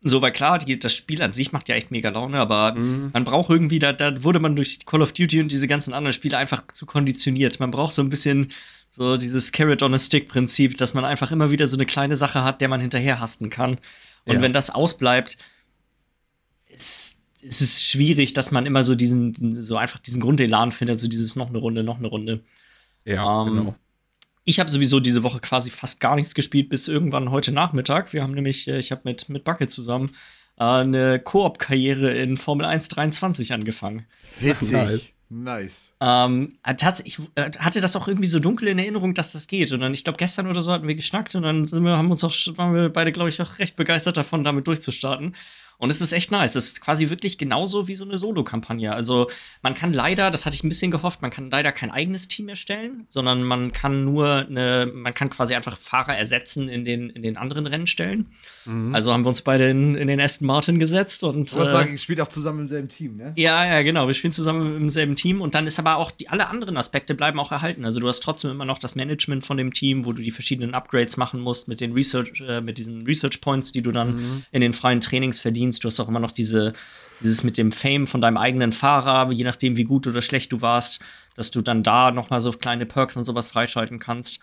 So, 0.06 0.22
weil 0.22 0.34
klar, 0.34 0.60
die, 0.60 0.78
das 0.78 0.94
Spiel 0.94 1.22
an 1.22 1.32
sich 1.32 1.54
macht 1.54 1.70
ja 1.70 1.76
echt 1.76 1.90
mega 1.90 2.10
Laune, 2.10 2.38
aber 2.38 2.76
mhm. 2.76 3.12
man 3.14 3.24
braucht 3.24 3.50
irgendwie, 3.50 3.80
da, 3.80 3.94
da 3.94 4.24
wurde 4.24 4.42
man 4.42 4.56
durch 4.56 4.86
Call 4.86 5.02
of 5.02 5.14
Duty 5.14 5.40
und 5.40 5.52
diese 5.52 5.68
ganzen 5.68 5.94
anderen 5.94 6.14
Spiele 6.14 6.38
einfach 6.38 6.68
zu 6.68 6.86
konditioniert. 6.86 7.60
Man 7.62 7.72
braucht 7.72 7.94
so 7.94 8.02
ein 8.02 8.10
bisschen 8.10 8.52
so 8.90 9.18
dieses 9.18 9.52
Carrot 9.52 9.82
on 9.82 9.94
a 9.94 9.98
Stick 10.00 10.28
Prinzip, 10.28 10.78
dass 10.78 10.94
man 10.94 11.06
einfach 11.06 11.32
immer 11.32 11.52
wieder 11.52 11.68
so 11.68 11.78
eine 11.78 11.86
kleine 11.86 12.16
Sache 12.16 12.44
hat, 12.44 12.60
der 12.60 12.68
man 12.68 12.82
hinterher 12.82 13.20
hasten 13.20 13.50
kann. 13.50 13.80
Und 14.26 14.36
ja. 14.36 14.42
wenn 14.42 14.54
das 14.54 14.70
ausbleibt, 14.70 15.38
ist, 16.68 17.18
ist 17.42 17.62
es 17.62 17.84
schwierig, 17.84 18.34
dass 18.34 18.52
man 18.52 18.66
immer 18.66 18.84
so 18.84 18.96
diesen, 18.96 19.34
so 19.62 19.78
einfach 19.78 20.00
diesen 20.00 20.22
Grundelan 20.22 20.72
findet, 20.72 21.00
so 21.00 21.08
dieses 21.08 21.36
noch 21.36 21.50
eine 21.50 21.58
Runde, 21.58 21.84
noch 21.84 22.00
eine 22.00 22.08
Runde. 22.08 22.42
Ja, 23.06 23.44
ähm, 23.44 23.56
genau. 23.56 23.76
Ich 24.46 24.60
habe 24.60 24.70
sowieso 24.70 25.00
diese 25.00 25.24
Woche 25.24 25.40
quasi 25.40 25.72
fast 25.72 26.00
gar 26.00 26.16
nichts 26.16 26.36
gespielt, 26.36 26.70
bis 26.70 26.88
irgendwann 26.88 27.32
heute 27.32 27.52
Nachmittag. 27.52 28.12
Wir 28.14 28.24
haben 28.24 28.34
nämlich, 28.34 28.68
äh, 28.68 28.80
ich 28.80 28.92
habe 28.92 29.02
mit, 29.06 29.30
mit 29.30 29.44
Bucket 29.44 29.70
zusammen 29.70 30.12
äh, 30.60 30.64
eine 30.64 31.20
Koop-Karriere 31.20 32.14
in 32.14 32.38
Formel 32.38 32.66
1 32.66 32.90
23 32.90 33.54
angefangen. 33.54 34.06
Witzig. 34.40 35.14
Nice. 35.30 35.92
Ähm, 36.00 36.50
tatsächlich, 36.64 37.18
ich 37.18 37.26
äh, 37.36 37.52
hatte 37.58 37.82
das 37.82 37.96
auch 37.96 38.08
irgendwie 38.08 38.28
so 38.28 38.38
dunkel 38.38 38.68
in 38.68 38.78
Erinnerung, 38.78 39.16
dass 39.16 39.32
das 39.32 39.48
geht. 39.48 39.72
Und 39.72 39.80
dann, 39.80 39.94
ich 39.94 40.04
glaube, 40.04 40.18
gestern 40.18 40.48
oder 40.48 40.62
so 40.62 40.72
hatten 40.72 40.88
wir 40.88 40.94
geschnackt 40.94 41.34
und 41.34 41.42
dann 41.42 41.66
sind 41.66 41.84
wir, 41.84 41.98
haben 41.98 42.12
uns 42.12 42.24
auch, 42.24 42.36
waren 42.58 42.76
wir 42.76 42.90
beide, 42.90 43.12
glaube 43.12 43.30
ich, 43.30 43.42
auch 43.42 43.58
recht 43.58 43.76
begeistert 43.76 44.18
davon, 44.18 44.44
damit 44.44 44.68
durchzustarten. 44.68 45.36
Und 45.78 45.90
es 45.90 46.02
ist 46.02 46.14
echt 46.14 46.32
nice. 46.32 46.56
Es 46.56 46.66
ist 46.68 46.82
quasi 46.82 47.10
wirklich 47.10 47.38
genauso 47.38 47.88
wie 47.88 47.96
so 47.96 48.06
eine 48.06 48.18
Solo-Kampagne. 48.18 48.94
Also 48.94 49.28
man 49.62 49.74
kann 49.74 49.94
leider, 49.94 50.32
das 50.32 50.46
hatte 50.46 50.56
ich 50.56 50.64
ein 50.64 50.70
bisschen 50.70 50.92
gehofft, 50.92 51.22
man 51.22 51.32
kann 51.32 51.50
leider 51.50 51.72
kein 51.72 51.92
eigenes 51.92 52.28
Team 52.28 52.50
erstellen, 52.50 53.06
sondern 53.10 53.44
man 53.44 53.74
kann 53.74 54.06
nur 54.06 54.48
eine, 54.48 54.92
man 54.94 55.14
kann 55.14 55.30
quasi 55.30 55.56
einfach 55.56 55.78
Fahrer 55.78 56.18
ersetzen 56.18 56.70
in 56.70 56.86
den, 56.86 57.10
in 57.10 57.22
den 57.22 57.38
anderen 57.38 57.68
Rennstellen. 57.68 58.28
Mhm. 58.66 58.96
Also 58.96 59.12
haben 59.12 59.26
wir 59.26 59.30
uns 59.30 59.42
beide 59.42 59.70
in, 59.70 59.96
in 59.96 60.08
den 60.08 60.22
Aston 60.22 60.48
Martin 60.48 60.80
gesetzt 60.80 61.24
und. 61.24 61.50
Ich 61.50 61.56
wollte 61.58 61.70
äh, 61.70 61.74
sagen, 61.74 61.96
ich 61.96 62.02
spiele 62.02 62.24
auch 62.24 62.30
zusammen 62.30 62.62
im 62.62 62.70
selben 62.70 62.88
Team, 62.88 63.18
ne? 63.18 63.34
Ja, 63.36 63.66
ja, 63.66 63.82
genau. 63.82 64.08
Wir 64.08 64.14
spielen 64.14 64.34
zusammen 64.34 64.78
im 64.78 64.90
selben 64.90 65.16
Team 65.16 65.42
und 65.42 65.56
dann 65.56 65.68
ist 65.68 65.80
aber 65.80 65.98
auch 65.98 66.12
die 66.12 66.30
alle 66.30 66.48
anderen 66.48 66.78
Aspekte 66.78 67.16
bleiben 67.16 67.40
auch 67.40 67.52
erhalten. 67.52 67.84
Also 67.86 68.00
du 68.00 68.08
hast 68.08 68.22
trotzdem 68.22 68.52
immer 68.52 68.66
noch 68.66 68.78
das 68.78 68.96
Management 68.96 69.46
von 69.46 69.58
dem 69.58 69.74
Team, 69.74 70.06
wo 70.06 70.14
du 70.14 70.22
die 70.22 70.32
verschiedenen 70.32 70.74
Upgrades 70.74 71.18
machen 71.18 71.40
musst 71.40 71.68
mit 71.68 71.82
den 71.82 71.94
Research, 71.94 72.42
äh, 72.48 72.62
mit 72.62 72.78
diesen 72.78 73.06
Research 73.06 73.42
Points, 73.42 73.72
die 73.72 73.82
du 73.82 73.92
dann 73.92 74.16
mhm. 74.16 74.44
in 74.52 74.62
den 74.62 74.74
freien 74.74 75.02
Trainings 75.02 75.40
verdienst. 75.40 75.63
Du 75.72 75.88
hast 75.88 76.00
auch 76.00 76.08
immer 76.08 76.20
noch 76.20 76.32
diese, 76.32 76.74
dieses 77.22 77.44
mit 77.44 77.58
dem 77.58 77.72
Fame 77.72 78.08
von 78.08 78.22
deinem 78.22 78.38
eigenen 78.38 78.72
Fahrer, 78.72 79.32
je 79.32 79.44
nachdem, 79.44 79.78
wie 79.78 79.84
gut 79.84 80.08
oder 80.08 80.22
schlecht 80.22 80.52
du 80.52 80.62
warst, 80.62 81.04
dass 81.36 81.52
du 81.52 81.62
dann 81.62 81.84
da 81.84 82.12
noch 82.12 82.30
mal 82.30 82.42
so 82.42 82.52
kleine 82.52 82.86
Perks 82.86 83.18
und 83.18 83.26
sowas 83.26 83.48
freischalten 83.48 84.00
kannst. 84.00 84.40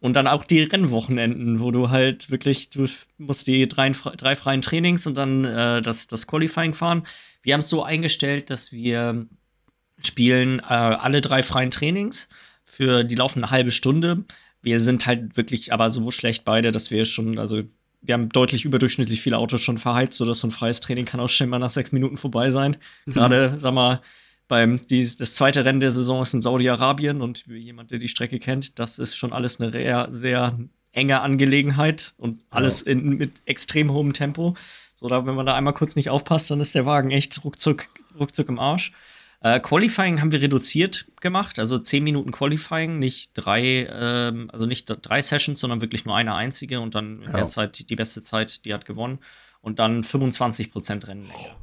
Und 0.00 0.14
dann 0.16 0.26
auch 0.26 0.44
die 0.44 0.62
Rennwochenenden, 0.62 1.60
wo 1.60 1.70
du 1.70 1.88
halt 1.88 2.30
wirklich, 2.30 2.68
du 2.68 2.86
musst 3.16 3.46
die 3.46 3.66
drei, 3.66 3.90
drei 3.90 4.36
freien 4.36 4.60
Trainings 4.60 5.06
und 5.06 5.16
dann 5.16 5.44
äh, 5.44 5.80
das, 5.80 6.08
das 6.08 6.26
Qualifying 6.26 6.74
fahren. 6.74 7.06
Wir 7.42 7.54
haben 7.54 7.60
es 7.60 7.70
so 7.70 7.82
eingestellt, 7.82 8.50
dass 8.50 8.70
wir 8.70 9.26
spielen 10.02 10.58
äh, 10.60 10.64
alle 10.64 11.20
drei 11.20 11.42
freien 11.42 11.70
Trainings 11.70 12.28
für 12.64 13.04
die 13.04 13.14
laufende 13.14 13.50
halbe 13.50 13.70
Stunde. 13.70 14.24
Wir 14.62 14.80
sind 14.80 15.06
halt 15.06 15.36
wirklich 15.36 15.72
aber 15.72 15.90
so 15.90 16.10
schlecht 16.10 16.44
beide, 16.44 16.72
dass 16.72 16.90
wir 16.90 17.04
schon, 17.04 17.38
also 17.38 17.62
wir 18.04 18.14
haben 18.14 18.28
deutlich 18.28 18.64
überdurchschnittlich 18.64 19.20
viele 19.20 19.38
Autos 19.38 19.62
schon 19.62 19.78
verheizt, 19.78 20.18
sodass 20.18 20.40
so 20.40 20.48
ein 20.48 20.50
freies 20.50 20.80
Training 20.80 21.06
kann 21.06 21.20
auch 21.20 21.28
schon 21.28 21.48
mal 21.48 21.58
nach 21.58 21.70
sechs 21.70 21.92
Minuten 21.92 22.16
vorbei 22.16 22.50
sein. 22.50 22.76
Mhm. 23.06 23.12
Gerade, 23.12 23.54
sag 23.58 23.72
mal, 23.72 24.00
beim, 24.46 24.86
die, 24.88 25.10
das 25.16 25.34
zweite 25.34 25.64
Rennen 25.64 25.80
der 25.80 25.90
Saison 25.90 26.20
ist 26.20 26.34
in 26.34 26.40
Saudi-Arabien 26.40 27.22
und 27.22 27.46
jemand, 27.46 27.90
der 27.90 27.98
die 27.98 28.08
Strecke 28.08 28.38
kennt, 28.38 28.78
das 28.78 28.98
ist 28.98 29.16
schon 29.16 29.32
alles 29.32 29.58
eine 29.58 29.72
sehr, 29.72 30.08
sehr 30.10 30.58
enge 30.92 31.20
Angelegenheit 31.22 32.14
und 32.18 32.36
alles 32.50 32.84
ja. 32.84 32.92
in, 32.92 33.16
mit 33.16 33.32
extrem 33.46 33.90
hohem 33.90 34.12
Tempo. 34.12 34.54
So, 34.94 35.08
da, 35.08 35.26
wenn 35.26 35.34
man 35.34 35.46
da 35.46 35.54
einmal 35.54 35.72
kurz 35.72 35.96
nicht 35.96 36.10
aufpasst, 36.10 36.50
dann 36.50 36.60
ist 36.60 36.74
der 36.74 36.86
Wagen 36.86 37.10
echt 37.10 37.42
ruckzuck, 37.42 37.88
ruckzuck 38.18 38.48
im 38.48 38.58
Arsch. 38.58 38.92
Äh, 39.44 39.60
Qualifying 39.60 40.22
haben 40.22 40.32
wir 40.32 40.40
reduziert 40.40 41.06
gemacht, 41.20 41.58
also 41.58 41.78
10 41.78 42.02
Minuten 42.02 42.32
Qualifying, 42.32 42.98
nicht 42.98 43.32
drei, 43.34 43.86
ähm, 43.92 44.48
also 44.50 44.64
nicht 44.64 44.86
drei 44.86 45.20
Sessions, 45.20 45.60
sondern 45.60 45.82
wirklich 45.82 46.06
nur 46.06 46.16
eine 46.16 46.34
einzige 46.34 46.80
und 46.80 46.94
dann 46.94 47.20
in 47.20 47.24
ja. 47.24 47.36
der 47.36 47.48
Zeit 47.48 47.78
die, 47.78 47.84
die 47.84 47.94
beste 47.94 48.22
Zeit, 48.22 48.64
die 48.64 48.72
hat 48.72 48.86
gewonnen. 48.86 49.18
Und 49.60 49.78
dann 49.78 50.02
25% 50.02 51.06
Rennlänge. 51.06 51.56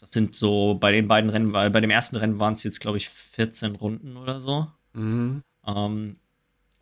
Das 0.00 0.10
sind 0.10 0.34
so 0.34 0.74
bei 0.74 0.90
den 0.90 1.06
beiden 1.06 1.30
Rennen, 1.30 1.52
weil 1.52 1.70
bei 1.70 1.80
dem 1.80 1.90
ersten 1.90 2.16
Rennen 2.16 2.40
waren 2.40 2.54
es 2.54 2.64
jetzt, 2.64 2.80
glaube 2.80 2.96
ich, 2.96 3.08
14 3.08 3.76
Runden 3.76 4.16
oder 4.16 4.40
so. 4.40 4.66
Mhm. 4.94 5.44
Ähm, 5.64 6.16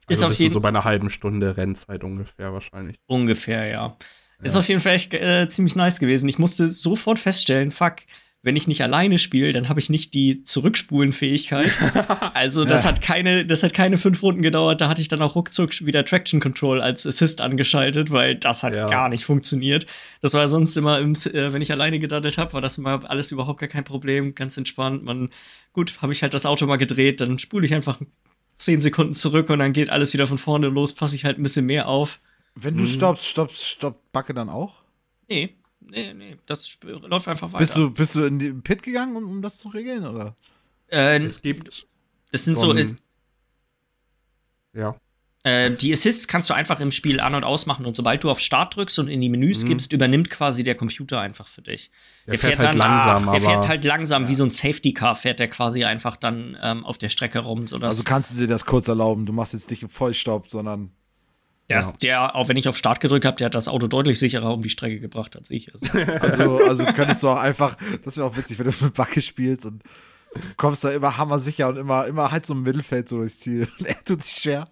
also 0.07 0.09
ist 0.09 0.23
auf 0.23 0.39
jeden 0.39 0.55
so 0.55 0.61
bei 0.61 0.71
einer 0.71 0.85
halben 0.85 1.11
Stunde 1.11 1.59
Rennzeit 1.59 2.03
ungefähr 2.03 2.55
wahrscheinlich. 2.55 2.97
Ungefähr, 3.05 3.67
ja. 3.67 3.99
Ist 4.43 4.57
auf 4.57 4.69
jeden 4.69 4.81
Fall 4.81 4.95
echt 4.95 5.13
äh, 5.13 5.51
ziemlich 5.51 5.77
nice 5.77 6.01
gewesen. 6.01 6.31
Ich 6.31 6.39
musste 6.39 6.71
sofort 6.71 7.19
feststellen, 7.19 7.71
fuck, 7.71 7.97
wenn 8.43 8.57
ich 8.57 8.67
nicht 8.67 8.83
alleine 8.83 9.19
spiele, 9.19 9.53
dann 9.53 9.69
habe 9.69 9.81
ich 9.81 9.91
nicht 9.91 10.15
die 10.15 10.43
Zurückspulenfähigkeit. 10.43 11.73
also 12.35 12.65
das 12.65 12.85
Ja. 12.85 12.89
hat 12.91 13.03
keine, 13.03 13.45
das 13.45 13.63
hat 13.63 13.75
keine 13.75 13.99
fünf 13.99 14.23
Runden 14.23 14.43
gedauert. 14.43 14.81
Da 14.81 14.89
hatte 14.89 15.03
ich 15.03 15.09
dann 15.09 15.21
auch 15.23 15.35
ruckzuck 15.35 15.85
wieder 15.85 16.05
Traction 16.05 16.41
Control 16.41 16.81
als 16.81 17.07
Assist 17.07 17.41
angeschaltet, 17.41 18.11
weil 18.11 18.37
das 18.37 18.63
hat 18.63 18.75
Ja. 18.75 18.89
gar 18.89 19.09
nicht 19.09 19.25
funktioniert. 19.25 19.87
Das 20.23 20.33
war 20.33 20.49
sonst 20.49 20.77
immer, 20.77 20.99
im, 21.01 21.13
äh, 21.13 21.53
wenn 21.53 21.63
ich 21.63 21.71
alleine 21.71 21.99
gedaddelt 21.99 22.39
habe, 22.39 22.53
war 22.55 22.61
das 22.61 22.79
immer 22.79 23.09
alles 23.11 23.31
überhaupt 23.31 23.61
gar 23.61 23.69
kein 23.69 23.85
Problem, 23.85 24.35
ganz 24.35 24.57
entspannt. 24.57 25.05
Man, 25.05 25.29
gut, 25.73 26.01
habe 26.01 26.13
ich 26.13 26.23
halt 26.23 26.33
das 26.35 26.47
Auto 26.47 26.67
mal 26.67 26.77
gedreht, 26.77 27.21
dann 27.21 27.39
spule 27.39 27.67
ich 27.67 27.75
einfach 27.75 28.01
zehn 28.57 28.81
Sekunden 28.81 29.13
zurück 29.13 29.51
und 29.51 29.59
dann 29.59 29.73
geht 29.73 29.91
alles 29.91 30.13
wieder 30.13 30.27
von 30.27 30.39
vorne 30.39 30.69
los, 30.69 30.95
passe 30.95 31.15
ich 31.17 31.25
halt 31.25 31.39
ein 31.39 31.43
bisschen 31.43 31.67
mehr 31.67 31.89
auf. 31.89 32.21
Wenn 32.55 32.77
du 32.77 32.85
stoppst, 32.85 33.27
stoppst, 33.27 33.65
stoppt 33.67 34.13
Backe 34.13 34.35
dann 34.35 34.49
auch? 34.49 34.75
Nee, 35.29 35.55
nee, 35.91 36.15
nee, 36.15 36.37
das 36.47 36.79
läuft 36.83 37.29
einfach 37.29 37.49
weiter. 37.53 37.59
Bist 37.59 37.77
du, 37.77 37.91
bist 37.91 38.15
du 38.15 38.25
in 38.25 38.39
den 38.39 38.63
Pit 38.63 38.83
gegangen, 38.83 39.17
um, 39.17 39.29
um 39.29 39.43
das 39.43 39.59
zu 39.59 39.69
regeln? 39.69 40.07
Oder? 40.07 40.37
äh, 40.89 41.19
Es 41.23 41.41
gibt 41.43 41.87
das 42.33 42.45
sind 42.45 42.59
so 42.59 42.67
so, 42.67 42.73
ein- 42.73 42.99
ja. 44.73 44.97
Äh, 45.43 45.71
die 45.71 45.91
Assists 45.91 46.29
kannst 46.29 46.51
du 46.51 46.55
einfach 46.55 46.81
im 46.81 46.91
Spiel 46.91 47.19
an- 47.19 47.35
und 47.35 47.45
ausmachen 47.45 47.87
und 47.87 47.97
sobald 47.97 48.23
du 48.23 48.31
auf 48.31 48.41
Start 48.41 48.77
drückst 48.77 48.99
und 48.99 49.09
in 49.09 49.23
die 49.23 49.31
Menüs 49.31 49.65
gibst, 49.65 49.91
übernimmt 49.95 50.29
quasi 50.29 50.65
der 50.65 50.75
Computer 50.75 51.19
einfach 51.19 51.49
für 51.49 51.63
dich. 51.63 51.91
Der 52.27 52.39
fährt 52.39 52.59
halt 52.59 52.69
dann 52.69 52.77
langsam, 52.77 53.25
nach, 53.25 53.33
der 53.33 53.41
fährt 53.41 53.67
halt 53.67 53.85
langsam, 53.87 54.29
wie 54.29 54.35
so 54.35 54.45
ein 54.45 54.51
Safety 54.51 54.93
Car 54.93 55.15
fährt 55.15 55.39
der 55.39 55.49
quasi 55.49 55.85
einfach 55.85 56.17
dann 56.17 56.59
ähm, 56.61 56.85
auf 56.85 56.99
der 56.99 57.09
Strecke 57.09 57.39
rum. 57.39 57.65
Sodass 57.65 57.89
Also 57.91 58.05
kannst 58.05 58.35
du 58.35 58.37
dir 58.37 58.49
das 58.49 58.67
kurz 58.67 58.87
erlauben. 58.89 59.25
Du 59.25 59.33
machst 59.33 59.55
jetzt 59.55 59.71
nicht 59.71 59.83
einen 59.83 59.89
Vollstopp, 59.89 60.51
sondern. 60.51 60.91
Der, 61.71 61.79
ist- 61.79 62.03
der, 62.03 62.37
auch 62.37 62.49
wenn 62.49 62.57
ich 62.57 62.69
auf 62.69 62.77
Start 62.77 63.01
gedrückt 63.01 63.25
habe, 63.25 63.37
der 63.37 63.47
hat 63.47 63.55
das 63.55 63.69
Auto 63.69 63.87
deutlich 63.87 64.19
sicherer 64.19 64.53
um 64.53 64.63
die 64.63 64.71
Strecke 64.71 65.01
gebracht 65.01 65.37
als 65.37 65.51
ich. 65.51 65.73
Also, 65.73 65.87
Also, 66.21 66.59
also 66.59 66.85
könntest 66.87 67.23
du 67.23 67.29
auch 67.29 67.41
einfach. 67.41 67.77
Das 68.05 68.17
wäre 68.17 68.27
auch 68.27 68.37
witzig, 68.37 68.59
wenn 68.59 68.67
du 68.71 68.73
mit 68.85 68.95
Backe 68.95 69.23
spielst 69.23 69.65
und 69.67 69.83
du 70.35 70.41
kommst 70.57 70.85
da 70.85 70.91
immer 70.91 71.17
hammersicher 71.17 71.69
und 71.69 71.77
immer, 71.79 72.07
immer 72.07 72.31
halt 72.31 72.45
so 72.47 72.53
im 72.55 72.63
Mittelfeld 72.63 73.09
so 73.09 73.17
durchs 73.19 73.41
Ziel. 73.41 73.69
Und 73.79 73.87
er 73.87 74.05
tut 74.05 74.23
sich 74.23 74.37
schwer. 74.43 74.69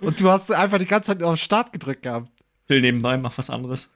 Und 0.00 0.20
du 0.20 0.28
hast 0.30 0.50
einfach 0.52 0.78
die 0.78 0.86
ganze 0.86 1.12
Zeit 1.12 1.22
auf 1.22 1.36
Start 1.38 1.72
gedrückt 1.72 2.02
gehabt. 2.02 2.30
chill 2.68 2.80
nebenbei, 2.80 3.16
mach 3.16 3.36
was 3.36 3.50
anderes. 3.50 3.90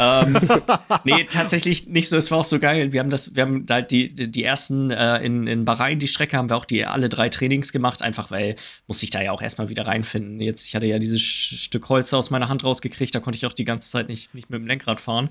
Ähm, 0.00 0.38
nee, 1.04 1.24
tatsächlich 1.24 1.86
nicht 1.86 2.08
so. 2.08 2.16
Es 2.16 2.30
war 2.30 2.38
auch 2.38 2.44
so 2.44 2.58
geil. 2.58 2.92
Wir 2.92 3.00
haben 3.00 3.10
das, 3.10 3.36
wir 3.36 3.42
haben 3.42 3.66
halt 3.68 3.90
die, 3.90 4.14
die 4.14 4.42
ersten 4.42 4.90
äh, 4.90 5.18
in, 5.18 5.46
in 5.46 5.66
Bahrain, 5.66 5.98
die 5.98 6.08
Strecke, 6.08 6.38
haben 6.38 6.48
wir 6.48 6.56
auch 6.56 6.64
die 6.64 6.86
alle 6.86 7.10
drei 7.10 7.28
Trainings 7.28 7.70
gemacht, 7.70 8.00
einfach 8.00 8.30
weil 8.30 8.56
muss 8.86 9.02
ich 9.02 9.10
da 9.10 9.20
ja 9.20 9.30
auch 9.30 9.42
erstmal 9.42 9.68
wieder 9.68 9.86
reinfinden. 9.86 10.40
Jetzt, 10.40 10.66
ich 10.66 10.74
hatte 10.74 10.86
ja 10.86 10.98
dieses 10.98 11.20
Stück 11.20 11.86
Holz 11.90 12.14
aus 12.14 12.30
meiner 12.30 12.48
Hand 12.48 12.64
rausgekriegt, 12.64 13.14
da 13.14 13.20
konnte 13.20 13.36
ich 13.36 13.44
auch 13.44 13.52
die 13.52 13.64
ganze 13.64 13.90
Zeit 13.90 14.08
nicht, 14.08 14.34
nicht 14.34 14.48
mit 14.48 14.60
dem 14.60 14.66
Lenkrad 14.66 15.00
fahren. 15.00 15.28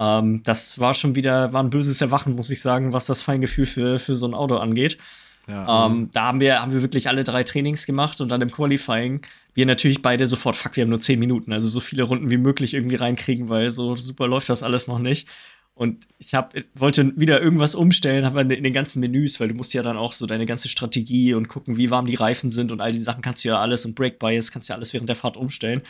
Ähm, 0.00 0.42
das 0.42 0.80
war 0.80 0.92
schon 0.92 1.14
wieder, 1.14 1.52
war 1.52 1.62
ein 1.62 1.70
böses 1.70 2.00
Erwachen, 2.00 2.34
muss 2.34 2.50
ich 2.50 2.60
sagen, 2.60 2.92
was 2.92 3.06
das 3.06 3.22
Feingefühl 3.22 3.66
für, 3.66 4.00
für 4.00 4.16
so 4.16 4.26
ein 4.26 4.34
Auto 4.34 4.56
angeht. 4.56 4.98
Ja. 5.46 5.86
Ähm, 5.86 6.10
da 6.12 6.24
haben 6.24 6.40
wir, 6.40 6.60
haben 6.60 6.72
wir 6.72 6.82
wirklich 6.82 7.08
alle 7.08 7.22
drei 7.22 7.44
Trainings 7.44 7.86
gemacht 7.86 8.20
und 8.20 8.28
dann 8.28 8.40
im 8.40 8.50
Qualifying 8.50 9.22
wir 9.54 9.66
natürlich 9.66 10.02
beide 10.02 10.26
sofort, 10.26 10.56
fuck, 10.56 10.76
wir 10.76 10.82
haben 10.82 10.90
nur 10.90 11.00
zehn 11.00 11.18
Minuten, 11.18 11.52
also 11.52 11.68
so 11.68 11.80
viele 11.80 12.04
Runden 12.04 12.30
wie 12.30 12.36
möglich 12.36 12.74
irgendwie 12.74 12.96
reinkriegen, 12.96 13.48
weil 13.48 13.70
so 13.70 13.96
super 13.96 14.26
läuft 14.26 14.48
das 14.48 14.62
alles 14.62 14.86
noch 14.86 14.98
nicht. 14.98 15.28
Und 15.74 16.06
ich 16.18 16.34
hab, 16.34 16.54
wollte 16.74 17.18
wieder 17.18 17.40
irgendwas 17.40 17.74
umstellen, 17.74 18.24
aber 18.26 18.42
in 18.42 18.48
den 18.64 18.72
ganzen 18.72 19.00
Menüs, 19.00 19.40
weil 19.40 19.48
du 19.48 19.54
musst 19.54 19.72
ja 19.72 19.82
dann 19.82 19.96
auch 19.96 20.12
so 20.12 20.26
deine 20.26 20.44
ganze 20.44 20.68
Strategie 20.68 21.32
und 21.32 21.48
gucken, 21.48 21.78
wie 21.78 21.90
warm 21.90 22.04
die 22.06 22.16
Reifen 22.16 22.50
sind 22.50 22.70
und 22.70 22.82
all 22.82 22.92
die 22.92 22.98
Sachen 22.98 23.22
kannst 23.22 23.44
du 23.44 23.48
ja 23.48 23.58
alles 23.58 23.86
und 23.86 23.94
Brake 23.94 24.16
Bias 24.18 24.52
kannst 24.52 24.68
du 24.68 24.72
ja 24.72 24.76
alles 24.76 24.92
während 24.92 25.08
der 25.08 25.16
Fahrt 25.16 25.38
umstellen. 25.38 25.80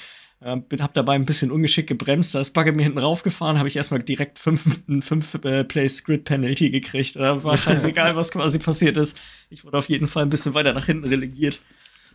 Ähm, 0.43 0.63
bin, 0.63 0.83
hab 0.83 0.95
dabei 0.95 1.15
ein 1.15 1.27
bisschen 1.27 1.51
ungeschickt 1.51 1.89
gebremst, 1.89 2.35
da 2.35 2.41
ist 2.41 2.53
Bugger 2.53 2.73
mir 2.73 2.85
hinten 2.85 2.99
raufgefahren, 2.99 3.59
habe 3.59 3.69
ich 3.69 3.77
erstmal 3.77 4.03
direkt 4.03 4.39
fünf, 4.39 4.81
fünf 5.01 5.35
äh, 5.45 5.65
Place 5.65 6.05
Grid 6.05 6.25
Penalty 6.25 6.71
gekriegt. 6.71 7.17
Da 7.17 7.43
war 7.43 7.59
scheißegal, 7.59 8.17
was 8.17 8.31
quasi 8.31 8.59
passiert 8.59 8.97
ist. 8.97 9.19
Ich 9.51 9.65
wurde 9.65 9.77
auf 9.77 9.89
jeden 9.89 10.07
Fall 10.07 10.23
ein 10.23 10.31
bisschen 10.31 10.55
weiter 10.55 10.73
nach 10.73 10.87
hinten 10.87 11.09
relegiert. 11.09 11.61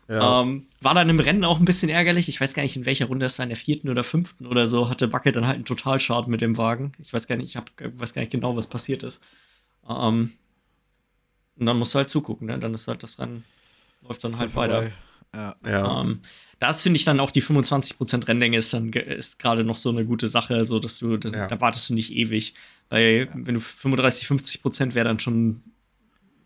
Ja. 0.07 0.41
Ähm, 0.41 0.67
war 0.81 0.93
dann 0.93 1.09
im 1.09 1.19
Rennen 1.19 1.43
auch 1.43 1.59
ein 1.59 1.65
bisschen 1.65 1.89
ärgerlich. 1.89 2.29
Ich 2.29 2.39
weiß 2.39 2.53
gar 2.53 2.61
nicht, 2.61 2.75
in 2.75 2.85
welcher 2.85 3.05
Runde 3.05 3.25
das 3.25 3.39
war, 3.39 3.43
in 3.43 3.49
der 3.49 3.57
vierten 3.57 3.89
oder 3.89 4.03
fünften 4.03 4.45
oder 4.45 4.67
so, 4.67 4.89
hatte 4.89 5.07
Backe 5.07 5.31
dann 5.31 5.47
halt 5.47 5.55
einen 5.55 5.65
Totalschaden 5.65 6.29
mit 6.29 6.41
dem 6.41 6.57
Wagen. 6.57 6.91
Ich 6.99 7.11
weiß 7.11 7.27
gar 7.27 7.37
nicht, 7.37 7.49
ich 7.49 7.55
hab, 7.55 7.71
weiß 7.79 8.13
gar 8.13 8.21
nicht 8.21 8.31
genau, 8.31 8.55
was 8.55 8.67
passiert 8.67 9.01
ist. 9.03 9.21
Ähm, 9.89 10.31
und 11.57 11.65
dann 11.65 11.77
musst 11.79 11.93
du 11.93 11.97
halt 11.97 12.09
zugucken, 12.09 12.47
ne? 12.47 12.59
Dann 12.59 12.73
ist 12.73 12.87
halt 12.87 13.01
das 13.01 13.17
Rennen, 13.17 13.43
läuft 14.01 14.23
dann 14.23 14.37
halt 14.37 14.55
weiter. 14.55 14.91
Ja. 15.33 15.55
ja. 15.65 16.01
Ähm, 16.01 16.21
das 16.59 16.81
finde 16.81 16.97
ich 16.97 17.05
dann 17.05 17.19
auch 17.19 17.31
die 17.31 17.43
25% 17.43 18.27
Rennlänge 18.27 18.57
ist 18.57 18.73
dann 18.73 18.89
ist 18.93 19.39
gerade 19.39 19.63
noch 19.63 19.75
so 19.75 19.89
eine 19.89 20.05
gute 20.05 20.29
Sache, 20.29 20.63
so 20.65 20.79
dass 20.79 20.99
du, 20.99 21.17
da, 21.17 21.29
Ja. 21.29 21.47
da 21.47 21.59
wartest 21.59 21.89
du 21.89 21.93
nicht 21.93 22.11
ewig. 22.13 22.53
Weil, 22.89 23.29
wenn 23.33 23.55
du 23.55 23.59
35, 23.59 24.27
50% 24.27 24.93
wäre 24.93 25.05
dann 25.07 25.19
schon, 25.19 25.63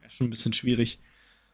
wär 0.02 0.10
schon 0.10 0.28
ein 0.28 0.30
bisschen 0.32 0.54
schwierig. 0.54 1.00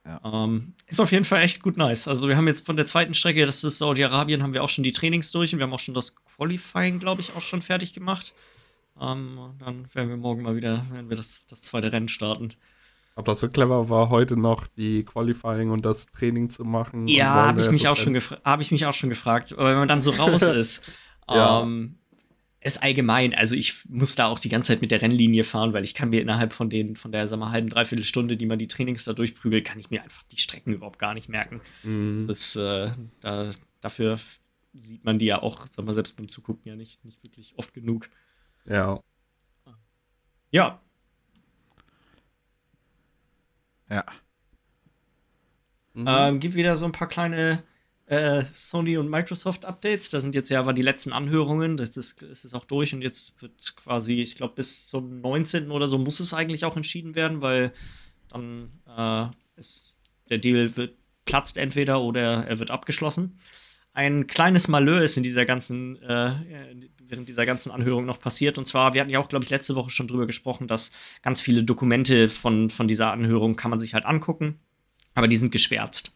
Ja. 0.05 0.21
Ähm, 0.23 0.73
ist 0.87 0.99
auf 1.01 1.11
jeden 1.11 1.25
Fall 1.25 1.41
echt 1.41 1.63
gut 1.63 1.77
nice. 1.77 2.07
Also, 2.07 2.27
wir 2.27 2.37
haben 2.37 2.47
jetzt 2.47 2.65
von 2.65 2.75
der 2.75 2.85
zweiten 2.85 3.13
Strecke, 3.13 3.45
das 3.45 3.63
ist 3.63 3.79
Saudi-Arabien, 3.79 4.43
haben 4.43 4.53
wir 4.53 4.63
auch 4.63 4.69
schon 4.69 4.83
die 4.83 4.91
Trainings 4.91 5.31
durch 5.31 5.51
und 5.53 5.59
wir 5.59 5.63
haben 5.65 5.73
auch 5.73 5.79
schon 5.79 5.95
das 5.95 6.15
Qualifying, 6.35 6.99
glaube 6.99 7.21
ich, 7.21 7.35
auch 7.35 7.41
schon 7.41 7.61
fertig 7.61 7.93
gemacht. 7.93 8.33
Ähm, 9.01 9.37
dann 9.59 9.87
werden 9.93 10.09
wir 10.09 10.17
morgen 10.17 10.43
mal 10.43 10.55
wieder, 10.55 10.85
werden 10.91 11.09
wir 11.09 11.17
das, 11.17 11.47
das 11.47 11.61
zweite 11.61 11.91
Rennen 11.91 12.07
starten. 12.07 12.53
Ob 13.17 13.25
das 13.25 13.39
so 13.39 13.47
clever 13.49 13.89
war, 13.89 14.09
heute 14.09 14.37
noch 14.37 14.67
die 14.67 15.03
Qualifying 15.03 15.69
und 15.71 15.85
das 15.85 16.05
Training 16.07 16.49
zu 16.49 16.65
machen. 16.65 17.07
Ja, 17.07 17.33
habe 17.33 17.61
ich 17.61 17.71
mich 17.71 17.87
auch 17.87 17.95
schon 17.95 18.19
habe 18.43 18.61
ich 18.61 18.71
mich 18.71 18.85
auch 18.85 18.93
schon 18.93 19.09
gefragt, 19.09 19.53
aber 19.53 19.69
wenn 19.69 19.77
man 19.77 19.87
dann 19.87 20.01
so 20.01 20.11
raus 20.11 20.41
ist, 20.43 20.83
Ja. 21.29 21.63
ähm, 21.63 21.97
ist 22.65 22.81
allgemein, 22.81 23.33
also 23.33 23.55
ich 23.55 23.85
muss 23.87 24.15
da 24.15 24.25
auch 24.25 24.39
die 24.39 24.49
ganze 24.49 24.73
Zeit 24.73 24.81
mit 24.81 24.91
der 24.91 25.01
Rennlinie 25.01 25.43
fahren, 25.43 25.73
weil 25.73 25.83
ich 25.83 25.93
kann 25.93 26.09
mir 26.09 26.21
innerhalb 26.21 26.51
von 26.51 26.69
den, 26.69 26.95
von 26.95 27.11
der, 27.11 27.27
sag 27.27 27.39
mal, 27.39 27.51
halben, 27.51 27.69
dreiviertel 27.69 28.03
Stunde, 28.03 28.37
die 28.37 28.45
man 28.45 28.59
die 28.59 28.67
Trainings 28.67 29.05
da 29.05 29.13
durchprügelt, 29.13 29.65
kann 29.65 29.79
ich 29.79 29.89
mir 29.89 30.01
einfach 30.03 30.23
die 30.23 30.37
Strecken 30.37 30.73
überhaupt 30.73 30.99
gar 30.99 31.13
nicht 31.13 31.29
merken. 31.29 31.61
Mhm. 31.83 32.25
Das 32.27 32.39
ist, 32.39 32.55
äh, 32.55 32.91
da, 33.21 33.51
dafür 33.81 34.19
sieht 34.73 35.05
man 35.05 35.19
die 35.19 35.25
ja 35.25 35.41
auch, 35.41 35.67
sag 35.67 35.85
mal, 35.85 35.93
selbst 35.93 36.17
beim 36.17 36.27
Zugucken 36.27 36.67
ja 36.67 36.75
nicht, 36.75 37.05
nicht 37.05 37.23
wirklich 37.23 37.53
oft 37.57 37.73
genug. 37.73 38.09
Ja. 38.65 38.99
Ja, 40.51 40.79
Ja. 43.89 44.03
Mhm. 45.93 46.05
Ähm, 46.07 46.39
gibt 46.39 46.55
wieder 46.55 46.75
so 46.77 46.85
ein 46.85 46.91
paar 46.91 47.07
kleine 47.07 47.63
äh, 48.07 48.43
Sony 48.53 48.97
und 48.97 49.09
Microsoft 49.09 49.65
Updates. 49.65 50.09
Da 50.09 50.21
sind 50.21 50.35
jetzt 50.35 50.49
ja 50.49 50.59
aber 50.59 50.73
die 50.73 50.81
letzten 50.81 51.11
Anhörungen. 51.11 51.77
Das 51.77 51.97
ist, 51.97 52.21
das 52.21 52.45
ist 52.45 52.53
auch 52.53 52.65
durch 52.65 52.93
und 52.93 53.01
jetzt 53.01 53.41
wird 53.41 53.75
quasi, 53.75 54.21
ich 54.21 54.35
glaube, 54.35 54.55
bis 54.55 54.87
zum 54.87 55.21
19. 55.21 55.71
oder 55.71 55.87
so 55.87 55.97
muss 55.97 56.19
es 56.19 56.33
eigentlich 56.33 56.65
auch 56.65 56.75
entschieden 56.75 57.15
werden, 57.15 57.41
weil 57.41 57.73
dann 58.29 58.69
äh, 58.97 59.59
ist, 59.59 59.95
der 60.29 60.37
Deal 60.37 60.75
wird, 60.77 60.95
platzt 61.25 61.57
entweder 61.57 62.01
oder 62.01 62.45
er 62.45 62.59
wird 62.59 62.71
abgeschlossen. 62.71 63.37
Ein 63.93 64.27
kleines 64.27 64.67
Malheur 64.67 65.01
ist 65.01 65.17
in 65.17 65.23
dieser 65.23 65.45
ganzen, 65.45 66.01
äh, 66.03 66.35
während 66.99 67.29
dieser 67.29 67.45
ganzen 67.45 67.71
Anhörung 67.71 68.05
noch 68.05 68.19
passiert. 68.19 68.57
Und 68.57 68.65
zwar, 68.65 68.93
wir 68.93 69.01
hatten 69.01 69.09
ja 69.09 69.19
auch, 69.19 69.29
glaube 69.29 69.45
ich, 69.45 69.49
letzte 69.49 69.75
Woche 69.75 69.89
schon 69.89 70.07
drüber 70.07 70.27
gesprochen, 70.27 70.67
dass 70.67 70.91
ganz 71.23 71.39
viele 71.41 71.63
Dokumente 71.63 72.27
von, 72.27 72.69
von 72.69 72.87
dieser 72.87 73.11
Anhörung 73.11 73.55
kann 73.55 73.69
man 73.69 73.79
sich 73.79 73.93
halt 73.93 74.05
angucken 74.05 74.59
aber 75.15 75.27
die 75.27 75.37
sind 75.37 75.51
geschwärzt. 75.51 76.13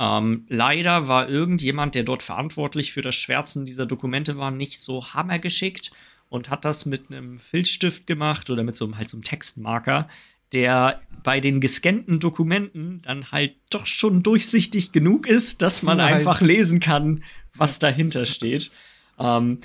Ähm, 0.00 0.46
leider 0.48 1.08
war 1.08 1.28
irgendjemand, 1.28 1.94
der 1.94 2.04
dort 2.04 2.22
verantwortlich 2.22 2.92
für 2.92 3.02
das 3.02 3.14
Schwärzen 3.14 3.66
dieser 3.66 3.84
Dokumente 3.84 4.38
war, 4.38 4.50
nicht 4.50 4.80
so 4.80 5.12
hammergeschickt 5.12 5.92
und 6.30 6.48
hat 6.48 6.64
das 6.64 6.86
mit 6.86 7.10
einem 7.10 7.38
Filzstift 7.38 8.06
gemacht 8.06 8.48
oder 8.48 8.62
mit 8.62 8.74
so 8.74 8.86
einem, 8.86 8.96
halt 8.96 9.10
so 9.10 9.18
einem 9.18 9.24
Textmarker, 9.24 10.08
der 10.54 11.02
bei 11.22 11.40
den 11.40 11.60
gescannten 11.60 12.18
Dokumenten 12.18 13.02
dann 13.02 13.30
halt 13.30 13.56
doch 13.68 13.84
schon 13.84 14.22
durchsichtig 14.22 14.92
genug 14.92 15.26
ist, 15.26 15.60
dass 15.60 15.82
man 15.82 15.98
Nein. 15.98 16.14
einfach 16.14 16.40
lesen 16.40 16.80
kann, 16.80 17.22
was 17.54 17.78
dahinter 17.78 18.24
steht. 18.24 18.70
Ähm, 19.18 19.58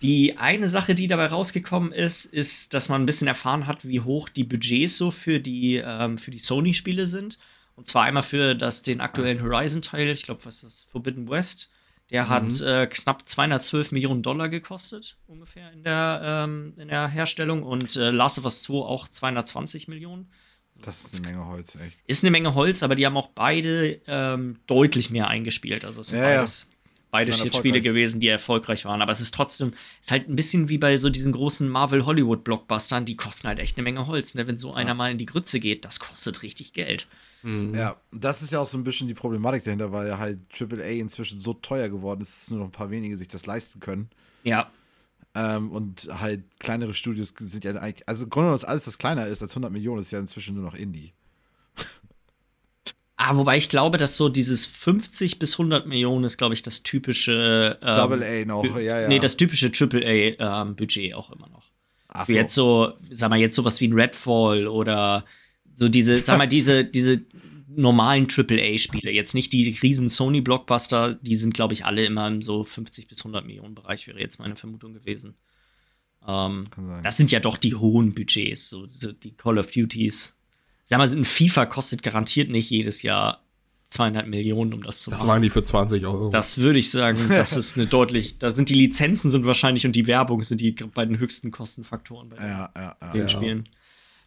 die 0.00 0.38
eine 0.38 0.70
Sache, 0.70 0.94
die 0.94 1.06
dabei 1.06 1.26
rausgekommen 1.26 1.92
ist, 1.92 2.24
ist, 2.24 2.72
dass 2.72 2.88
man 2.88 3.02
ein 3.02 3.06
bisschen 3.06 3.28
erfahren 3.28 3.66
hat, 3.66 3.86
wie 3.86 4.00
hoch 4.00 4.30
die 4.30 4.44
Budgets 4.44 4.96
so 4.96 5.10
für 5.10 5.38
die, 5.38 5.82
ähm, 5.84 6.16
für 6.16 6.30
die 6.30 6.38
Sony-Spiele 6.38 7.06
sind. 7.06 7.38
Und 7.82 7.86
zwar 7.86 8.04
einmal 8.04 8.22
für 8.22 8.54
das, 8.54 8.82
den 8.82 9.00
aktuellen 9.00 9.42
Horizon-Teil, 9.42 10.10
ich 10.10 10.22
glaube, 10.22 10.44
was 10.44 10.54
ist 10.54 10.62
das, 10.62 10.84
Forbidden 10.84 11.28
West. 11.28 11.72
Der 12.12 12.28
hat 12.28 12.60
äh, 12.60 12.86
knapp 12.86 13.26
212 13.26 13.90
Millionen 13.90 14.22
Dollar 14.22 14.48
gekostet, 14.48 15.16
ungefähr 15.26 15.72
in 15.72 15.82
der, 15.82 16.20
ähm, 16.24 16.74
in 16.76 16.86
der 16.86 17.08
Herstellung. 17.08 17.64
Und 17.64 17.96
äh, 17.96 18.12
Last 18.12 18.38
of 18.38 18.44
Us 18.44 18.62
2 18.62 18.74
auch 18.74 19.08
220 19.08 19.88
Millionen. 19.88 20.30
Das 20.84 21.02
ist 21.02 21.24
eine 21.24 21.32
Menge 21.32 21.48
Holz, 21.48 21.74
echt. 21.74 21.98
Ist 22.06 22.22
eine 22.22 22.30
Menge 22.30 22.54
Holz, 22.54 22.84
aber 22.84 22.94
die 22.94 23.04
haben 23.04 23.16
auch 23.16 23.30
beide 23.34 24.00
ähm, 24.06 24.60
deutlich 24.68 25.10
mehr 25.10 25.26
eingespielt. 25.26 25.84
Also 25.84 26.02
es 26.02 26.10
sind 26.10 26.20
Ja, 26.20 26.30
ja. 26.30 26.44
beides, 27.10 27.38
Waren 27.38 27.46
jetzt 27.46 27.56
Spiele 27.56 27.80
gewesen, 27.80 28.20
die 28.20 28.28
erfolgreich 28.28 28.84
waren. 28.84 29.02
Aber 29.02 29.10
es 29.10 29.20
ist 29.20 29.34
trotzdem, 29.34 29.72
ist 30.00 30.12
halt 30.12 30.28
ein 30.28 30.36
bisschen 30.36 30.68
wie 30.68 30.78
bei 30.78 30.98
so 30.98 31.10
diesen 31.10 31.32
großen 31.32 31.68
Marvel-Hollywood-Blockbustern, 31.68 33.06
die 33.06 33.16
kosten 33.16 33.48
halt 33.48 33.58
echt 33.58 33.76
eine 33.76 33.82
Menge 33.82 34.06
Holz. 34.06 34.36
Ne? 34.36 34.46
Wenn 34.46 34.56
so 34.56 34.72
einer 34.72 34.94
mal 34.94 35.10
in 35.10 35.18
die 35.18 35.26
Grütze 35.26 35.58
geht, 35.58 35.84
das 35.84 35.98
kostet 35.98 36.44
richtig 36.44 36.74
Geld. 36.74 37.08
Mhm. 37.42 37.74
Ja, 37.74 37.96
das 38.12 38.42
ist 38.42 38.52
ja 38.52 38.60
auch 38.60 38.66
so 38.66 38.78
ein 38.78 38.84
bisschen 38.84 39.08
die 39.08 39.14
Problematik 39.14 39.64
dahinter, 39.64 39.92
weil 39.92 40.08
ja 40.08 40.18
halt 40.18 40.40
AAA 40.58 41.00
inzwischen 41.00 41.40
so 41.40 41.52
teuer 41.54 41.88
geworden 41.88 42.20
ist, 42.20 42.42
dass 42.42 42.50
nur 42.50 42.60
noch 42.60 42.66
ein 42.66 42.72
paar 42.72 42.90
wenige 42.90 43.16
sich 43.16 43.28
das 43.28 43.46
leisten 43.46 43.80
können. 43.80 44.10
Ja, 44.44 44.72
Ähm, 45.34 45.70
und 45.72 46.08
halt 46.20 46.42
kleinere 46.58 46.92
Studios 46.94 47.34
sind 47.38 47.64
ja 47.64 47.72
eigentlich, 47.74 48.06
also 48.08 48.24
im 48.24 48.30
Grunde 48.30 48.48
genommen 48.50 48.64
alles, 48.64 48.86
was 48.86 48.98
kleiner 48.98 49.26
ist 49.26 49.42
als 49.42 49.52
100 49.52 49.72
Millionen, 49.72 50.00
ist 50.00 50.10
ja 50.10 50.20
inzwischen 50.20 50.54
nur 50.54 50.64
noch 50.64 50.74
Indie. 50.74 51.14
Ah, 53.16 53.36
wobei 53.36 53.56
ich 53.56 53.68
glaube, 53.68 53.98
dass 53.98 54.16
so 54.16 54.28
dieses 54.28 54.66
50 54.66 55.38
bis 55.38 55.54
100 55.54 55.86
Millionen 55.86 56.24
ist, 56.24 56.38
glaube 56.38 56.54
ich, 56.54 56.62
das 56.62 56.82
typische 56.82 57.78
ähm, 57.80 57.94
Double 57.94 58.22
A 58.24 58.44
noch, 58.44 58.76
ja, 58.78 59.00
ja. 59.00 59.08
Nee, 59.08 59.20
das 59.20 59.36
typische 59.36 59.70
Triple 59.70 60.04
A 60.38 60.62
ähm, 60.62 60.76
Budget 60.76 61.14
auch 61.14 61.30
immer 61.30 61.48
noch. 61.48 61.70
Ach 62.08 62.26
Für 62.26 62.32
jetzt 62.32 62.54
so, 62.54 62.94
sag 63.10 63.30
mal, 63.30 63.38
jetzt 63.38 63.54
sowas 63.54 63.80
wie 63.80 63.88
ein 63.88 63.92
Redfall 63.92 64.66
oder 64.66 65.24
so 65.74 65.88
diese, 65.88 66.18
sag 66.18 66.38
mal, 66.38 66.46
diese, 66.46 66.84
diese 66.84 67.22
normalen 67.74 68.26
AAA-Spiele, 68.28 69.10
jetzt 69.10 69.34
nicht 69.34 69.52
die 69.52 69.78
riesen 69.82 70.08
Sony-Blockbuster, 70.08 71.14
die 71.14 71.36
sind, 71.36 71.54
glaube 71.54 71.72
ich, 71.74 71.84
alle 71.86 72.04
immer 72.04 72.26
im 72.28 72.42
so 72.42 72.64
50 72.64 73.08
bis 73.08 73.20
100 73.20 73.46
Millionen 73.46 73.74
Bereich, 73.74 74.06
wäre 74.06 74.20
jetzt 74.20 74.38
meine 74.38 74.56
Vermutung 74.56 74.92
gewesen. 74.92 75.34
Ähm, 76.26 76.68
das 77.02 77.16
sind 77.16 77.30
ja 77.32 77.40
doch 77.40 77.56
die 77.56 77.74
hohen 77.74 78.14
Budgets, 78.14 78.68
so, 78.68 78.86
so 78.86 79.12
die 79.12 79.32
Call 79.32 79.58
of 79.58 79.70
Duties. 79.72 80.36
Sag 80.84 80.98
mal, 80.98 81.10
ein 81.10 81.24
FIFA 81.24 81.66
kostet 81.66 82.02
garantiert 82.02 82.50
nicht 82.50 82.68
jedes 82.70 83.02
Jahr 83.02 83.42
200 83.84 84.26
Millionen, 84.26 84.72
um 84.74 84.82
das 84.82 85.00
zu 85.00 85.10
Das 85.10 85.18
machen. 85.20 85.28
waren 85.28 85.42
die 85.42 85.50
für 85.50 85.64
20 85.64 86.04
Euro. 86.06 86.30
Das 86.30 86.58
würde 86.58 86.78
ich 86.78 86.90
sagen, 86.90 87.18
das 87.28 87.56
ist 87.56 87.76
eine 87.76 87.86
deutlich, 87.86 88.38
da 88.38 88.50
sind 88.50 88.68
die 88.68 88.74
Lizenzen 88.74 89.30
sind 89.30 89.44
wahrscheinlich 89.44 89.84
und 89.86 89.96
die 89.96 90.06
Werbung 90.06 90.42
sind 90.42 90.60
die 90.60 90.72
beiden 90.72 91.18
höchsten 91.18 91.50
Kostenfaktoren 91.50 92.28
bei 92.28 92.36
den, 92.36 92.46
Ja, 92.46 92.70
ja, 92.76 92.96
ja. 93.00 93.12
den 93.12 93.20
Ja. 93.22 93.28
Spielen. 93.28 93.68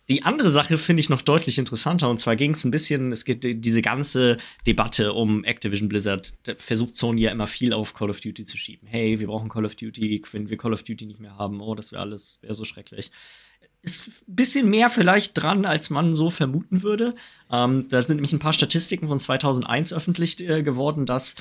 Die 0.07 0.21
andere 0.21 0.51
Sache 0.51 0.77
finde 0.77 0.99
ich 0.99 1.09
noch 1.09 1.23
deutlich 1.23 1.57
interessanter 1.57 2.09
und 2.09 2.19
zwar 2.19 2.35
ging 2.35 2.51
es 2.51 2.63
ein 2.63 2.69
bisschen, 2.69 3.11
es 3.11 3.25
gibt 3.25 3.43
diese 3.43 3.81
ganze 3.81 4.37
Debatte 4.67 5.13
um 5.13 5.43
Activision 5.43 5.89
Blizzard, 5.89 6.33
da 6.43 6.53
versucht 6.55 6.95
Sony 6.95 7.21
ja 7.21 7.31
immer 7.31 7.47
viel 7.47 7.73
auf 7.73 7.95
Call 7.95 8.11
of 8.11 8.21
Duty 8.21 8.45
zu 8.45 8.55
schieben. 8.55 8.87
Hey, 8.87 9.19
wir 9.19 9.27
brauchen 9.27 9.49
Call 9.49 9.65
of 9.65 9.73
Duty, 9.73 10.21
wenn 10.31 10.49
wir 10.49 10.57
Call 10.57 10.73
of 10.73 10.83
Duty 10.83 11.07
nicht 11.07 11.19
mehr 11.19 11.37
haben, 11.37 11.59
oh, 11.59 11.73
das 11.73 11.91
wäre 11.91 12.03
alles, 12.03 12.37
wäre 12.43 12.53
so 12.53 12.65
schrecklich. 12.65 13.09
Ist 13.81 14.07
ein 14.27 14.35
bisschen 14.35 14.69
mehr 14.69 14.89
vielleicht 14.89 15.41
dran, 15.41 15.65
als 15.65 15.89
man 15.89 16.13
so 16.13 16.29
vermuten 16.29 16.83
würde. 16.83 17.15
Ähm, 17.51 17.87
da 17.89 18.01
sind 18.01 18.17
nämlich 18.17 18.33
ein 18.33 18.39
paar 18.39 18.53
Statistiken 18.53 19.07
von 19.07 19.19
2001 19.19 19.91
öffentlich 19.91 20.39
äh, 20.39 20.61
geworden, 20.61 21.07
dass 21.07 21.35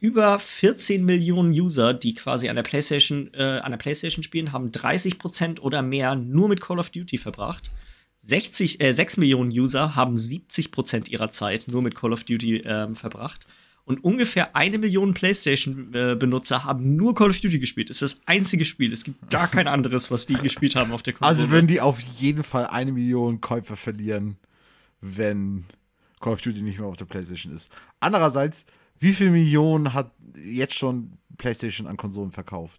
über 0.00 0.38
14 0.38 1.04
Millionen 1.04 1.50
User, 1.52 1.94
die 1.94 2.14
quasi 2.14 2.48
an 2.48 2.56
der 2.56 2.62
PlayStation, 2.62 3.32
äh, 3.34 3.60
an 3.62 3.72
der 3.72 3.78
PlayStation 3.78 4.22
spielen, 4.22 4.52
haben 4.52 4.70
30 4.70 5.18
Prozent 5.18 5.62
oder 5.62 5.82
mehr 5.82 6.14
nur 6.14 6.48
mit 6.48 6.60
Call 6.60 6.78
of 6.78 6.90
Duty 6.90 7.18
verbracht. 7.18 7.70
60, 8.28 8.82
äh, 8.82 8.92
6 8.92 9.16
Millionen 9.16 9.50
User 9.50 9.96
haben 9.96 10.18
70 10.18 10.70
Prozent 10.70 11.08
ihrer 11.08 11.30
Zeit 11.30 11.66
nur 11.66 11.80
mit 11.80 11.94
Call 11.94 12.12
of 12.12 12.24
Duty 12.24 12.58
ähm, 12.58 12.94
verbracht. 12.94 13.46
Und 13.86 14.04
ungefähr 14.04 14.54
eine 14.54 14.76
Million 14.76 15.14
PlayStation-Benutzer 15.14 16.64
haben 16.64 16.94
nur 16.96 17.14
Call 17.14 17.30
of 17.30 17.40
Duty 17.40 17.58
gespielt. 17.58 17.88
Das 17.88 18.02
ist 18.02 18.18
das 18.18 18.22
einzige 18.26 18.66
Spiel. 18.66 18.92
Es 18.92 19.02
gibt 19.02 19.30
gar 19.30 19.48
kein 19.48 19.66
anderes, 19.66 20.10
was 20.10 20.26
die 20.26 20.34
gespielt 20.34 20.76
haben 20.76 20.92
auf 20.92 21.02
der 21.02 21.14
Konsole. 21.14 21.38
Also 21.38 21.50
würden 21.50 21.68
die 21.68 21.80
auf 21.80 21.98
jeden 22.00 22.44
Fall 22.44 22.66
eine 22.66 22.92
Million 22.92 23.40
Käufer 23.40 23.76
verlieren, 23.76 24.36
wenn 25.00 25.64
Call 26.20 26.34
of 26.34 26.42
Duty 26.42 26.60
nicht 26.60 26.78
mehr 26.78 26.86
auf 26.86 26.98
der 26.98 27.06
PlayStation 27.06 27.54
ist. 27.54 27.70
Andererseits, 27.98 28.66
wie 29.00 29.14
viele 29.14 29.30
Millionen 29.30 29.94
hat 29.94 30.10
jetzt 30.36 30.74
schon 30.74 31.12
PlayStation 31.38 31.86
an 31.86 31.96
Konsolen 31.96 32.30
verkauft? 32.30 32.78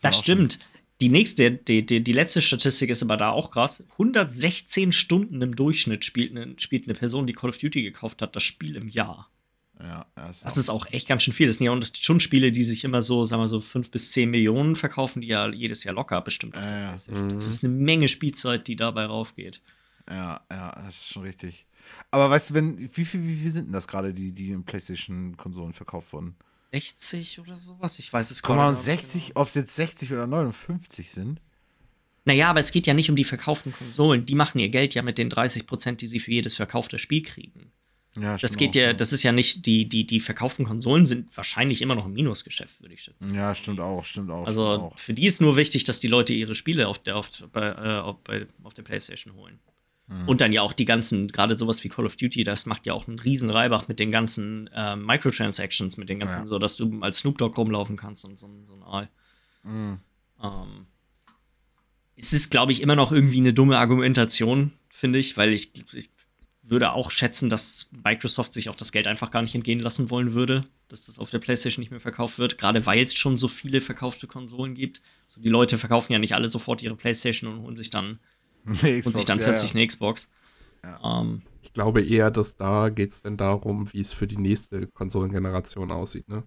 Das 0.00 0.14
auch 0.14 0.22
stimmt. 0.22 0.60
Die 1.00 1.10
nächste, 1.10 1.50
die, 1.50 1.84
die, 1.84 2.02
die 2.02 2.12
letzte 2.12 2.40
Statistik 2.40 2.88
ist 2.90 3.02
aber 3.02 3.16
da 3.18 3.30
auch 3.30 3.50
krass. 3.50 3.84
116 3.92 4.92
Stunden 4.92 5.42
im 5.42 5.54
Durchschnitt 5.54 6.04
spielt 6.04 6.30
eine, 6.36 6.54
spielt 6.58 6.84
eine 6.88 6.94
Person, 6.94 7.26
die 7.26 7.34
Call 7.34 7.50
of 7.50 7.58
Duty 7.58 7.82
gekauft 7.82 8.22
hat, 8.22 8.34
das 8.34 8.42
Spiel 8.42 8.76
im 8.76 8.88
Jahr. 8.88 9.30
Ja, 9.78 10.06
Das 10.14 10.42
auch- 10.46 10.56
ist 10.56 10.70
auch 10.70 10.86
echt 10.86 11.06
ganz 11.06 11.22
schön 11.22 11.34
viel. 11.34 11.48
Das 11.48 11.56
sind 11.58 11.66
ja 11.66 11.78
schon 11.98 12.18
Spiele, 12.18 12.50
die 12.50 12.64
sich 12.64 12.82
immer 12.84 13.02
so, 13.02 13.26
sagen 13.26 13.42
wir 13.42 13.48
so, 13.48 13.60
5 13.60 13.90
bis 13.90 14.12
10 14.12 14.30
Millionen 14.30 14.74
verkaufen, 14.74 15.20
die 15.20 15.28
ja 15.28 15.52
jedes 15.52 15.84
Jahr 15.84 15.94
locker 15.94 16.22
bestimmt 16.22 16.54
Ja, 16.56 16.80
ja. 16.80 16.92
Das 16.92 17.46
ist 17.46 17.62
eine 17.62 17.74
Menge 17.74 18.08
Spielzeit, 18.08 18.66
die 18.68 18.76
dabei 18.76 19.04
raufgeht. 19.04 19.60
Ja, 20.08 20.40
ja, 20.50 20.72
das 20.82 20.96
ist 20.96 21.12
schon 21.12 21.24
richtig. 21.24 21.66
Aber 22.10 22.30
weißt 22.30 22.50
du, 22.50 22.54
wenn, 22.54 22.78
wie 22.96 23.04
viel, 23.04 23.22
wie 23.22 23.36
viel 23.36 23.50
sind 23.50 23.66
denn 23.66 23.72
das 23.72 23.86
gerade, 23.86 24.14
die, 24.14 24.32
die 24.32 24.50
in 24.50 24.64
PlayStation-Konsolen 24.64 25.74
verkauft 25.74 26.12
wurden? 26.14 26.36
60 26.72 27.40
oder 27.40 27.58
sowas? 27.58 27.98
Ich 27.98 28.12
weiß 28.12 28.30
es 28.30 28.42
gar 28.42 28.70
nicht. 28.70 28.80
60, 28.80 29.36
ob 29.36 29.48
es 29.48 29.54
jetzt 29.54 29.74
60 29.76 30.12
oder 30.12 30.26
59 30.26 31.10
sind? 31.10 31.40
Naja, 32.24 32.50
aber 32.50 32.60
es 32.60 32.72
geht 32.72 32.86
ja 32.86 32.94
nicht 32.94 33.08
um 33.08 33.16
die 33.16 33.24
verkauften 33.24 33.72
Konsolen. 33.72 34.26
Die 34.26 34.34
machen 34.34 34.58
ihr 34.58 34.68
Geld 34.68 34.94
ja 34.94 35.02
mit 35.02 35.16
den 35.16 35.30
30 35.30 35.66
Prozent, 35.66 36.00
die 36.00 36.08
sie 36.08 36.18
für 36.18 36.32
jedes 36.32 36.56
verkaufte 36.56 36.98
Spiel 36.98 37.22
kriegen. 37.22 37.70
Ja, 38.16 38.36
Das 38.36 38.52
stimmt 38.54 38.58
geht 38.58 38.70
auch, 38.70 38.86
ja, 38.86 38.92
das 38.94 39.12
ist 39.12 39.22
ja 39.22 39.30
nicht, 39.32 39.66
die, 39.66 39.88
die, 39.88 40.06
die 40.06 40.20
verkauften 40.20 40.64
Konsolen 40.64 41.06
sind 41.06 41.36
wahrscheinlich 41.36 41.82
immer 41.82 41.94
noch 41.94 42.06
ein 42.06 42.12
Minusgeschäft, 42.12 42.80
würde 42.80 42.94
ich 42.94 43.02
schätzen. 43.02 43.34
Ja, 43.34 43.54
stimmt 43.54 43.78
auch, 43.78 44.04
stimmt 44.04 44.30
auch. 44.30 44.46
Also 44.46 44.74
stimmt 44.74 44.92
auch. 44.92 44.98
für 44.98 45.14
die 45.14 45.26
ist 45.26 45.40
nur 45.40 45.56
wichtig, 45.56 45.84
dass 45.84 46.00
die 46.00 46.08
Leute 46.08 46.32
ihre 46.32 46.54
Spiele 46.54 46.88
auf 46.88 46.98
der, 46.98 47.16
auf, 47.16 47.28
bei, 47.52 47.68
äh, 47.68 47.98
auf, 48.00 48.16
bei, 48.24 48.46
auf 48.64 48.74
der 48.74 48.82
Playstation 48.82 49.34
holen. 49.34 49.58
Mhm. 50.08 50.28
Und 50.28 50.40
dann 50.40 50.52
ja 50.52 50.62
auch 50.62 50.72
die 50.72 50.84
ganzen, 50.84 51.28
gerade 51.28 51.58
sowas 51.58 51.82
wie 51.82 51.88
Call 51.88 52.06
of 52.06 52.16
Duty, 52.16 52.44
das 52.44 52.64
macht 52.66 52.86
ja 52.86 52.92
auch 52.94 53.08
einen 53.08 53.18
riesen 53.18 53.50
Reibach 53.50 53.88
mit 53.88 53.98
den 53.98 54.12
ganzen 54.12 54.70
ähm, 54.74 55.04
Microtransactions, 55.04 55.96
mit 55.96 56.08
den 56.08 56.20
ganzen, 56.20 56.42
Ja. 56.42 56.46
so 56.46 56.58
dass 56.58 56.76
du 56.76 57.00
als 57.00 57.18
Snoop 57.18 57.38
Dogg 57.38 57.56
rumlaufen 57.56 57.96
kannst 57.96 58.24
und 58.24 58.38
so, 58.38 58.48
so 58.64 58.74
ein 58.74 58.82
Aal. 58.82 59.08
Mhm. 59.64 59.98
Ähm, 60.42 60.86
es 62.16 62.32
ist, 62.32 62.50
glaube 62.50 62.72
ich, 62.72 62.82
immer 62.82 62.96
noch 62.96 63.12
irgendwie 63.12 63.38
eine 63.38 63.52
dumme 63.52 63.78
Argumentation, 63.78 64.72
finde 64.88 65.18
ich, 65.18 65.36
weil 65.36 65.52
ich, 65.52 65.72
ich 65.92 66.10
würde 66.62 66.92
auch 66.92 67.10
schätzen, 67.10 67.48
dass 67.48 67.90
Microsoft 68.04 68.52
sich 68.52 68.68
auch 68.68 68.76
das 68.76 68.92
Geld 68.92 69.06
einfach 69.06 69.30
gar 69.30 69.42
nicht 69.42 69.54
entgehen 69.54 69.80
lassen 69.80 70.10
wollen 70.10 70.32
würde, 70.32 70.64
dass 70.88 71.06
das 71.06 71.18
auf 71.18 71.30
der 71.30 71.38
PlayStation 71.38 71.82
nicht 71.82 71.90
mehr 71.90 72.00
verkauft 72.00 72.38
wird, 72.38 72.58
gerade 72.58 72.86
weil 72.86 73.02
es 73.02 73.14
schon 73.14 73.36
so 73.36 73.48
viele 73.48 73.80
verkaufte 73.80 74.26
Konsolen 74.26 74.74
gibt. 74.74 75.00
So, 75.28 75.40
die 75.40 75.48
Leute 75.48 75.78
verkaufen 75.78 76.12
ja 76.12 76.18
nicht 76.18 76.34
alle 76.34 76.48
sofort 76.48 76.82
ihre 76.82 76.96
PlayStation 76.96 77.52
und 77.52 77.60
holen 77.62 77.76
sich 77.76 77.90
dann, 77.90 78.18
Nee, 78.66 79.02
holen 79.02 79.14
sich 79.14 79.24
dann 79.24 79.38
ja, 79.38 79.44
plötzlich 79.44 79.72
ja. 79.72 79.76
eine 79.78 79.86
Xbox. 79.86 80.28
Ähm, 81.02 81.42
Ich 81.62 81.72
glaube 81.72 82.02
eher, 82.02 82.30
dass 82.30 82.56
da 82.56 82.88
geht 82.88 83.12
es 83.12 83.22
dann 83.22 83.36
darum, 83.36 83.92
wie 83.92 84.00
es 84.00 84.12
für 84.12 84.26
die 84.26 84.38
nächste 84.38 84.86
Konsolengeneration 84.88 85.90
aussieht, 85.90 86.28
ne? 86.28 86.44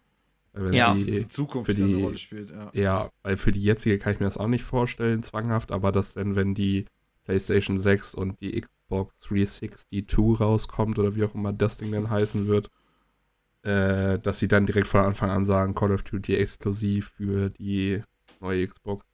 Wenn 0.53 0.73
Ja. 0.73 0.93
die, 0.93 1.05
die 1.05 1.27
Zukunft 1.27 1.67
für 1.67 1.75
die 1.75 1.83
eine 1.83 1.97
Rolle 1.97 2.17
spielt, 2.17 2.49
ja. 2.51 2.71
ja, 2.73 3.09
weil 3.21 3.37
für 3.37 3.51
die 3.51 3.61
jetzige 3.61 3.99
kann 3.99 4.13
ich 4.13 4.19
mir 4.19 4.25
das 4.25 4.37
auch 4.37 4.47
nicht 4.47 4.63
vorstellen, 4.63 5.23
zwanghaft, 5.23 5.71
aber 5.71 5.91
dass 5.91 6.13
dann, 6.13 6.35
wenn 6.35 6.55
die 6.55 6.85
PlayStation 7.25 7.77
6 7.77 8.15
und 8.15 8.41
die 8.41 8.59
Xbox 8.59 9.13
360 9.19 10.07
2 10.07 10.37
rauskommt 10.43 10.97
oder 10.97 11.15
wie 11.15 11.23
auch 11.23 11.35
immer 11.35 11.53
das 11.53 11.77
Ding 11.77 11.91
dann 11.91 12.09
heißen 12.09 12.47
wird, 12.47 12.69
äh, 13.61 14.17
dass 14.19 14.39
sie 14.39 14.47
dann 14.47 14.65
direkt 14.65 14.87
von 14.87 15.01
Anfang 15.01 15.29
an 15.29 15.45
sagen, 15.45 15.75
Call 15.75 15.91
of 15.91 16.03
Duty 16.03 16.35
exklusiv 16.35 17.11
für 17.17 17.49
die 17.51 18.01
neue 18.39 18.65
Xbox. 18.67 19.05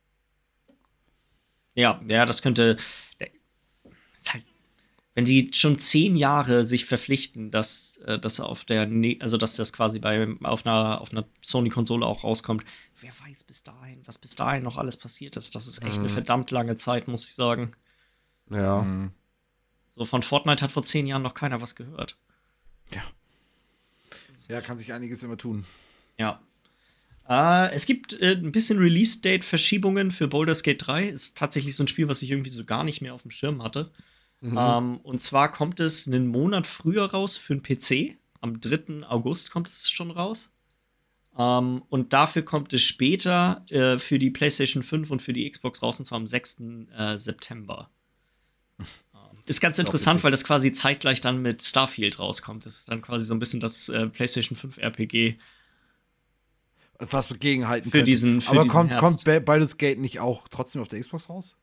Ja, 1.75 2.01
ja, 2.07 2.25
das 2.25 2.41
könnte. 2.41 2.77
Ist 4.15 4.33
halt, 4.33 4.43
wenn 5.13 5.25
sie 5.25 5.49
schon 5.53 5.77
zehn 5.79 6.15
Jahre 6.15 6.65
sich 6.65 6.85
verpflichten, 6.85 7.51
dass 7.51 7.97
äh, 8.05 8.17
das 8.19 8.39
auf 8.39 8.65
der, 8.65 8.85
ne 8.87 9.17
also 9.21 9.37
dass 9.37 9.55
das 9.55 9.71
quasi 9.73 9.99
bei 9.99 10.27
auf 10.43 10.65
einer 10.65 10.99
auf 11.01 11.11
einer 11.11 11.25
Sony-Konsole 11.41 12.05
auch 12.05 12.23
rauskommt, 12.23 12.63
wer 13.01 13.11
weiß 13.25 13.43
bis 13.43 13.63
dahin, 13.63 14.01
was 14.05 14.17
bis 14.17 14.35
dahin 14.35 14.63
noch 14.63 14.77
alles 14.77 14.97
passiert 14.97 15.35
ist. 15.37 15.55
Das 15.55 15.67
ist 15.67 15.83
echt 15.83 15.99
eine 15.99 16.07
Mhm. 16.07 16.13
verdammt 16.13 16.51
lange 16.51 16.75
Zeit, 16.75 17.07
muss 17.07 17.27
ich 17.27 17.33
sagen. 17.35 17.73
Ja, 18.49 18.81
Mhm. 18.81 19.11
So 19.91 20.03
von 20.03 20.21
Fortnite 20.21 20.61
hat 20.63 20.71
vor 20.73 20.83
zehn 20.83 21.07
Jahren 21.07 21.21
noch 21.21 21.33
keiner 21.35 21.61
was 21.61 21.75
gehört. 21.75 22.17
Ja, 24.47 24.61
kann 24.61 24.77
sich 24.77 24.93
einiges 24.93 25.23
immer 25.23 25.37
tun. 25.37 25.65
Ja. 26.19 26.39
Äh, 27.27 27.71
es 27.71 27.85
gibt 27.85 28.13
äh, 28.13 28.33
ein 28.33 28.51
bisschen 28.51 28.77
Release-Date-Verschiebungen 28.77 30.11
für 30.11 30.27
Baldur's 30.27 30.63
Gate 30.63 30.85
3. 30.85 31.07
Ist 31.07 31.37
tatsächlich 31.37 31.75
so 31.75 31.83
ein 31.83 31.87
Spiel, 31.87 32.07
was 32.07 32.21
ich 32.21 32.31
irgendwie 32.31 32.51
so 32.51 32.63
gar 32.65 32.83
nicht 32.83 33.01
mehr 33.01 33.13
auf 33.13 33.23
dem 33.23 33.31
Schirm 33.31 33.63
hatte. 33.63 33.91
Mhm. 34.41 34.57
Ähm, 34.57 34.97
und 34.97 35.21
zwar 35.21 35.51
kommt 35.51 35.79
es 35.79 36.07
einen 36.07 36.27
Monat 36.27 36.67
früher 36.67 37.05
raus 37.05 37.37
für 37.37 37.55
den 37.55 37.63
PC. 37.63 38.17
Am 38.41 38.59
3. 38.59 39.07
August 39.07 39.51
kommt 39.51 39.67
es 39.67 39.89
schon 39.89 40.11
raus. 40.11 40.51
Ähm, 41.37 41.83
und 41.89 42.13
dafür 42.13 42.43
kommt 42.43 42.73
es 42.73 42.83
später 42.83 43.65
äh, 43.69 43.97
für 43.97 44.19
die 44.19 44.29
PlayStation 44.29 44.83
5 44.83 45.09
und 45.09 45.21
für 45.21 45.33
die 45.33 45.49
Xbox 45.49 45.81
raus, 45.81 45.99
und 45.99 46.05
zwar 46.05 46.17
am 46.17 46.27
6. 46.27 46.61
Äh, 46.95 47.17
September. 47.17 47.89
Ähm, 48.79 49.39
Ist 49.45 49.61
ganz 49.61 49.79
interessant, 49.79 50.23
weil 50.23 50.31
das 50.31 50.43
quasi 50.43 50.71
zeitgleich 50.71 51.21
dann 51.21 51.41
mit 51.41 51.63
Starfield 51.63 52.19
rauskommt. 52.19 52.65
Das 52.65 52.77
ist 52.77 52.89
dann 52.89 53.01
quasi 53.01 53.25
so 53.25 53.33
ein 53.33 53.39
bisschen 53.39 53.59
das 53.59 53.89
äh, 53.89 54.07
PlayStation 54.07 54.55
5 54.55 54.77
RPG 54.77 55.37
Was 56.99 57.29
gegenhalten 57.39 57.89
für 57.89 57.97
könnte. 57.97 58.05
diesen 58.05 58.41
für 58.41 58.51
Aber 58.51 58.67
kommt, 58.67 58.95
kommt 58.97 59.23
Ba- 59.23 59.39
Baldur's 59.39 59.77
Gate 59.77 59.99
nicht 59.99 60.19
auch 60.19 60.47
trotzdem 60.47 60.81
auf 60.81 60.87
der 60.87 60.99
Xbox 60.99 61.29
raus? 61.29 61.57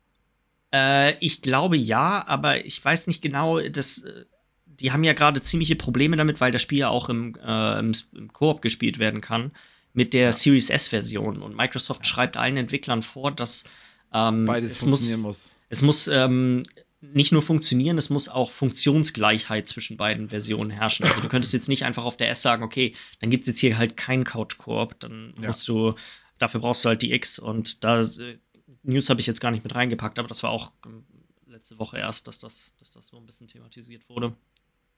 Äh, 0.74 1.16
ich 1.18 1.42
glaube 1.42 1.76
ja, 1.76 2.26
aber 2.26 2.64
ich 2.64 2.82
weiß 2.84 3.06
nicht 3.06 3.22
genau, 3.22 3.60
das, 3.60 4.02
äh, 4.02 4.24
die 4.66 4.92
haben 4.92 5.04
ja 5.04 5.12
gerade 5.12 5.40
ziemliche 5.42 5.76
Probleme 5.76 6.16
damit, 6.16 6.40
weil 6.40 6.52
das 6.52 6.62
Spiel 6.62 6.78
ja 6.78 6.88
auch 6.88 7.08
im, 7.08 7.34
äh, 7.44 7.78
im, 7.78 7.92
im 8.14 8.32
Koop 8.32 8.62
gespielt 8.62 8.98
werden 8.98 9.20
kann 9.20 9.52
mit 9.92 10.14
der 10.14 10.32
Series 10.32 10.70
S-Version. 10.70 11.42
Und 11.42 11.56
Microsoft 11.56 12.06
schreibt 12.06 12.36
allen 12.36 12.56
Entwicklern 12.56 13.02
vor, 13.02 13.30
dass 13.30 13.64
ähm, 14.12 14.46
Beides 14.46 14.72
es 14.72 14.82
muss, 14.82 15.00
funktionieren 15.00 15.20
muss. 15.20 15.52
es 15.68 15.82
muss 15.82 16.08
ähm, 16.08 16.62
nicht 17.02 17.32
nur 17.32 17.42
funktionieren, 17.42 17.98
es 17.98 18.10
muss 18.10 18.28
auch 18.28 18.50
Funktionsgleichheit 18.52 19.66
zwischen 19.68 19.96
beiden 19.96 20.28
Versionen 20.28 20.70
herrschen. 20.70 21.04
Also 21.04 21.20
du 21.20 21.28
könntest 21.28 21.52
jetzt 21.52 21.68
nicht 21.68 21.84
einfach 21.84 22.04
auf 22.04 22.16
der 22.16 22.30
S 22.30 22.42
sagen, 22.42 22.62
okay, 22.62 22.94
dann 23.20 23.28
gibt 23.30 23.42
es 23.42 23.48
jetzt 23.48 23.58
hier 23.58 23.76
halt 23.76 23.96
keinen 23.96 24.24
Couch-Koop, 24.24 25.00
dann 25.00 25.34
Ja. 25.40 25.48
musst 25.48 25.66
du 25.68 25.94
dafür 26.38 26.60
brauchst 26.60 26.84
du 26.84 26.88
halt 26.88 27.02
die 27.02 27.12
X 27.12 27.38
und 27.38 27.84
da 27.84 28.00
äh, 28.02 28.38
News 28.84 29.08
habe 29.10 29.20
ich 29.20 29.26
jetzt 29.26 29.40
gar 29.40 29.50
nicht 29.50 29.62
mit 29.64 29.74
reingepackt, 29.74 30.18
aber 30.18 30.26
das 30.28 30.42
war 30.42 30.50
auch 30.50 30.72
ähm, 30.86 31.04
letzte 31.46 31.78
Woche 31.78 31.98
erst, 31.98 32.26
dass 32.26 32.38
das, 32.38 32.74
dass 32.78 32.90
das 32.90 33.06
so 33.08 33.16
ein 33.16 33.26
bisschen 33.26 33.46
thematisiert 33.48 34.08
wurde. 34.08 34.34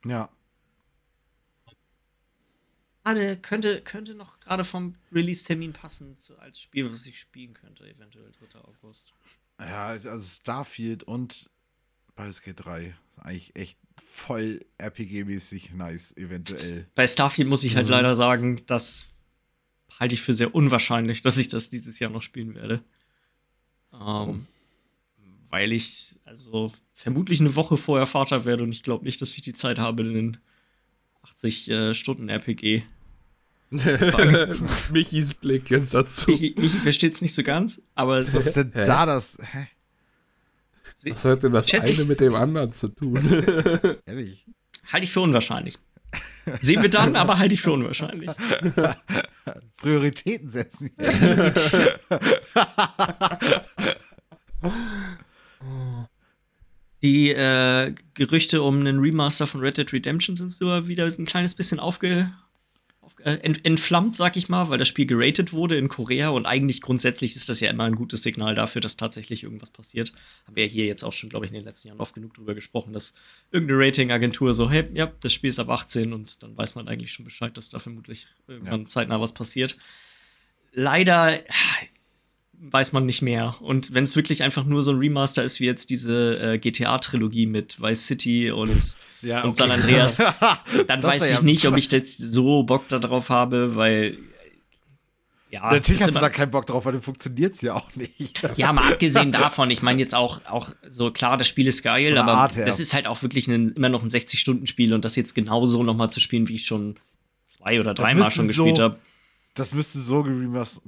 Ja. 0.06 0.28
Gerade 3.04 3.36
könnte, 3.36 3.82
könnte 3.82 4.14
noch 4.14 4.40
gerade 4.40 4.64
vom 4.64 4.94
Release-Termin 5.12 5.72
passen 5.74 6.16
zu, 6.16 6.38
als 6.38 6.58
Spiel, 6.58 6.90
was 6.90 7.04
ich 7.04 7.18
spielen 7.20 7.52
könnte, 7.52 7.86
eventuell 7.86 8.30
3. 8.50 8.60
August. 8.60 9.12
Ja, 9.60 9.88
also 9.88 10.22
Starfield 10.22 11.02
und 11.02 11.50
Baldur's 12.14 12.42
Gate 12.42 12.64
3. 12.64 12.94
Eigentlich 13.18 13.54
echt 13.56 13.78
voll 14.02 14.60
RPG-mäßig 14.78 15.74
nice, 15.74 16.16
eventuell. 16.16 16.86
Bei 16.94 17.06
Starfield 17.06 17.48
muss 17.48 17.64
ich 17.64 17.76
halt 17.76 17.86
mhm. 17.86 17.92
leider 17.92 18.16
sagen, 18.16 18.62
das 18.66 19.10
halte 19.98 20.14
ich 20.14 20.22
für 20.22 20.34
sehr 20.34 20.54
unwahrscheinlich, 20.54 21.22
dass 21.22 21.38
ich 21.38 21.48
das 21.48 21.70
dieses 21.70 21.98
Jahr 21.98 22.10
noch 22.10 22.22
spielen 22.22 22.54
werde. 22.54 22.82
Ähm, 23.92 24.00
oh. 24.00 24.36
Weil 25.50 25.72
ich 25.72 26.18
also 26.24 26.72
vermutlich 26.92 27.40
eine 27.40 27.54
Woche 27.54 27.76
vorher 27.76 28.06
Vater 28.06 28.44
werde 28.44 28.64
und 28.64 28.72
ich 28.72 28.82
glaube 28.82 29.04
nicht, 29.04 29.20
dass 29.20 29.34
ich 29.36 29.42
die 29.42 29.54
Zeit 29.54 29.78
habe, 29.78 30.02
einen 30.02 30.38
80 31.22 31.70
äh, 31.70 31.94
Stunden 31.94 32.28
RPG. 32.28 32.82
Michis 34.92 35.34
Blick 35.34 35.70
jetzt 35.70 35.94
dazu. 35.94 36.30
Michi, 36.30 36.54
Michi 36.56 36.78
versteht 36.78 37.14
es 37.14 37.22
nicht 37.22 37.34
so 37.34 37.42
ganz, 37.42 37.82
aber. 37.94 38.32
Was 38.32 38.46
ist 38.46 38.56
denn 38.56 38.72
da 38.72 39.04
das? 39.04 39.36
Hä? 39.52 39.66
Was 41.02 41.24
hat 41.24 41.42
denn 41.42 41.52
das 41.52 41.68
Schätze 41.68 41.92
eine 41.92 42.02
ich, 42.02 42.08
mit 42.08 42.20
dem 42.20 42.34
anderen 42.34 42.72
zu 42.72 42.88
tun? 42.88 43.16
Ehrlich. 44.06 44.46
Halte 44.90 45.04
ich 45.04 45.12
für 45.12 45.20
unwahrscheinlich. 45.20 45.78
Sehen 46.60 46.82
wir 46.82 46.90
dann, 46.90 47.16
aber 47.16 47.38
halte 47.38 47.54
ich 47.54 47.60
für 47.60 47.72
unwahrscheinlich. 47.72 48.30
Prioritäten 49.76 50.50
setzen. 50.50 50.90
Die 57.02 57.30
äh, 57.32 57.94
Gerüchte 58.14 58.62
um 58.62 58.80
einen 58.80 58.98
Remaster 59.00 59.46
von 59.46 59.60
Red 59.60 59.76
Dead 59.76 59.92
Redemption 59.92 60.36
sind 60.36 60.54
so 60.54 60.88
wieder 60.88 61.04
ein 61.04 61.26
kleines 61.26 61.54
bisschen 61.54 61.78
aufge, 61.80 62.32
entflammt, 63.24 64.16
sag 64.16 64.36
ich 64.36 64.50
mal, 64.50 64.68
weil 64.68 64.76
das 64.76 64.88
Spiel 64.88 65.06
geratet 65.06 65.54
wurde 65.54 65.78
in 65.78 65.88
Korea 65.88 66.28
und 66.28 66.44
eigentlich 66.44 66.82
grundsätzlich 66.82 67.34
ist 67.36 67.48
das 67.48 67.58
ja 67.60 67.70
immer 67.70 67.84
ein 67.84 67.94
gutes 67.94 68.22
Signal 68.22 68.54
dafür, 68.54 68.82
dass 68.82 68.98
tatsächlich 68.98 69.44
irgendwas 69.44 69.70
passiert. 69.70 70.12
Haben 70.46 70.56
wir 70.56 70.66
ja 70.66 70.70
hier 70.70 70.84
jetzt 70.84 71.04
auch 71.04 71.12
schon, 71.14 71.30
glaube 71.30 71.46
ich, 71.46 71.50
in 71.50 71.54
den 71.54 71.64
letzten 71.64 71.88
Jahren 71.88 72.00
oft 72.00 72.14
genug 72.14 72.34
drüber 72.34 72.54
gesprochen, 72.54 72.92
dass 72.92 73.14
irgendeine 73.50 73.80
Ratingagentur 73.80 74.52
so, 74.52 74.70
hey, 74.70 74.84
ja, 74.92 75.10
das 75.20 75.32
Spiel 75.32 75.48
ist 75.48 75.58
ab 75.58 75.70
18 75.70 76.12
und 76.12 76.42
dann 76.42 76.54
weiß 76.54 76.74
man 76.74 76.86
eigentlich 76.86 77.12
schon 77.12 77.24
Bescheid, 77.24 77.56
dass 77.56 77.70
da 77.70 77.78
vermutlich 77.78 78.26
irgendwann 78.46 78.82
ja. 78.82 78.88
zeitnah 78.88 79.18
was 79.18 79.32
passiert. 79.32 79.78
Leider 80.72 81.40
weiß 82.60 82.92
man 82.92 83.06
nicht 83.06 83.22
mehr. 83.22 83.56
Und 83.60 83.94
wenn 83.94 84.04
es 84.04 84.16
wirklich 84.16 84.42
einfach 84.42 84.64
nur 84.64 84.82
so 84.82 84.92
ein 84.92 84.98
Remaster 84.98 85.44
ist, 85.44 85.60
wie 85.60 85.66
jetzt 85.66 85.90
diese 85.90 86.38
äh, 86.38 86.58
GTA-Trilogie 86.58 87.46
mit 87.46 87.80
Vice 87.80 88.06
City 88.06 88.50
und, 88.50 88.96
ja, 89.22 89.38
okay. 89.38 89.48
und 89.48 89.56
San 89.56 89.70
Andreas, 89.70 90.16
dann 90.86 91.02
weiß 91.02 91.30
ich 91.30 91.36
ja 91.36 91.42
nicht, 91.42 91.66
ob 91.66 91.76
ich 91.76 91.90
jetzt 91.90 92.18
so 92.18 92.62
Bock 92.62 92.88
darauf 92.88 93.28
habe, 93.28 93.76
weil. 93.76 94.18
Ja, 95.50 95.70
Natürlich 95.70 96.02
hast 96.02 96.16
du 96.16 96.20
da 96.20 96.30
keinen 96.30 96.50
Bock 96.50 96.66
drauf, 96.66 96.84
weil 96.84 96.94
dann 96.94 97.02
funktioniert 97.02 97.54
es 97.54 97.60
ja 97.60 97.74
auch 97.74 97.94
nicht. 97.94 98.42
Ja, 98.56 98.72
mal 98.72 98.92
abgesehen 98.92 99.30
davon, 99.30 99.70
ich 99.70 99.82
meine 99.82 100.00
jetzt 100.00 100.12
auch, 100.12 100.40
auch 100.46 100.70
so, 100.88 101.12
klar, 101.12 101.36
das 101.36 101.46
Spiel 101.46 101.68
ist 101.68 101.84
geil, 101.84 102.18
aber 102.18 102.32
Art, 102.32 102.56
ja. 102.56 102.64
das 102.64 102.80
ist 102.80 102.92
halt 102.92 103.06
auch 103.06 103.22
wirklich 103.22 103.46
ein, 103.46 103.68
immer 103.68 103.88
noch 103.88 104.02
ein 104.02 104.10
60-Stunden-Spiel 104.10 104.92
und 104.92 105.04
das 105.04 105.14
jetzt 105.14 105.32
genauso 105.32 105.84
nochmal 105.84 106.10
zu 106.10 106.18
spielen, 106.18 106.48
wie 106.48 106.56
ich 106.56 106.66
schon 106.66 106.96
zwei 107.46 107.78
oder 107.78 107.94
dreimal 107.94 108.32
schon 108.32 108.48
so 108.48 108.64
gespielt 108.64 108.80
habe 108.80 108.98
das 109.54 109.72
müsste 109.72 109.98
so 109.98 110.22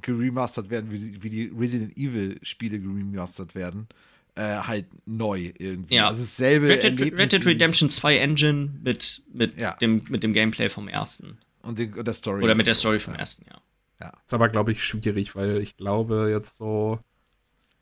geremastert 0.00 0.70
werden, 0.70 0.90
wie, 0.90 1.22
wie 1.22 1.30
die 1.30 1.52
Resident 1.56 1.96
Evil-Spiele 1.96 2.78
geremastert 2.80 3.54
werden. 3.54 3.86
Äh, 4.34 4.56
halt 4.58 4.86
neu 5.06 5.50
irgendwie. 5.58 5.94
Ja. 5.94 6.08
Also 6.08 6.22
dasselbe 6.22 6.68
Red 6.68 6.82
Dead, 6.82 7.14
Red 7.14 7.32
Dead 7.32 7.46
Redemption 7.46 7.88
2 7.88 8.18
Engine 8.18 8.70
mit, 8.82 9.22
mit, 9.32 9.56
ja. 9.56 9.74
dem, 9.76 10.02
mit 10.10 10.22
dem 10.22 10.34
Gameplay 10.34 10.68
vom 10.68 10.88
ersten. 10.88 11.38
Und, 11.62 11.78
den, 11.78 11.94
und 11.94 12.06
der 12.06 12.12
Story. 12.12 12.42
Oder 12.42 12.54
mit 12.54 12.66
der 12.66 12.74
Story 12.74 12.98
vom 12.98 13.14
ja. 13.14 13.20
ersten, 13.20 13.46
ja. 13.48 13.58
Ja. 13.98 14.12
Ist 14.24 14.34
aber, 14.34 14.50
glaube 14.50 14.72
ich, 14.72 14.84
schwierig, 14.84 15.34
weil 15.36 15.62
ich 15.62 15.78
glaube, 15.78 16.28
jetzt 16.30 16.56
so 16.56 16.98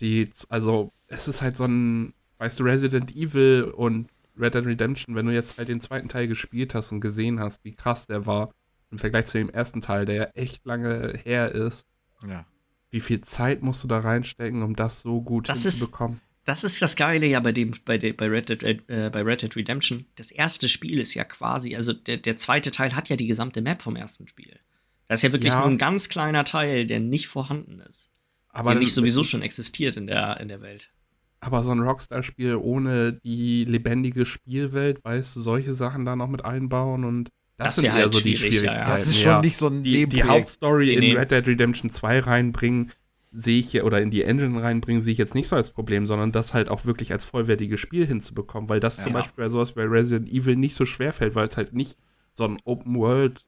die, 0.00 0.30
also 0.48 0.92
es 1.08 1.26
ist 1.26 1.42
halt 1.42 1.56
so 1.56 1.64
ein, 1.64 2.14
weißt 2.38 2.60
du, 2.60 2.64
Resident 2.64 3.14
Evil 3.16 3.64
und 3.64 4.08
Red 4.38 4.54
Dead 4.54 4.66
Redemption, 4.66 5.14
wenn 5.16 5.26
du 5.26 5.32
jetzt 5.32 5.58
halt 5.58 5.68
den 5.68 5.80
zweiten 5.80 6.08
Teil 6.08 6.28
gespielt 6.28 6.74
hast 6.74 6.92
und 6.92 7.00
gesehen 7.00 7.40
hast, 7.40 7.64
wie 7.64 7.74
krass 7.74 8.06
der 8.06 8.26
war, 8.26 8.52
im 8.94 8.98
Vergleich 8.98 9.26
zu 9.26 9.38
dem 9.38 9.50
ersten 9.50 9.80
Teil, 9.80 10.06
der 10.06 10.14
ja 10.14 10.24
echt 10.34 10.64
lange 10.64 11.18
her 11.24 11.52
ist. 11.52 11.86
Ja. 12.26 12.46
Wie 12.90 13.00
viel 13.00 13.20
Zeit 13.22 13.60
musst 13.60 13.82
du 13.82 13.88
da 13.88 13.98
reinstecken, 13.98 14.62
um 14.62 14.76
das 14.76 15.02
so 15.02 15.20
gut 15.20 15.48
das 15.48 15.62
hinzubekommen? 15.62 16.18
Ist, 16.18 16.22
das 16.44 16.64
ist 16.64 16.80
das 16.80 16.94
Geile 16.94 17.26
ja 17.26 17.40
bei 17.40 17.50
dem, 17.50 17.72
bei, 17.84 17.98
de, 17.98 18.12
bei, 18.12 18.28
Red 18.28 18.48
Dead, 18.48 18.62
äh, 18.62 19.10
bei 19.12 19.22
Red 19.22 19.42
Dead 19.42 19.56
Redemption. 19.56 20.06
Das 20.14 20.30
erste 20.30 20.68
Spiel 20.68 21.00
ist 21.00 21.14
ja 21.14 21.24
quasi, 21.24 21.74
also 21.74 21.92
der, 21.92 22.18
der 22.18 22.36
zweite 22.36 22.70
Teil 22.70 22.94
hat 22.94 23.08
ja 23.08 23.16
die 23.16 23.26
gesamte 23.26 23.62
Map 23.62 23.82
vom 23.82 23.96
ersten 23.96 24.28
Spiel. 24.28 24.60
Das 25.08 25.18
ist 25.18 25.24
ja 25.24 25.32
wirklich 25.32 25.52
ja. 25.52 25.58
nur 25.58 25.68
ein 25.68 25.78
ganz 25.78 26.08
kleiner 26.08 26.44
Teil, 26.44 26.86
der 26.86 27.00
nicht 27.00 27.26
vorhanden 27.26 27.80
ist. 27.80 28.10
Aber 28.48 28.70
der 28.70 28.78
nicht 28.78 28.94
sowieso 28.94 29.24
schon 29.24 29.42
existiert 29.42 29.96
in 29.96 30.06
der, 30.06 30.38
in 30.38 30.46
der 30.46 30.60
Welt. 30.60 30.92
Aber 31.40 31.64
so 31.64 31.72
ein 31.72 31.80
Rockstar-Spiel 31.80 32.54
ohne 32.54 33.14
die 33.14 33.64
lebendige 33.64 34.24
Spielwelt, 34.24 35.04
weißt 35.04 35.34
du, 35.34 35.40
solche 35.40 35.74
Sachen 35.74 36.04
da 36.04 36.14
noch 36.14 36.28
mit 36.28 36.44
einbauen 36.44 37.04
und 37.04 37.30
das, 37.56 37.66
das 37.66 37.76
sind 37.76 37.92
halt 37.92 38.12
so 38.12 38.20
die 38.20 38.36
Schwierigkeiten. 38.36 38.80
Ja, 38.80 38.86
Das 38.86 39.06
ist 39.06 39.20
schon 39.20 39.30
ja. 39.30 39.40
nicht 39.40 39.56
so 39.56 39.68
ein 39.68 39.82
Die, 39.82 40.08
die 40.08 40.24
Hauptstory 40.24 40.96
nee, 40.96 41.10
in 41.10 41.16
Red 41.16 41.30
Dead 41.30 41.46
Redemption 41.46 41.90
2 41.90 42.20
reinbringen, 42.20 42.90
sehe 43.30 43.60
ich 43.60 43.82
oder 43.82 44.00
in 44.00 44.10
die 44.10 44.22
Engine 44.22 44.62
reinbringen, 44.62 45.02
sehe 45.02 45.12
ich 45.12 45.18
jetzt 45.18 45.34
nicht 45.34 45.48
so 45.48 45.56
als 45.56 45.70
Problem, 45.70 46.06
sondern 46.06 46.32
das 46.32 46.54
halt 46.54 46.68
auch 46.68 46.84
wirklich 46.84 47.12
als 47.12 47.24
vollwertiges 47.24 47.80
Spiel 47.80 48.06
hinzubekommen, 48.06 48.68
weil 48.68 48.80
das 48.80 48.96
ja. 48.98 49.04
zum 49.04 49.12
Beispiel 49.12 49.44
bei 49.44 49.48
sowas 49.48 49.76
wie 49.76 49.80
Resident 49.80 50.28
Evil 50.28 50.56
nicht 50.56 50.74
so 50.74 50.84
schwer 50.84 51.12
fällt, 51.12 51.34
weil 51.34 51.46
es 51.46 51.56
halt 51.56 51.74
nicht 51.74 51.96
so 52.32 52.44
ein 52.44 52.58
Open 52.64 52.96
World 52.96 53.46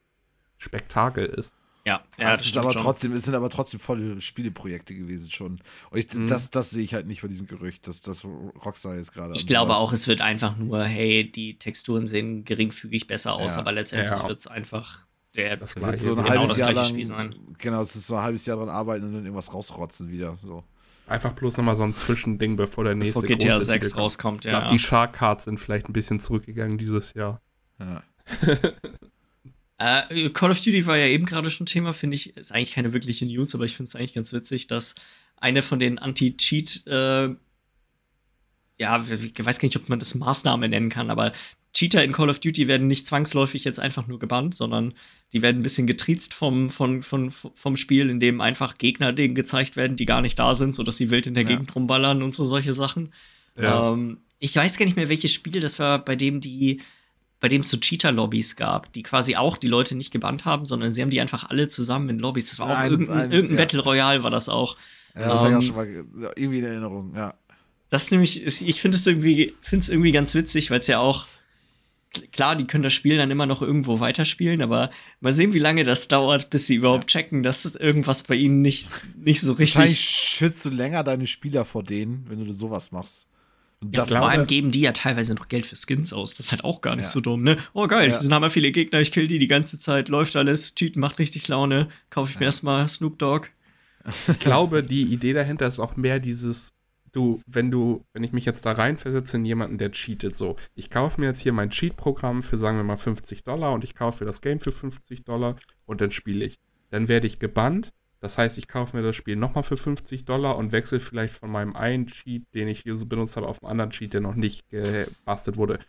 Spektakel 0.57 1.25
ist. 1.25 1.55
Ja, 1.87 2.01
ja 2.17 2.31
das, 2.31 2.41
das 2.41 2.49
ist 2.49 2.57
aber 2.57 2.73
schon. 2.73 2.81
trotzdem, 2.81 3.13
es 3.13 3.23
sind 3.23 3.33
aber 3.33 3.49
trotzdem 3.49 3.79
volle 3.79 4.19
Spieleprojekte 4.19 4.93
gewesen 4.93 5.31
schon. 5.31 5.61
Und 5.89 5.97
ich, 5.97 6.13
mhm. 6.13 6.27
das, 6.27 6.51
das 6.51 6.69
sehe 6.69 6.83
ich 6.83 6.93
halt 6.93 7.07
nicht 7.07 7.21
bei 7.21 7.29
diesem 7.29 7.47
Gerücht, 7.47 7.87
dass 7.87 8.01
das 8.01 8.25
Rockstar 8.25 8.97
jetzt 8.97 9.13
gerade. 9.13 9.33
Ich 9.35 9.47
glaube 9.47 9.73
auch, 9.73 9.93
es 9.93 10.05
wird 10.05 10.19
einfach 10.19 10.57
nur, 10.57 10.83
hey, 10.83 11.31
die 11.31 11.57
Texturen 11.57 12.07
sehen 12.07 12.43
geringfügig 12.43 13.07
besser 13.07 13.35
aus, 13.35 13.53
ja. 13.53 13.61
aber 13.61 13.71
letztendlich 13.71 14.19
ja. 14.19 14.27
wird 14.27 14.39
es 14.39 14.47
einfach 14.47 15.07
der 15.35 15.55
das 15.55 15.75
wird 15.77 15.99
so 15.99 16.09
ein 16.11 16.17
genau 16.17 16.29
halbes 16.29 16.57
Jahr 16.57 16.73
lang, 16.73 16.85
Spiel 16.85 17.05
sein. 17.05 17.35
Genau, 17.57 17.81
es 17.81 17.95
ist 17.95 18.07
so 18.07 18.15
ein 18.15 18.23
halbes 18.23 18.45
Jahr 18.45 18.57
dran 18.57 18.69
arbeiten 18.69 19.05
und 19.05 19.13
dann 19.13 19.23
irgendwas 19.23 19.53
rausrotzen 19.53 20.09
wieder. 20.09 20.35
So. 20.43 20.65
Einfach 21.05 21.31
bloß 21.31 21.55
nochmal 21.55 21.77
so 21.77 21.85
ein 21.85 21.95
Zwischending, 21.95 22.57
bevor 22.57 22.83
der 22.83 22.95
nächste 22.95 23.21
bevor 23.21 23.37
GTA 23.37 23.61
6 23.61 23.95
rauskommt, 23.95 24.43
ja. 24.43 24.51
Ich 24.51 24.57
glaube, 24.57 24.73
die 24.73 24.79
Shark 24.79 25.13
Cards 25.13 25.45
sind 25.45 25.59
vielleicht 25.59 25.87
ein 25.87 25.93
bisschen 25.93 26.19
zurückgegangen 26.19 26.77
dieses 26.77 27.13
Jahr. 27.13 27.39
Ja. 27.79 28.03
Äh, 29.77 30.29
Call 30.29 30.51
of 30.51 30.59
Duty 30.59 30.85
war 30.87 30.97
ja 30.97 31.07
eben 31.07 31.25
gerade 31.25 31.49
schon 31.49 31.67
Thema, 31.67 31.93
finde 31.93 32.15
ich, 32.15 32.35
ist 32.35 32.51
eigentlich 32.51 32.71
keine 32.71 32.93
wirkliche 32.93 33.25
News, 33.25 33.53
aber 33.53 33.65
ich 33.65 33.75
finde 33.75 33.89
es 33.89 33.95
eigentlich 33.95 34.13
ganz 34.13 34.33
witzig, 34.33 34.67
dass 34.67 34.95
eine 35.37 35.61
von 35.61 35.79
den 35.79 35.99
Anti-Cheat, 35.99 36.87
äh, 36.87 37.29
ja, 38.79 39.03
ich 39.03 39.45
weiß 39.45 39.59
gar 39.59 39.67
nicht, 39.67 39.77
ob 39.77 39.89
man 39.89 39.99
das 39.99 40.15
Maßnahme 40.15 40.67
nennen 40.67 40.89
kann, 40.89 41.09
aber 41.09 41.31
Cheater 41.73 42.03
in 42.03 42.11
Call 42.11 42.29
of 42.29 42.39
Duty 42.39 42.67
werden 42.67 42.87
nicht 42.87 43.05
zwangsläufig 43.05 43.63
jetzt 43.63 43.79
einfach 43.79 44.07
nur 44.07 44.17
gebannt, 44.17 44.55
sondern 44.55 44.95
die 45.31 45.43
werden 45.43 45.59
ein 45.59 45.63
bisschen 45.63 45.85
getriezt 45.85 46.33
vom, 46.33 46.71
vom, 46.71 47.03
vom, 47.03 47.29
vom 47.29 47.77
Spiel, 47.77 48.09
in 48.09 48.19
dem 48.19 48.41
einfach 48.41 48.79
Gegner 48.79 49.13
denen 49.13 49.35
gezeigt 49.35 49.75
werden, 49.75 49.95
die 49.95 50.07
gar 50.07 50.21
nicht 50.21 50.39
da 50.39 50.55
sind, 50.55 50.73
sodass 50.73 50.97
sie 50.97 51.11
wild 51.11 51.27
in 51.27 51.35
der 51.35 51.43
ja. 51.43 51.49
Gegend 51.49 51.75
rumballern 51.75 52.23
und 52.23 52.33
so 52.33 52.45
solche 52.45 52.73
Sachen. 52.73 53.13
Ja. 53.55 53.93
Ähm, 53.93 54.21
ich 54.39 54.55
weiß 54.55 54.77
gar 54.77 54.85
nicht 54.85 54.95
mehr, 54.95 55.09
welches 55.09 55.33
Spiel 55.33 55.59
das 55.59 55.77
war, 55.77 56.03
bei 56.03 56.15
dem 56.15 56.41
die 56.41 56.81
bei 57.39 57.49
dem 57.49 57.61
es 57.61 57.69
so 57.69 57.77
Cheater-Lobbys 57.77 58.55
gab, 58.55 58.91
die 58.93 59.03
quasi 59.03 59.35
auch 59.35 59.57
die 59.57 59.67
Leute 59.67 59.95
nicht 59.95 60.11
gebannt 60.11 60.45
haben, 60.45 60.65
sondern 60.65 60.93
sie 60.93 61.01
haben 61.01 61.09
die 61.09 61.21
einfach 61.21 61.49
alle 61.49 61.67
zusammen 61.67 62.09
in 62.09 62.19
Lobbys. 62.19 62.49
Das 62.49 62.59
war 62.59 62.67
auch 62.67 62.77
ein, 62.77 62.91
irgendein, 62.91 63.17
ein, 63.19 63.31
irgendein 63.31 63.57
ja. 63.57 63.63
Battle 63.63 63.83
Royale, 63.83 64.23
war 64.23 64.31
das 64.31 64.49
auch. 64.49 64.77
Ja, 65.15 65.27
das 65.27 65.43
ist 65.43 65.49
ja 65.49 65.61
schon 65.61 65.75
mal 65.75 65.87
irgendwie 66.35 66.59
in 66.59 66.65
Erinnerung, 66.65 67.13
ja. 67.15 67.33
Das 67.89 68.03
ist 68.03 68.11
nämlich, 68.11 68.43
ich 68.43 68.81
finde 68.81 68.97
es 68.97 69.07
irgendwie, 69.07 69.55
find's 69.61 69.87
irgendwie 69.87 70.11
ganz 70.11 70.35
witzig, 70.35 70.71
weil 70.71 70.79
es 70.79 70.87
ja 70.87 70.99
auch, 70.99 71.25
klar, 72.31 72.55
die 72.55 72.65
können 72.65 72.83
das 72.83 72.93
Spiel 72.93 73.17
dann 73.17 73.31
immer 73.31 73.45
noch 73.45 73.61
irgendwo 73.61 73.99
weiterspielen, 73.99 74.61
aber 74.61 74.89
mal 75.21 75.33
sehen, 75.33 75.53
wie 75.53 75.59
lange 75.59 75.83
das 75.83 76.07
dauert, 76.07 76.49
bis 76.49 76.67
sie 76.67 76.75
überhaupt 76.75 77.11
ja. 77.13 77.21
checken, 77.21 77.43
dass 77.43 77.63
irgendwas 77.75 78.23
bei 78.23 78.35
ihnen 78.35 78.61
nicht, 78.61 78.91
nicht 79.15 79.41
so 79.41 79.53
richtig. 79.53 79.75
Wahrscheinlich 79.75 80.01
schützt 80.01 80.65
du 80.65 80.69
länger 80.69 81.03
deine 81.03 81.27
Spieler 81.27 81.65
vor 81.65 81.83
denen, 81.83 82.25
wenn 82.29 82.43
du 82.43 82.51
sowas 82.51 82.91
machst. 82.91 83.27
Ja, 83.93 84.05
vor 84.05 84.29
allem 84.29 84.47
geben 84.47 84.71
die 84.71 84.81
ja 84.81 84.91
teilweise 84.91 85.35
noch 85.35 85.49
Geld 85.49 85.65
für 85.65 85.75
Skins 85.75 86.11
aus. 86.11 86.31
Das 86.31 86.47
ist 86.47 86.51
halt 86.51 86.63
auch 86.63 86.81
gar 86.81 86.95
nicht 86.95 87.05
ja. 87.05 87.11
so 87.11 87.21
dumm, 87.21 87.43
ne? 87.43 87.57
Oh 87.73 87.85
geil, 87.85 88.09
ja. 88.09 88.19
dann 88.19 88.33
haben 88.33 88.41
wir 88.41 88.49
viele 88.49 88.71
Gegner, 88.71 88.99
ich 88.99 89.11
kill 89.11 89.27
die 89.27 89.37
die 89.37 89.47
ganze 89.47 89.77
Zeit, 89.77 90.09
läuft 90.09 90.35
alles, 90.35 90.73
Cheaten 90.73 90.99
macht 90.99 91.19
richtig 91.19 91.47
Laune, 91.47 91.89
kaufe 92.09 92.31
ich 92.31 92.39
mir 92.39 92.47
erstmal 92.47 92.87
Snoop 92.89 93.19
Dogg. 93.19 93.49
Ich 94.27 94.39
glaube, 94.39 94.83
die 94.83 95.03
Idee 95.03 95.33
dahinter 95.33 95.67
ist 95.67 95.79
auch 95.79 95.95
mehr 95.95 96.19
dieses, 96.19 96.73
du, 97.11 97.41
wenn 97.45 97.69
du, 97.69 98.03
wenn 98.13 98.23
ich 98.23 98.31
mich 98.31 98.45
jetzt 98.45 98.65
da 98.65 98.71
reinversetze 98.71 99.37
in 99.37 99.45
jemanden, 99.45 99.77
der 99.77 99.91
cheatet, 99.91 100.35
so, 100.35 100.55
ich 100.75 100.89
kaufe 100.89 101.21
mir 101.21 101.27
jetzt 101.27 101.41
hier 101.41 101.53
mein 101.53 101.69
Cheat-Programm 101.69 102.41
für, 102.41 102.57
sagen 102.57 102.77
wir 102.77 102.83
mal, 102.83 102.97
50 102.97 103.43
Dollar 103.43 103.73
und 103.73 103.83
ich 103.83 103.95
kaufe 103.95 104.23
das 104.23 104.41
Game 104.41 104.59
für 104.59 104.71
50 104.71 105.23
Dollar 105.23 105.57
und 105.85 106.01
dann 106.01 106.11
spiele 106.11 106.45
ich. 106.45 106.59
Dann 106.89 107.07
werde 107.07 107.27
ich 107.27 107.39
gebannt 107.39 107.91
Das 108.19 108.37
heißt, 108.37 108.57
ich 108.57 108.67
kaufe 108.67 108.97
mir 108.97 109.03
das 109.03 109.15
Spiel 109.15 109.35
nochmal 109.35 109.63
für 109.63 109.77
50 109.77 110.25
Dollar 110.25 110.57
und 110.57 110.71
wechsle 110.71 110.99
vielleicht 110.99 111.33
von 111.33 111.51
meinem 111.51 111.75
einen 111.75 112.07
Cheat, 112.07 112.43
den 112.53 112.67
ich 112.67 112.81
hier 112.81 112.95
so 112.95 113.05
benutzt 113.05 113.37
habe, 113.37 113.47
auf 113.47 113.61
einen 113.61 113.71
anderen 113.71 113.91
Cheat, 113.91 114.13
der 114.13 114.21
noch 114.21 114.35
nicht 114.35 114.67
gebastelt 114.69 115.57
wurde. 115.57 115.79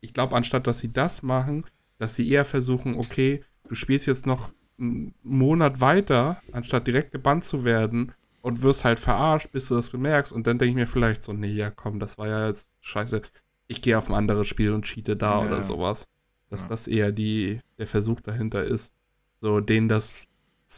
Ich 0.00 0.14
glaube, 0.14 0.36
anstatt 0.36 0.66
dass 0.66 0.78
sie 0.78 0.90
das 0.90 1.22
machen, 1.22 1.64
dass 1.98 2.14
sie 2.14 2.28
eher 2.28 2.44
versuchen, 2.44 2.96
okay, 2.96 3.44
du 3.68 3.74
spielst 3.74 4.06
jetzt 4.06 4.26
noch 4.26 4.52
einen 4.78 5.14
Monat 5.22 5.80
weiter, 5.80 6.40
anstatt 6.52 6.86
direkt 6.86 7.12
gebannt 7.12 7.44
zu 7.44 7.64
werden 7.64 8.12
und 8.42 8.62
wirst 8.62 8.84
halt 8.84 8.98
verarscht, 8.98 9.50
bis 9.52 9.68
du 9.68 9.76
das 9.76 9.90
bemerkst. 9.90 10.32
Und 10.32 10.46
dann 10.46 10.58
denke 10.58 10.70
ich 10.70 10.76
mir 10.76 10.86
vielleicht 10.86 11.22
so, 11.22 11.32
nee, 11.32 11.52
ja 11.52 11.70
komm, 11.70 12.00
das 12.00 12.18
war 12.18 12.28
ja 12.28 12.48
jetzt 12.48 12.68
scheiße. 12.80 13.22
Ich 13.68 13.80
gehe 13.80 13.96
auf 13.96 14.08
ein 14.08 14.14
anderes 14.14 14.48
Spiel 14.48 14.72
und 14.72 14.84
cheate 14.84 15.16
da 15.16 15.40
ja. 15.40 15.46
oder 15.46 15.62
sowas. 15.62 16.08
Dass 16.50 16.62
ja. 16.62 16.68
das 16.68 16.86
eher 16.86 17.12
die, 17.12 17.60
der 17.78 17.86
Versuch 17.86 18.20
dahinter 18.20 18.64
ist. 18.64 18.94
So, 19.40 19.60
denen 19.60 19.88
das, 19.88 20.28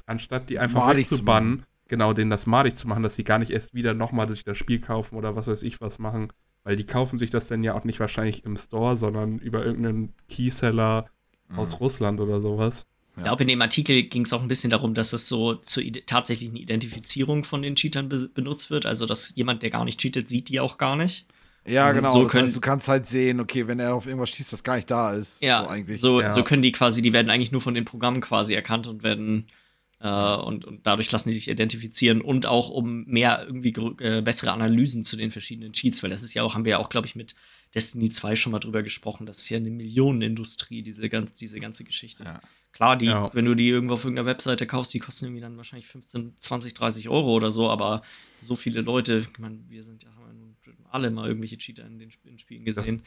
anstatt 0.06 0.50
die 0.50 0.58
einfach 0.58 0.86
madig 0.86 1.10
wegzubannen, 1.10 1.64
genau, 1.88 2.12
denen 2.12 2.30
das 2.30 2.46
madig 2.46 2.76
zu 2.76 2.88
machen, 2.88 3.02
dass 3.02 3.14
sie 3.14 3.24
gar 3.24 3.38
nicht 3.38 3.50
erst 3.50 3.74
wieder 3.74 3.94
nochmal 3.94 4.28
sich 4.28 4.44
das 4.44 4.58
Spiel 4.58 4.80
kaufen 4.80 5.16
oder 5.16 5.36
was 5.36 5.46
weiß 5.46 5.62
ich 5.62 5.80
was 5.80 5.98
machen. 5.98 6.32
Weil 6.64 6.76
die 6.76 6.84
kaufen 6.84 7.18
sich 7.18 7.30
das 7.30 7.46
dann 7.46 7.62
ja 7.62 7.74
auch 7.74 7.84
nicht 7.84 8.00
wahrscheinlich 8.00 8.44
im 8.44 8.56
Store, 8.56 8.96
sondern 8.96 9.38
über 9.38 9.64
irgendeinen 9.64 10.14
Keyseller 10.28 11.06
mhm. 11.48 11.58
aus 11.58 11.80
Russland 11.80 12.20
oder 12.20 12.40
sowas. 12.40 12.86
Ja. 13.16 13.18
Ich 13.18 13.24
glaube, 13.24 13.42
in 13.42 13.48
dem 13.48 13.62
Artikel 13.62 14.02
ging 14.02 14.24
es 14.24 14.32
auch 14.32 14.42
ein 14.42 14.48
bisschen 14.48 14.70
darum, 14.70 14.94
dass 14.94 15.12
es 15.12 15.28
so 15.28 15.54
zur 15.54 15.84
tatsächlichen 16.06 16.56
Identifizierung 16.56 17.44
von 17.44 17.62
den 17.62 17.76
Cheatern 17.76 18.08
be 18.08 18.28
benutzt 18.28 18.70
wird. 18.70 18.86
Also, 18.86 19.06
dass 19.06 19.34
jemand, 19.36 19.62
der 19.62 19.70
gar 19.70 19.84
nicht 19.84 20.00
cheatet, 20.00 20.26
sieht 20.26 20.48
die 20.48 20.58
auch 20.58 20.78
gar 20.78 20.96
nicht. 20.96 21.26
Ja, 21.66 21.92
genau. 21.92 22.12
So 22.12 22.22
das 22.24 22.34
heißt, 22.34 22.56
du 22.56 22.60
kannst 22.60 22.88
halt 22.88 23.06
sehen, 23.06 23.40
okay, 23.40 23.66
wenn 23.66 23.78
er 23.78 23.94
auf 23.94 24.06
irgendwas 24.06 24.30
schießt, 24.30 24.52
was 24.52 24.62
gar 24.62 24.76
nicht 24.76 24.90
da 24.90 25.14
ist. 25.14 25.42
Ja, 25.42 25.62
so, 25.62 25.68
eigentlich. 25.68 26.00
so, 26.00 26.20
ja. 26.20 26.30
so 26.30 26.42
können 26.42 26.62
die 26.62 26.72
quasi, 26.72 27.02
die 27.02 27.12
werden 27.12 27.30
eigentlich 27.30 27.52
nur 27.52 27.60
von 27.60 27.74
den 27.74 27.84
Programmen 27.84 28.20
quasi 28.20 28.54
erkannt 28.54 28.86
und 28.86 29.02
werden 29.02 29.46
äh, 30.04 30.36
und, 30.36 30.66
und 30.66 30.86
dadurch 30.86 31.10
lassen 31.10 31.30
die 31.30 31.34
sich 31.34 31.48
identifizieren 31.48 32.20
und 32.20 32.44
auch 32.44 32.68
um 32.68 33.04
mehr 33.06 33.44
irgendwie 33.46 33.74
äh, 34.04 34.20
bessere 34.20 34.52
Analysen 34.52 35.02
zu 35.02 35.16
den 35.16 35.30
verschiedenen 35.30 35.72
Cheats, 35.72 36.02
weil 36.02 36.10
das 36.10 36.22
ist 36.22 36.34
ja 36.34 36.42
auch, 36.42 36.54
haben 36.54 36.66
wir 36.66 36.72
ja 36.72 36.78
auch, 36.78 36.90
glaube 36.90 37.06
ich, 37.06 37.16
mit 37.16 37.34
Destiny 37.74 38.10
2 38.10 38.36
schon 38.36 38.52
mal 38.52 38.58
drüber 38.58 38.82
gesprochen, 38.82 39.24
das 39.24 39.38
ist 39.38 39.48
ja 39.48 39.56
eine 39.56 39.70
Millionenindustrie, 39.70 40.82
diese, 40.82 41.08
ganz, 41.08 41.32
diese 41.32 41.58
ganze 41.58 41.84
Geschichte. 41.84 42.24
Ja. 42.24 42.40
Klar, 42.72 42.96
die, 42.96 43.06
ja. 43.06 43.32
wenn 43.32 43.46
du 43.46 43.54
die 43.54 43.68
irgendwo 43.68 43.94
auf 43.94 44.04
irgendeiner 44.04 44.26
Webseite 44.26 44.66
kaufst, 44.66 44.92
die 44.92 44.98
kosten 44.98 45.26
irgendwie 45.26 45.40
dann 45.40 45.56
wahrscheinlich 45.56 45.86
15, 45.86 46.34
20, 46.36 46.74
30 46.74 47.08
Euro 47.08 47.32
oder 47.32 47.50
so, 47.50 47.70
aber 47.70 48.02
so 48.42 48.56
viele 48.56 48.82
Leute, 48.82 49.20
ich 49.20 49.38
meine, 49.38 49.58
wir 49.68 49.84
sind 49.84 50.02
ja 50.02 50.10
alle 50.90 51.10
mal 51.10 51.26
irgendwelche 51.26 51.56
Cheater 51.56 51.86
in 51.86 51.98
den 51.98 52.10
in 52.24 52.38
Spielen 52.38 52.64
gesehen. 52.64 52.98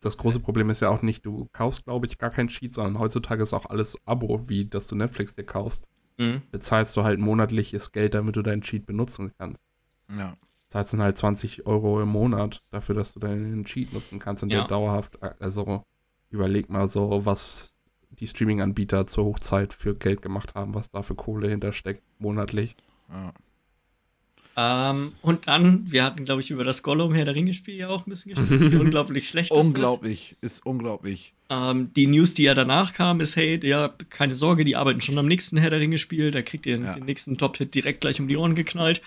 Das, 0.00 0.14
das, 0.14 0.16
große 0.18 0.40
Problem 0.40 0.70
ist 0.70 0.80
ja 0.80 0.90
auch 0.90 1.02
nicht, 1.02 1.24
du 1.24 1.48
kaufst, 1.52 1.84
glaube 1.84 2.06
ich, 2.06 2.18
gar 2.18 2.30
keinen 2.30 2.48
Cheat, 2.48 2.74
sondern 2.74 2.98
heutzutage 2.98 3.42
ist 3.42 3.54
auch 3.54 3.66
alles 3.66 3.96
Abo, 4.06 4.48
wie 4.48 4.66
dass 4.66 4.86
du 4.88 4.96
Netflix 4.96 5.34
dir 5.34 5.44
kaufst. 5.44 5.86
Mhm. 6.22 6.42
Bezahlst 6.50 6.96
du 6.96 7.04
halt 7.04 7.18
monatliches 7.18 7.92
Geld, 7.92 8.14
damit 8.14 8.36
du 8.36 8.42
deinen 8.42 8.62
Cheat 8.62 8.86
benutzen 8.86 9.32
kannst. 9.38 9.64
Ja. 10.16 10.36
Zahlst 10.68 10.92
dann 10.92 11.02
halt 11.02 11.18
20 11.18 11.66
Euro 11.66 12.00
im 12.00 12.08
Monat 12.08 12.62
dafür, 12.70 12.94
dass 12.94 13.12
du 13.12 13.20
deinen 13.20 13.64
Cheat 13.64 13.92
nutzen 13.92 14.18
kannst 14.18 14.42
und 14.42 14.50
ja. 14.50 14.60
der 14.60 14.68
dauerhaft, 14.68 15.22
also 15.40 15.84
überleg 16.30 16.70
mal 16.70 16.88
so, 16.88 17.26
was 17.26 17.76
die 18.10 18.26
Streaming-Anbieter 18.26 19.06
zur 19.06 19.24
Hochzeit 19.24 19.74
für 19.74 19.94
Geld 19.94 20.22
gemacht 20.22 20.54
haben, 20.54 20.74
was 20.74 20.90
da 20.90 21.02
für 21.02 21.14
Kohle 21.14 21.48
hintersteckt, 21.48 22.02
monatlich. 22.18 22.76
Ja. 23.10 23.32
Ähm, 24.54 25.12
und 25.22 25.48
dann, 25.48 25.90
wir 25.90 26.04
hatten, 26.04 26.24
glaube 26.24 26.42
ich, 26.42 26.50
über 26.50 26.64
das 26.64 26.82
Gollum 26.82 27.14
Herr 27.14 27.24
der 27.24 27.34
Ringe-Spiel 27.34 27.74
ja 27.74 27.88
auch 27.88 28.06
ein 28.06 28.10
bisschen 28.10 28.34
gesprochen, 28.34 28.72
wie 28.72 28.76
unglaublich 28.80 29.28
schlecht 29.28 29.50
das 29.50 29.58
unglaublich, 29.58 30.36
ist. 30.40 30.58
ist 30.58 30.66
unglaublich. 30.66 31.34
Ähm, 31.52 31.92
die 31.94 32.06
News, 32.06 32.32
die 32.32 32.44
ja 32.44 32.54
danach 32.54 32.94
kam, 32.94 33.20
ist, 33.20 33.36
hey, 33.36 33.60
ja, 33.62 33.92
keine 34.08 34.34
Sorge, 34.34 34.64
die 34.64 34.74
arbeiten 34.74 35.02
schon 35.02 35.18
am 35.18 35.26
nächsten 35.26 35.58
Herr 35.58 35.68
der 35.68 35.80
Ringe-Spiel, 35.80 36.30
da 36.30 36.40
kriegt 36.40 36.64
ihr 36.64 36.78
ja. 36.78 36.94
den 36.94 37.04
nächsten 37.04 37.36
Top-Hit 37.36 37.74
direkt 37.74 38.00
gleich 38.00 38.20
um 38.20 38.28
die 38.28 38.36
Ohren 38.36 38.54
geknallt. 38.54 39.02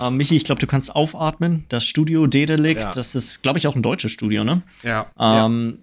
Ähm, 0.00 0.16
Michi, 0.16 0.36
ich 0.36 0.44
glaube, 0.44 0.60
du 0.60 0.68
kannst 0.68 0.94
aufatmen. 0.94 1.64
Das 1.70 1.84
Studio 1.84 2.28
Dedelic, 2.28 2.78
ja. 2.78 2.92
das 2.92 3.16
ist, 3.16 3.42
glaube 3.42 3.58
ich, 3.58 3.66
auch 3.66 3.74
ein 3.74 3.82
deutsches 3.82 4.12
Studio, 4.12 4.44
ne? 4.44 4.62
Ja. 4.84 5.10
Ähm, 5.18 5.80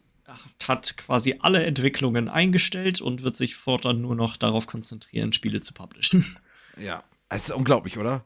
hat 0.68 0.98
quasi 0.98 1.36
alle 1.42 1.64
Entwicklungen 1.66 2.30
eingestellt 2.30 3.02
und 3.02 3.24
wird 3.24 3.36
sich 3.36 3.56
fortan 3.56 4.02
nur 4.02 4.16
noch 4.16 4.38
darauf 4.38 4.68
konzentrieren, 4.68 5.34
Spiele 5.34 5.62
zu 5.62 5.74
publishen. 5.74 6.26
Ja, 6.78 7.04
es 7.30 7.46
ist 7.48 7.56
unglaublich, 7.56 7.98
oder? 7.98 8.26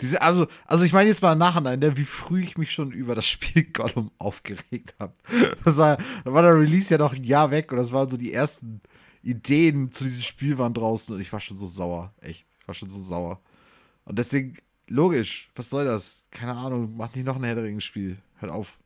Diese, 0.00 0.20
also, 0.20 0.48
also 0.66 0.84
ich 0.84 0.92
meine 0.92 1.08
jetzt 1.08 1.22
mal 1.22 1.32
im 1.32 1.38
Nachhinein, 1.38 1.78
ne, 1.78 1.96
wie 1.96 2.04
früh 2.04 2.40
ich 2.40 2.58
mich 2.58 2.72
schon 2.72 2.90
über 2.90 3.14
das 3.14 3.26
Spiel 3.26 3.64
Gollum 3.72 4.10
aufgeregt 4.18 4.94
habe. 4.98 5.14
Das 5.64 5.76
war, 5.76 5.98
da 6.24 6.32
war 6.32 6.42
der 6.42 6.58
Release 6.58 6.92
ja 6.92 6.98
noch 6.98 7.14
ein 7.14 7.24
Jahr 7.24 7.50
weg 7.50 7.70
und 7.70 7.78
das 7.78 7.92
waren 7.92 8.10
so 8.10 8.16
die 8.16 8.32
ersten 8.32 8.80
Ideen 9.22 9.92
zu 9.92 10.04
diesem 10.04 10.22
Spiel 10.22 10.58
waren 10.58 10.74
draußen 10.74 11.14
und 11.14 11.20
ich 11.20 11.32
war 11.32 11.40
schon 11.40 11.56
so 11.56 11.66
sauer. 11.66 12.12
Echt. 12.20 12.46
Ich 12.60 12.68
war 12.68 12.74
schon 12.74 12.90
so 12.90 13.00
sauer. 13.00 13.40
Und 14.04 14.18
deswegen, 14.18 14.56
logisch, 14.88 15.50
was 15.54 15.70
soll 15.70 15.84
das? 15.84 16.24
Keine 16.30 16.54
Ahnung, 16.54 16.96
macht 16.96 17.14
nicht 17.14 17.24
noch 17.24 17.36
ein 17.36 17.44
Herr 17.44 17.80
Spiel. 17.80 18.18
Hört 18.38 18.50
auf. 18.50 18.78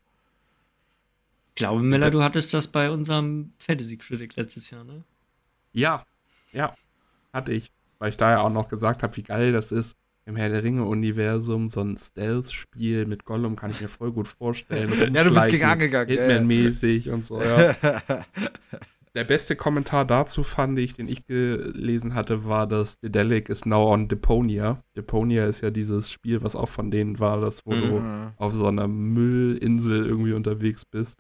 Ich 1.51 1.55
glaube, 1.57 1.83
Miller, 1.83 2.11
du 2.11 2.23
hattest 2.23 2.53
das 2.55 2.69
bei 2.69 2.91
unserem 2.91 3.53
Fantasy 3.59 3.97
Critic 3.97 4.37
letztes 4.37 4.71
Jahr, 4.71 4.85
ne? 4.85 5.03
Ja, 5.73 6.05
ja, 6.53 6.75
hatte 7.33 7.53
ich. 7.53 7.73
Weil 7.99 8.11
ich 8.11 8.17
da 8.17 8.31
ja 8.31 8.41
auch 8.43 8.51
noch 8.51 8.69
gesagt 8.69 9.03
habe, 9.03 9.17
wie 9.17 9.23
geil 9.23 9.53
das 9.53 9.73
ist 9.73 9.97
im 10.29 10.37
Herr 10.37 10.51
der 10.51 10.63
Ringe-Universum 10.63 11.71
so 11.71 11.81
ein 11.81 11.97
Stealth-Spiel 11.97 13.07
mit 13.07 13.25
Gollum 13.25 13.57
kann 13.57 13.71
ich 13.71 13.81
mir 13.81 13.89
voll 13.89 14.13
gut 14.13 14.29
vorstellen. 14.29 14.93
ja, 15.15 15.25
du 15.25 15.33
bist 15.33 15.49
gegen 15.49 15.65
angegangen. 15.65 16.09
Hitman-mäßig 16.09 17.07
ja, 17.07 17.11
ja. 17.11 17.15
und 17.15 17.27
so, 17.27 17.41
ja. 17.41 17.75
Der 19.15 19.25
beste 19.25 19.57
Kommentar 19.57 20.05
dazu 20.05 20.45
fand 20.45 20.79
ich, 20.79 20.93
den 20.93 21.09
ich 21.09 21.27
gelesen 21.27 22.15
hatte, 22.15 22.45
war, 22.45 22.67
dass 22.67 23.01
Dedelic 23.01 23.49
is 23.49 23.65
now 23.65 23.91
on 23.91 24.07
Deponia. 24.07 24.83
Deponia 24.97 25.47
ist 25.47 25.63
ja 25.63 25.71
dieses 25.71 26.11
Spiel, 26.11 26.43
was 26.43 26.55
auch 26.55 26.69
von 26.69 26.91
denen 26.91 27.19
war, 27.19 27.41
das 27.41 27.65
wo 27.65 27.73
mhm. 27.73 27.81
du 27.81 28.33
auf 28.37 28.53
so 28.53 28.67
einer 28.67 28.87
Müllinsel 28.87 30.07
irgendwie 30.07 30.35
unterwegs 30.35 30.85
bist. 30.85 31.19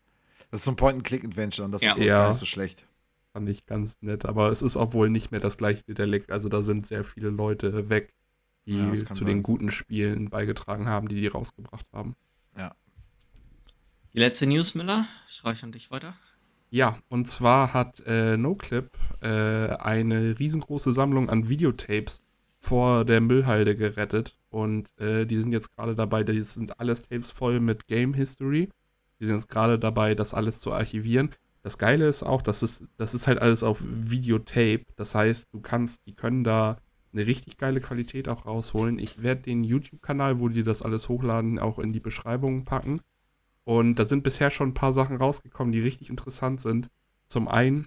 Das 0.51 0.61
ist 0.61 0.65
so 0.67 0.73
ein 0.73 0.77
Point-and-Click-Adventure 0.77 1.65
und 1.65 1.73
das 1.73 1.83
ja. 1.83 1.95
ist 1.95 2.07
gar 2.07 2.29
nicht 2.29 2.39
so 2.39 2.47
schlecht. 2.47 2.87
Fand 3.33 3.49
ich 3.49 3.65
ganz 3.65 4.01
nett, 4.03 4.27
aber 4.27 4.51
es 4.51 4.61
ist 4.61 4.77
auch 4.77 4.93
wohl 4.93 5.09
nicht 5.09 5.33
mehr 5.33 5.41
das 5.41 5.57
gleiche 5.57 5.83
Dedelic. 5.85 6.31
Also 6.31 6.51
da 6.51 6.61
sind 6.63 6.87
sehr 6.87 7.05
viele 7.05 7.31
Leute 7.31 7.89
weg 7.89 8.13
die 8.69 8.77
ja, 8.77 8.95
zu 8.95 9.15
sein. 9.15 9.27
den 9.27 9.43
guten 9.43 9.71
Spielen 9.71 10.29
beigetragen 10.29 10.87
haben, 10.87 11.09
die 11.09 11.21
die 11.21 11.27
rausgebracht 11.27 11.87
haben. 11.93 12.15
Ja. 12.57 12.75
Die 14.13 14.19
letzte 14.19 14.47
News, 14.47 14.75
Miller, 14.75 15.07
ich 15.29 15.43
reiche 15.45 15.65
an 15.65 15.73
dich 15.73 15.91
weiter. 15.91 16.15
Ja, 16.71 16.99
und 17.09 17.31
zwar 17.31 17.73
hat 17.73 18.03
äh, 18.07 18.37
NoClip 18.37 18.91
äh, 19.23 19.27
eine 19.27 20.39
riesengroße 20.39 20.93
Sammlung 20.93 21.31
an 21.31 21.49
Videotapes 21.49 22.23
vor 22.59 23.07
der 23.07 23.23
Müllhalde 23.23 23.75
gerettet 23.75 24.37
und 24.51 24.91
äh, 24.99 25.25
die 25.25 25.37
sind 25.37 25.53
jetzt 25.53 25.75
gerade 25.75 25.95
dabei, 25.95 26.25
die 26.25 26.41
sind 26.41 26.79
alles 26.79 27.09
Tapes 27.09 27.31
voll 27.31 27.61
mit 27.61 27.87
Game 27.87 28.13
History. 28.13 28.69
Die 29.19 29.25
sind 29.25 29.37
jetzt 29.37 29.49
gerade 29.49 29.79
dabei, 29.79 30.15
das 30.15 30.35
alles 30.35 30.61
zu 30.61 30.73
archivieren. 30.73 31.31
Das 31.63 31.79
Geile 31.79 32.07
ist 32.07 32.23
auch, 32.23 32.43
das 32.43 32.63
ist, 32.63 32.85
das 32.99 33.15
ist 33.15 33.27
halt 33.27 33.41
alles 33.41 33.63
auf 33.63 33.83
Videotape. 33.83 34.85
Das 34.97 35.15
heißt, 35.15 35.53
du 35.53 35.61
kannst, 35.61 36.07
die 36.07 36.15
können 36.15 36.45
da 36.45 36.79
eine 37.19 37.27
richtig 37.27 37.59
geile 37.59 37.81
Qualität 37.81 38.29
auch 38.29 38.47
rausholen. 38.47 38.99
Ich 38.99 39.23
werde 39.23 39.43
den 39.43 39.65
YouTube-Kanal, 39.65 40.41
wo 40.41 40.49
die 40.49 40.63
das 40.63 40.83
alles 40.83 41.09
hochladen, 41.09 41.59
auch 41.59 41.79
in 41.79 41.93
die 41.93 42.01
Beschreibung 42.01 42.65
packen. 42.65 43.01
Und 43.65 43.97
da 43.97 44.05
sind 44.05 44.23
bisher 44.23 44.51
schon 44.51 44.71
ein 44.71 44.75
paar 44.75 44.93
Sachen 44.93 45.17
rausgekommen, 45.17 45.73
die 45.73 45.81
richtig 45.81 46.09
interessant 46.09 46.61
sind. 46.61 46.89
Zum 47.27 47.49
einen 47.49 47.87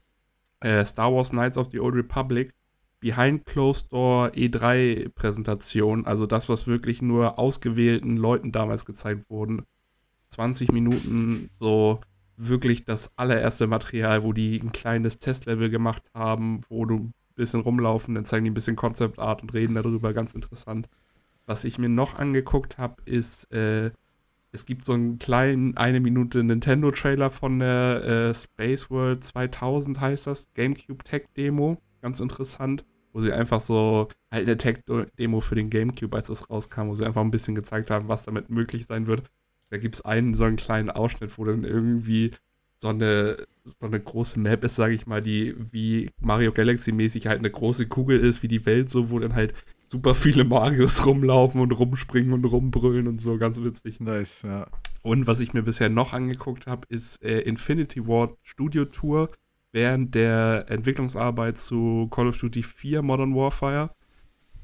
äh, 0.59 0.85
Star 0.85 1.13
Wars 1.13 1.31
Knights 1.31 1.57
of 1.57 1.71
the 1.71 1.79
Old 1.79 1.95
Republic, 1.95 2.53
Behind 2.99 3.45
Closed 3.45 3.91
Door 3.91 4.27
E3-Präsentation, 4.35 6.05
also 6.05 6.27
das, 6.27 6.49
was 6.49 6.67
wirklich 6.67 7.01
nur 7.01 7.39
ausgewählten 7.39 8.15
Leuten 8.17 8.51
damals 8.51 8.85
gezeigt 8.85 9.27
wurden. 9.29 9.65
20 10.29 10.71
Minuten 10.71 11.49
so 11.59 11.99
wirklich 12.37 12.85
das 12.85 13.11
allererste 13.17 13.67
Material, 13.67 14.23
wo 14.23 14.33
die 14.33 14.59
ein 14.59 14.71
kleines 14.71 15.19
Testlevel 15.19 15.69
gemacht 15.69 16.03
haben, 16.13 16.61
wo 16.69 16.85
du 16.85 17.11
bisschen 17.35 17.61
rumlaufen, 17.61 18.15
dann 18.15 18.25
zeigen 18.25 18.45
die 18.45 18.51
ein 18.51 18.55
bisschen 18.55 18.75
Concept 18.75 19.19
Art 19.19 19.41
und 19.41 19.53
reden 19.53 19.75
darüber, 19.75 20.13
ganz 20.13 20.33
interessant. 20.33 20.89
Was 21.45 21.63
ich 21.63 21.77
mir 21.77 21.89
noch 21.89 22.17
angeguckt 22.17 22.77
habe, 22.77 23.01
ist, 23.05 23.51
äh, 23.51 23.91
es 24.51 24.65
gibt 24.65 24.85
so 24.85 24.93
einen 24.93 25.17
kleinen, 25.17 25.77
eine 25.77 25.99
Minute 25.99 26.43
Nintendo-Trailer 26.43 27.29
von 27.29 27.59
der 27.59 28.03
äh, 28.03 28.33
Space 28.35 28.89
World 28.89 29.23
2000 29.23 29.99
heißt 29.99 30.27
das, 30.27 30.53
GameCube 30.53 31.03
Tech 31.03 31.23
Demo, 31.35 31.77
ganz 32.01 32.19
interessant, 32.19 32.85
wo 33.13 33.21
sie 33.21 33.33
einfach 33.33 33.59
so, 33.59 34.09
halt 34.31 34.47
eine 34.47 34.57
Tech-Demo 34.57 35.41
für 35.41 35.55
den 35.55 35.69
GameCube, 35.69 36.15
als 36.15 36.29
es 36.29 36.49
rauskam, 36.49 36.87
wo 36.87 36.95
sie 36.95 37.05
einfach 37.05 37.21
ein 37.21 37.31
bisschen 37.31 37.55
gezeigt 37.55 37.91
haben, 37.91 38.07
was 38.07 38.23
damit 38.23 38.49
möglich 38.49 38.85
sein 38.85 39.07
wird. 39.07 39.23
Da 39.69 39.77
gibt 39.77 39.95
es 39.95 40.01
einen 40.01 40.33
so 40.33 40.43
einen 40.43 40.57
kleinen 40.57 40.89
Ausschnitt, 40.89 41.37
wo 41.37 41.45
dann 41.45 41.63
irgendwie 41.63 42.31
so 42.81 42.87
eine, 42.87 43.45
so 43.63 43.85
eine 43.85 43.99
große 43.99 44.39
Map 44.39 44.63
ist, 44.63 44.75
sage 44.75 44.95
ich 44.95 45.05
mal, 45.05 45.21
die 45.21 45.55
wie 45.71 46.09
Mario 46.19 46.51
Galaxy 46.51 46.91
mäßig 46.91 47.27
halt 47.27 47.39
eine 47.39 47.51
große 47.51 47.87
Kugel 47.87 48.19
ist, 48.19 48.41
wie 48.41 48.47
die 48.47 48.65
Welt 48.65 48.89
so, 48.89 49.11
wo 49.11 49.19
dann 49.19 49.35
halt 49.35 49.53
super 49.87 50.15
viele 50.15 50.45
Marios 50.45 51.05
rumlaufen 51.05 51.61
und 51.61 51.71
rumspringen 51.71 52.33
und 52.33 52.43
rumbrüllen 52.45 53.07
und 53.07 53.21
so, 53.21 53.37
ganz 53.37 53.61
witzig. 53.61 53.99
Nice, 53.99 54.41
ja. 54.41 54.67
Und 55.03 55.27
was 55.27 55.39
ich 55.39 55.53
mir 55.53 55.61
bisher 55.61 55.89
noch 55.89 56.13
angeguckt 56.13 56.65
habe, 56.65 56.87
ist 56.89 57.21
äh, 57.23 57.41
Infinity 57.41 58.07
Ward 58.07 58.35
Studio 58.41 58.85
Tour 58.85 59.29
während 59.71 60.15
der 60.15 60.65
Entwicklungsarbeit 60.69 61.59
zu 61.59 62.07
Call 62.11 62.27
of 62.27 62.37
Duty 62.37 62.63
4 62.63 63.03
Modern 63.03 63.35
Warfare. 63.35 63.91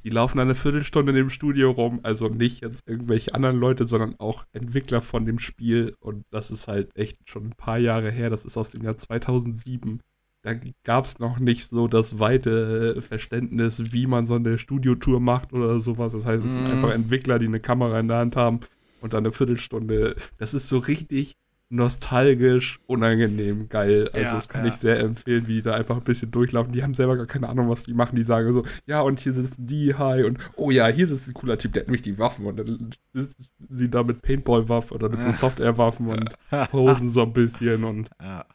Die 0.04 0.10
laufen 0.10 0.40
eine 0.40 0.56
Viertelstunde 0.56 1.12
in 1.12 1.16
dem 1.18 1.30
Studio 1.30 1.72
rum, 1.72 2.00
also 2.04 2.30
nicht 2.30 2.62
jetzt 2.62 2.88
irgendwelche 2.88 3.34
anderen 3.34 3.58
Leute, 3.58 3.86
sondern 3.86 4.16
auch 4.20 4.46
Entwickler 4.54 5.02
von 5.02 5.26
dem 5.26 5.38
Spiel. 5.40 5.96
Und 6.00 6.24
das 6.32 6.50
ist 6.52 6.68
halt 6.68 6.90
echt 6.96 7.18
schon 7.30 7.48
ein 7.48 7.56
paar 7.58 7.78
Jahre 7.78 8.10
her. 8.12 8.30
Das 8.30 8.46
ist 8.46 8.58
aus 8.58 8.72
dem 8.72 8.84
Jahr 8.84 8.96
2007. 8.98 10.00
Da 10.44 10.54
gab 10.84 11.06
es 11.06 11.20
noch 11.20 11.40
nicht 11.40 11.68
so 11.68 11.88
das 11.90 12.20
weite 12.20 13.02
Verständnis, 13.02 13.92
wie 13.92 14.08
man 14.08 14.28
so 14.28 14.36
eine 14.36 14.58
Studiotour 14.58 15.20
macht 15.20 15.52
oder 15.52 15.80
sowas. 15.80 16.14
Das 16.14 16.26
heißt, 16.26 16.46
es 16.46 16.54
sind 16.54 16.64
Mhm. 16.64 16.72
einfach 16.72 16.92
Entwickler, 16.92 17.38
die 17.40 17.48
eine 17.48 17.60
Kamera 17.60 18.00
in 18.00 18.08
der 18.08 18.18
Hand 18.20 18.36
haben 18.38 18.62
und 19.02 19.14
dann 19.14 19.26
eine 19.26 19.34
Viertelstunde. 19.34 20.16
Das 20.38 20.54
ist 20.54 20.70
so 20.70 20.78
richtig 20.78 21.36
nostalgisch, 21.70 22.80
unangenehm, 22.88 23.68
geil. 23.70 24.10
Also 24.14 24.26
Ja, 24.26 24.34
das 24.36 24.48
kann 24.48 24.64
ja. 24.66 24.70
ich 24.72 24.78
sehr 24.78 25.00
empfehlen, 25.00 25.48
wie 25.48 25.56
die 25.56 25.62
da 25.62 25.74
einfach 25.74 25.98
ein 25.98 26.04
bisschen 26.04 26.32
durchlaufen. 26.32 26.72
Die 26.72 26.82
haben 26.82 26.94
selber 26.94 27.18
gar 27.18 27.26
keine 27.26 27.50
Ahnung, 27.50 27.70
was 27.70 27.84
die 27.84 27.94
machen. 27.94 28.16
Die 28.16 28.24
sagen 28.24 28.52
so, 28.54 28.64
ja, 28.86 29.02
und 29.02 29.20
hier 29.20 29.34
sitzen 29.34 29.68
die, 29.68 29.94
hi, 29.96 30.24
und 30.24 30.40
oh 30.56 30.72
ja, 30.72 30.88
hier 30.88 31.08
sitzt 31.08 31.28
ein 31.28 31.34
cooler 31.34 31.58
Typ, 31.58 31.74
der 31.74 31.82
hat 31.82 31.88
nämlich 31.88 32.02
die 32.04 32.18
Waffen 32.20 32.46
und 32.46 32.58
dann 32.58 32.92
sitzen 33.14 33.48
sie 33.70 33.90
da 33.90 34.04
mit 34.04 34.22
Paintball-Waffen 34.22 34.96
oder 34.96 35.10
mit 35.10 35.22
so 35.22 35.32
Software-Waffen 35.32 36.08
und 36.08 36.30
posen 36.72 37.10
so 37.10 37.24
ein 37.24 37.34
bisschen 37.34 37.84
und 37.84 38.10
Ja. 38.22 38.46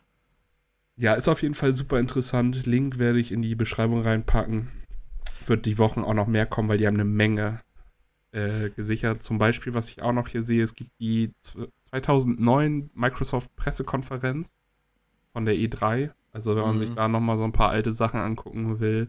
ja, 0.97 1.15
ist 1.15 1.29
auf 1.29 1.43
jeden 1.43 1.55
Fall 1.55 1.75
super 1.75 1.99
interessant. 1.99 2.65
Link 2.65 2.99
werde 2.99 3.21
ich 3.21 3.31
in 3.31 3.43
die 3.43 3.55
Beschreibung 3.55 4.01
reinpacken. 4.01 4.69
Wird 5.47 5.67
die 5.67 5.77
Wochen 5.79 6.01
auch 6.01 6.15
noch 6.15 6.29
mehr 6.29 6.47
kommen, 6.47 6.69
weil 6.71 6.79
die 6.79 6.87
haben 6.87 6.95
eine 6.95 7.05
Menge 7.05 7.61
äh, 8.31 8.71
gesichert. 8.71 9.23
Zum 9.23 9.37
Beispiel, 9.39 9.75
was 9.75 9.91
ich 9.91 10.01
auch 10.01 10.13
noch 10.13 10.29
hier 10.29 10.43
sehe, 10.43 10.63
es 10.63 10.75
gibt 10.75 10.93
die 10.99 11.33
2009 11.93 12.91
Microsoft 12.95 13.55
Pressekonferenz 13.57 14.55
von 15.33 15.45
der 15.45 15.55
E3. 15.55 16.11
Also 16.33 16.57
wenn 16.57 16.63
man 16.63 16.75
Mhm. 16.77 16.79
sich 16.79 16.91
da 16.91 17.09
nochmal 17.09 17.37
so 17.39 17.45
ein 17.45 17.53
paar 17.53 17.71
alte 17.71 17.93
Sachen 17.93 18.19
angucken 18.21 18.81
will. 18.81 19.09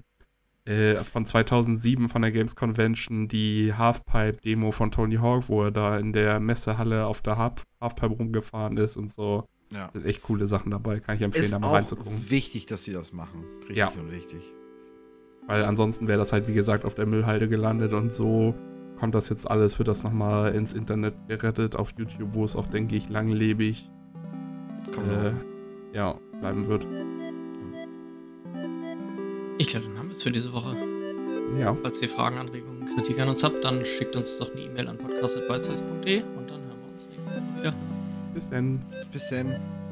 Äh, 0.66 0.96
von 1.04 1.26
2007 1.26 2.08
von 2.08 2.22
der 2.22 2.32
Games 2.32 2.56
Convention 2.56 3.28
die 3.28 3.74
Halfpipe-Demo 3.74 4.72
von 4.72 4.92
Tony 4.92 5.16
Hawk, 5.16 5.50
wo 5.50 5.64
er 5.64 5.72
da 5.72 5.98
in 5.98 6.14
der 6.14 6.40
Messehalle 6.40 7.06
auf 7.06 7.22
der 7.22 7.38
Half 7.38 7.66
Halfpipe 7.82 8.14
rumgefahren 8.14 8.78
ist 8.78 8.96
und 8.96 9.12
so. 9.12 9.46
ja. 9.74 9.90
Sind 9.92 10.06
echt 10.06 10.22
coole 10.24 10.48
Sachen 10.48 10.72
dabei. 10.72 11.00
Kann 11.02 11.16
ich 11.18 11.22
empfehlen, 11.22 11.46
Ist 11.46 11.52
da 11.54 11.60
mal 11.60 11.68
auch 11.68 11.74
reinzugucken. 11.74 12.30
wichtig, 12.30 12.66
dass 12.68 12.84
sie 12.86 12.94
das 12.94 13.12
machen. 13.12 13.44
Richtig 13.62 13.76
Ja. 13.78 13.90
und 13.90 14.12
wichtig. 14.12 14.42
Weil 15.48 15.66
ansonsten 15.66 16.08
wäre 16.08 16.18
das 16.20 16.32
halt, 16.32 16.48
wie 16.48 16.54
gesagt, 16.54 16.86
auf 16.86 16.96
der 16.96 17.06
Müllhalde 17.08 17.50
gelandet 17.50 17.92
und 17.92 18.12
so 18.14 18.56
kommt 19.04 19.16
das 19.16 19.28
jetzt 19.28 19.52
alles, 19.52 19.80
wird 19.80 19.90
das 19.90 20.06
nochmal 20.06 20.56
ins 20.56 20.72
Internet 20.72 21.14
gerettet 21.28 21.76
auf 21.76 21.94
YouTube, 21.98 22.30
wo 22.32 22.46
es 22.46 22.56
auch, 22.56 22.68
denke 22.68 22.96
ich, 22.96 23.10
langlebig 23.10 23.92
äh, 24.94 25.94
ja, 25.94 26.18
bleiben 26.40 26.70
wird. 26.70 26.88
Ich 29.58 29.68
glaube, 29.68 29.88
dann 29.88 29.98
haben 29.98 30.08
wir 30.08 30.16
es 30.16 30.24
für 30.24 30.32
diese 30.32 30.54
Woche. 30.54 30.78
Ja, 31.60 31.76
Falls 31.82 32.02
ihr 32.02 32.08
Fragen, 32.08 32.38
Anregungen, 32.38 32.96
Kritik 32.96 33.20
an 33.20 33.28
uns 33.28 33.44
habt, 33.44 33.66
dann 33.66 33.84
schickt 33.84 34.16
uns 34.16 34.38
doch 34.38 34.50
eine 34.54 34.62
E-Mail 34.62 34.88
an 34.88 34.98
podcast.bytesize.de 34.98 36.24
und 36.24 36.50
dann 36.50 36.62
hören 36.62 36.80
wir 36.86 36.94
uns 36.94 37.10
nächste 37.10 37.34
Woche 37.34 37.60
wieder. 37.60 37.74
bis 38.34 38.50
dann. 38.52 38.82
Bis 39.12 39.30
dann. 39.30 39.83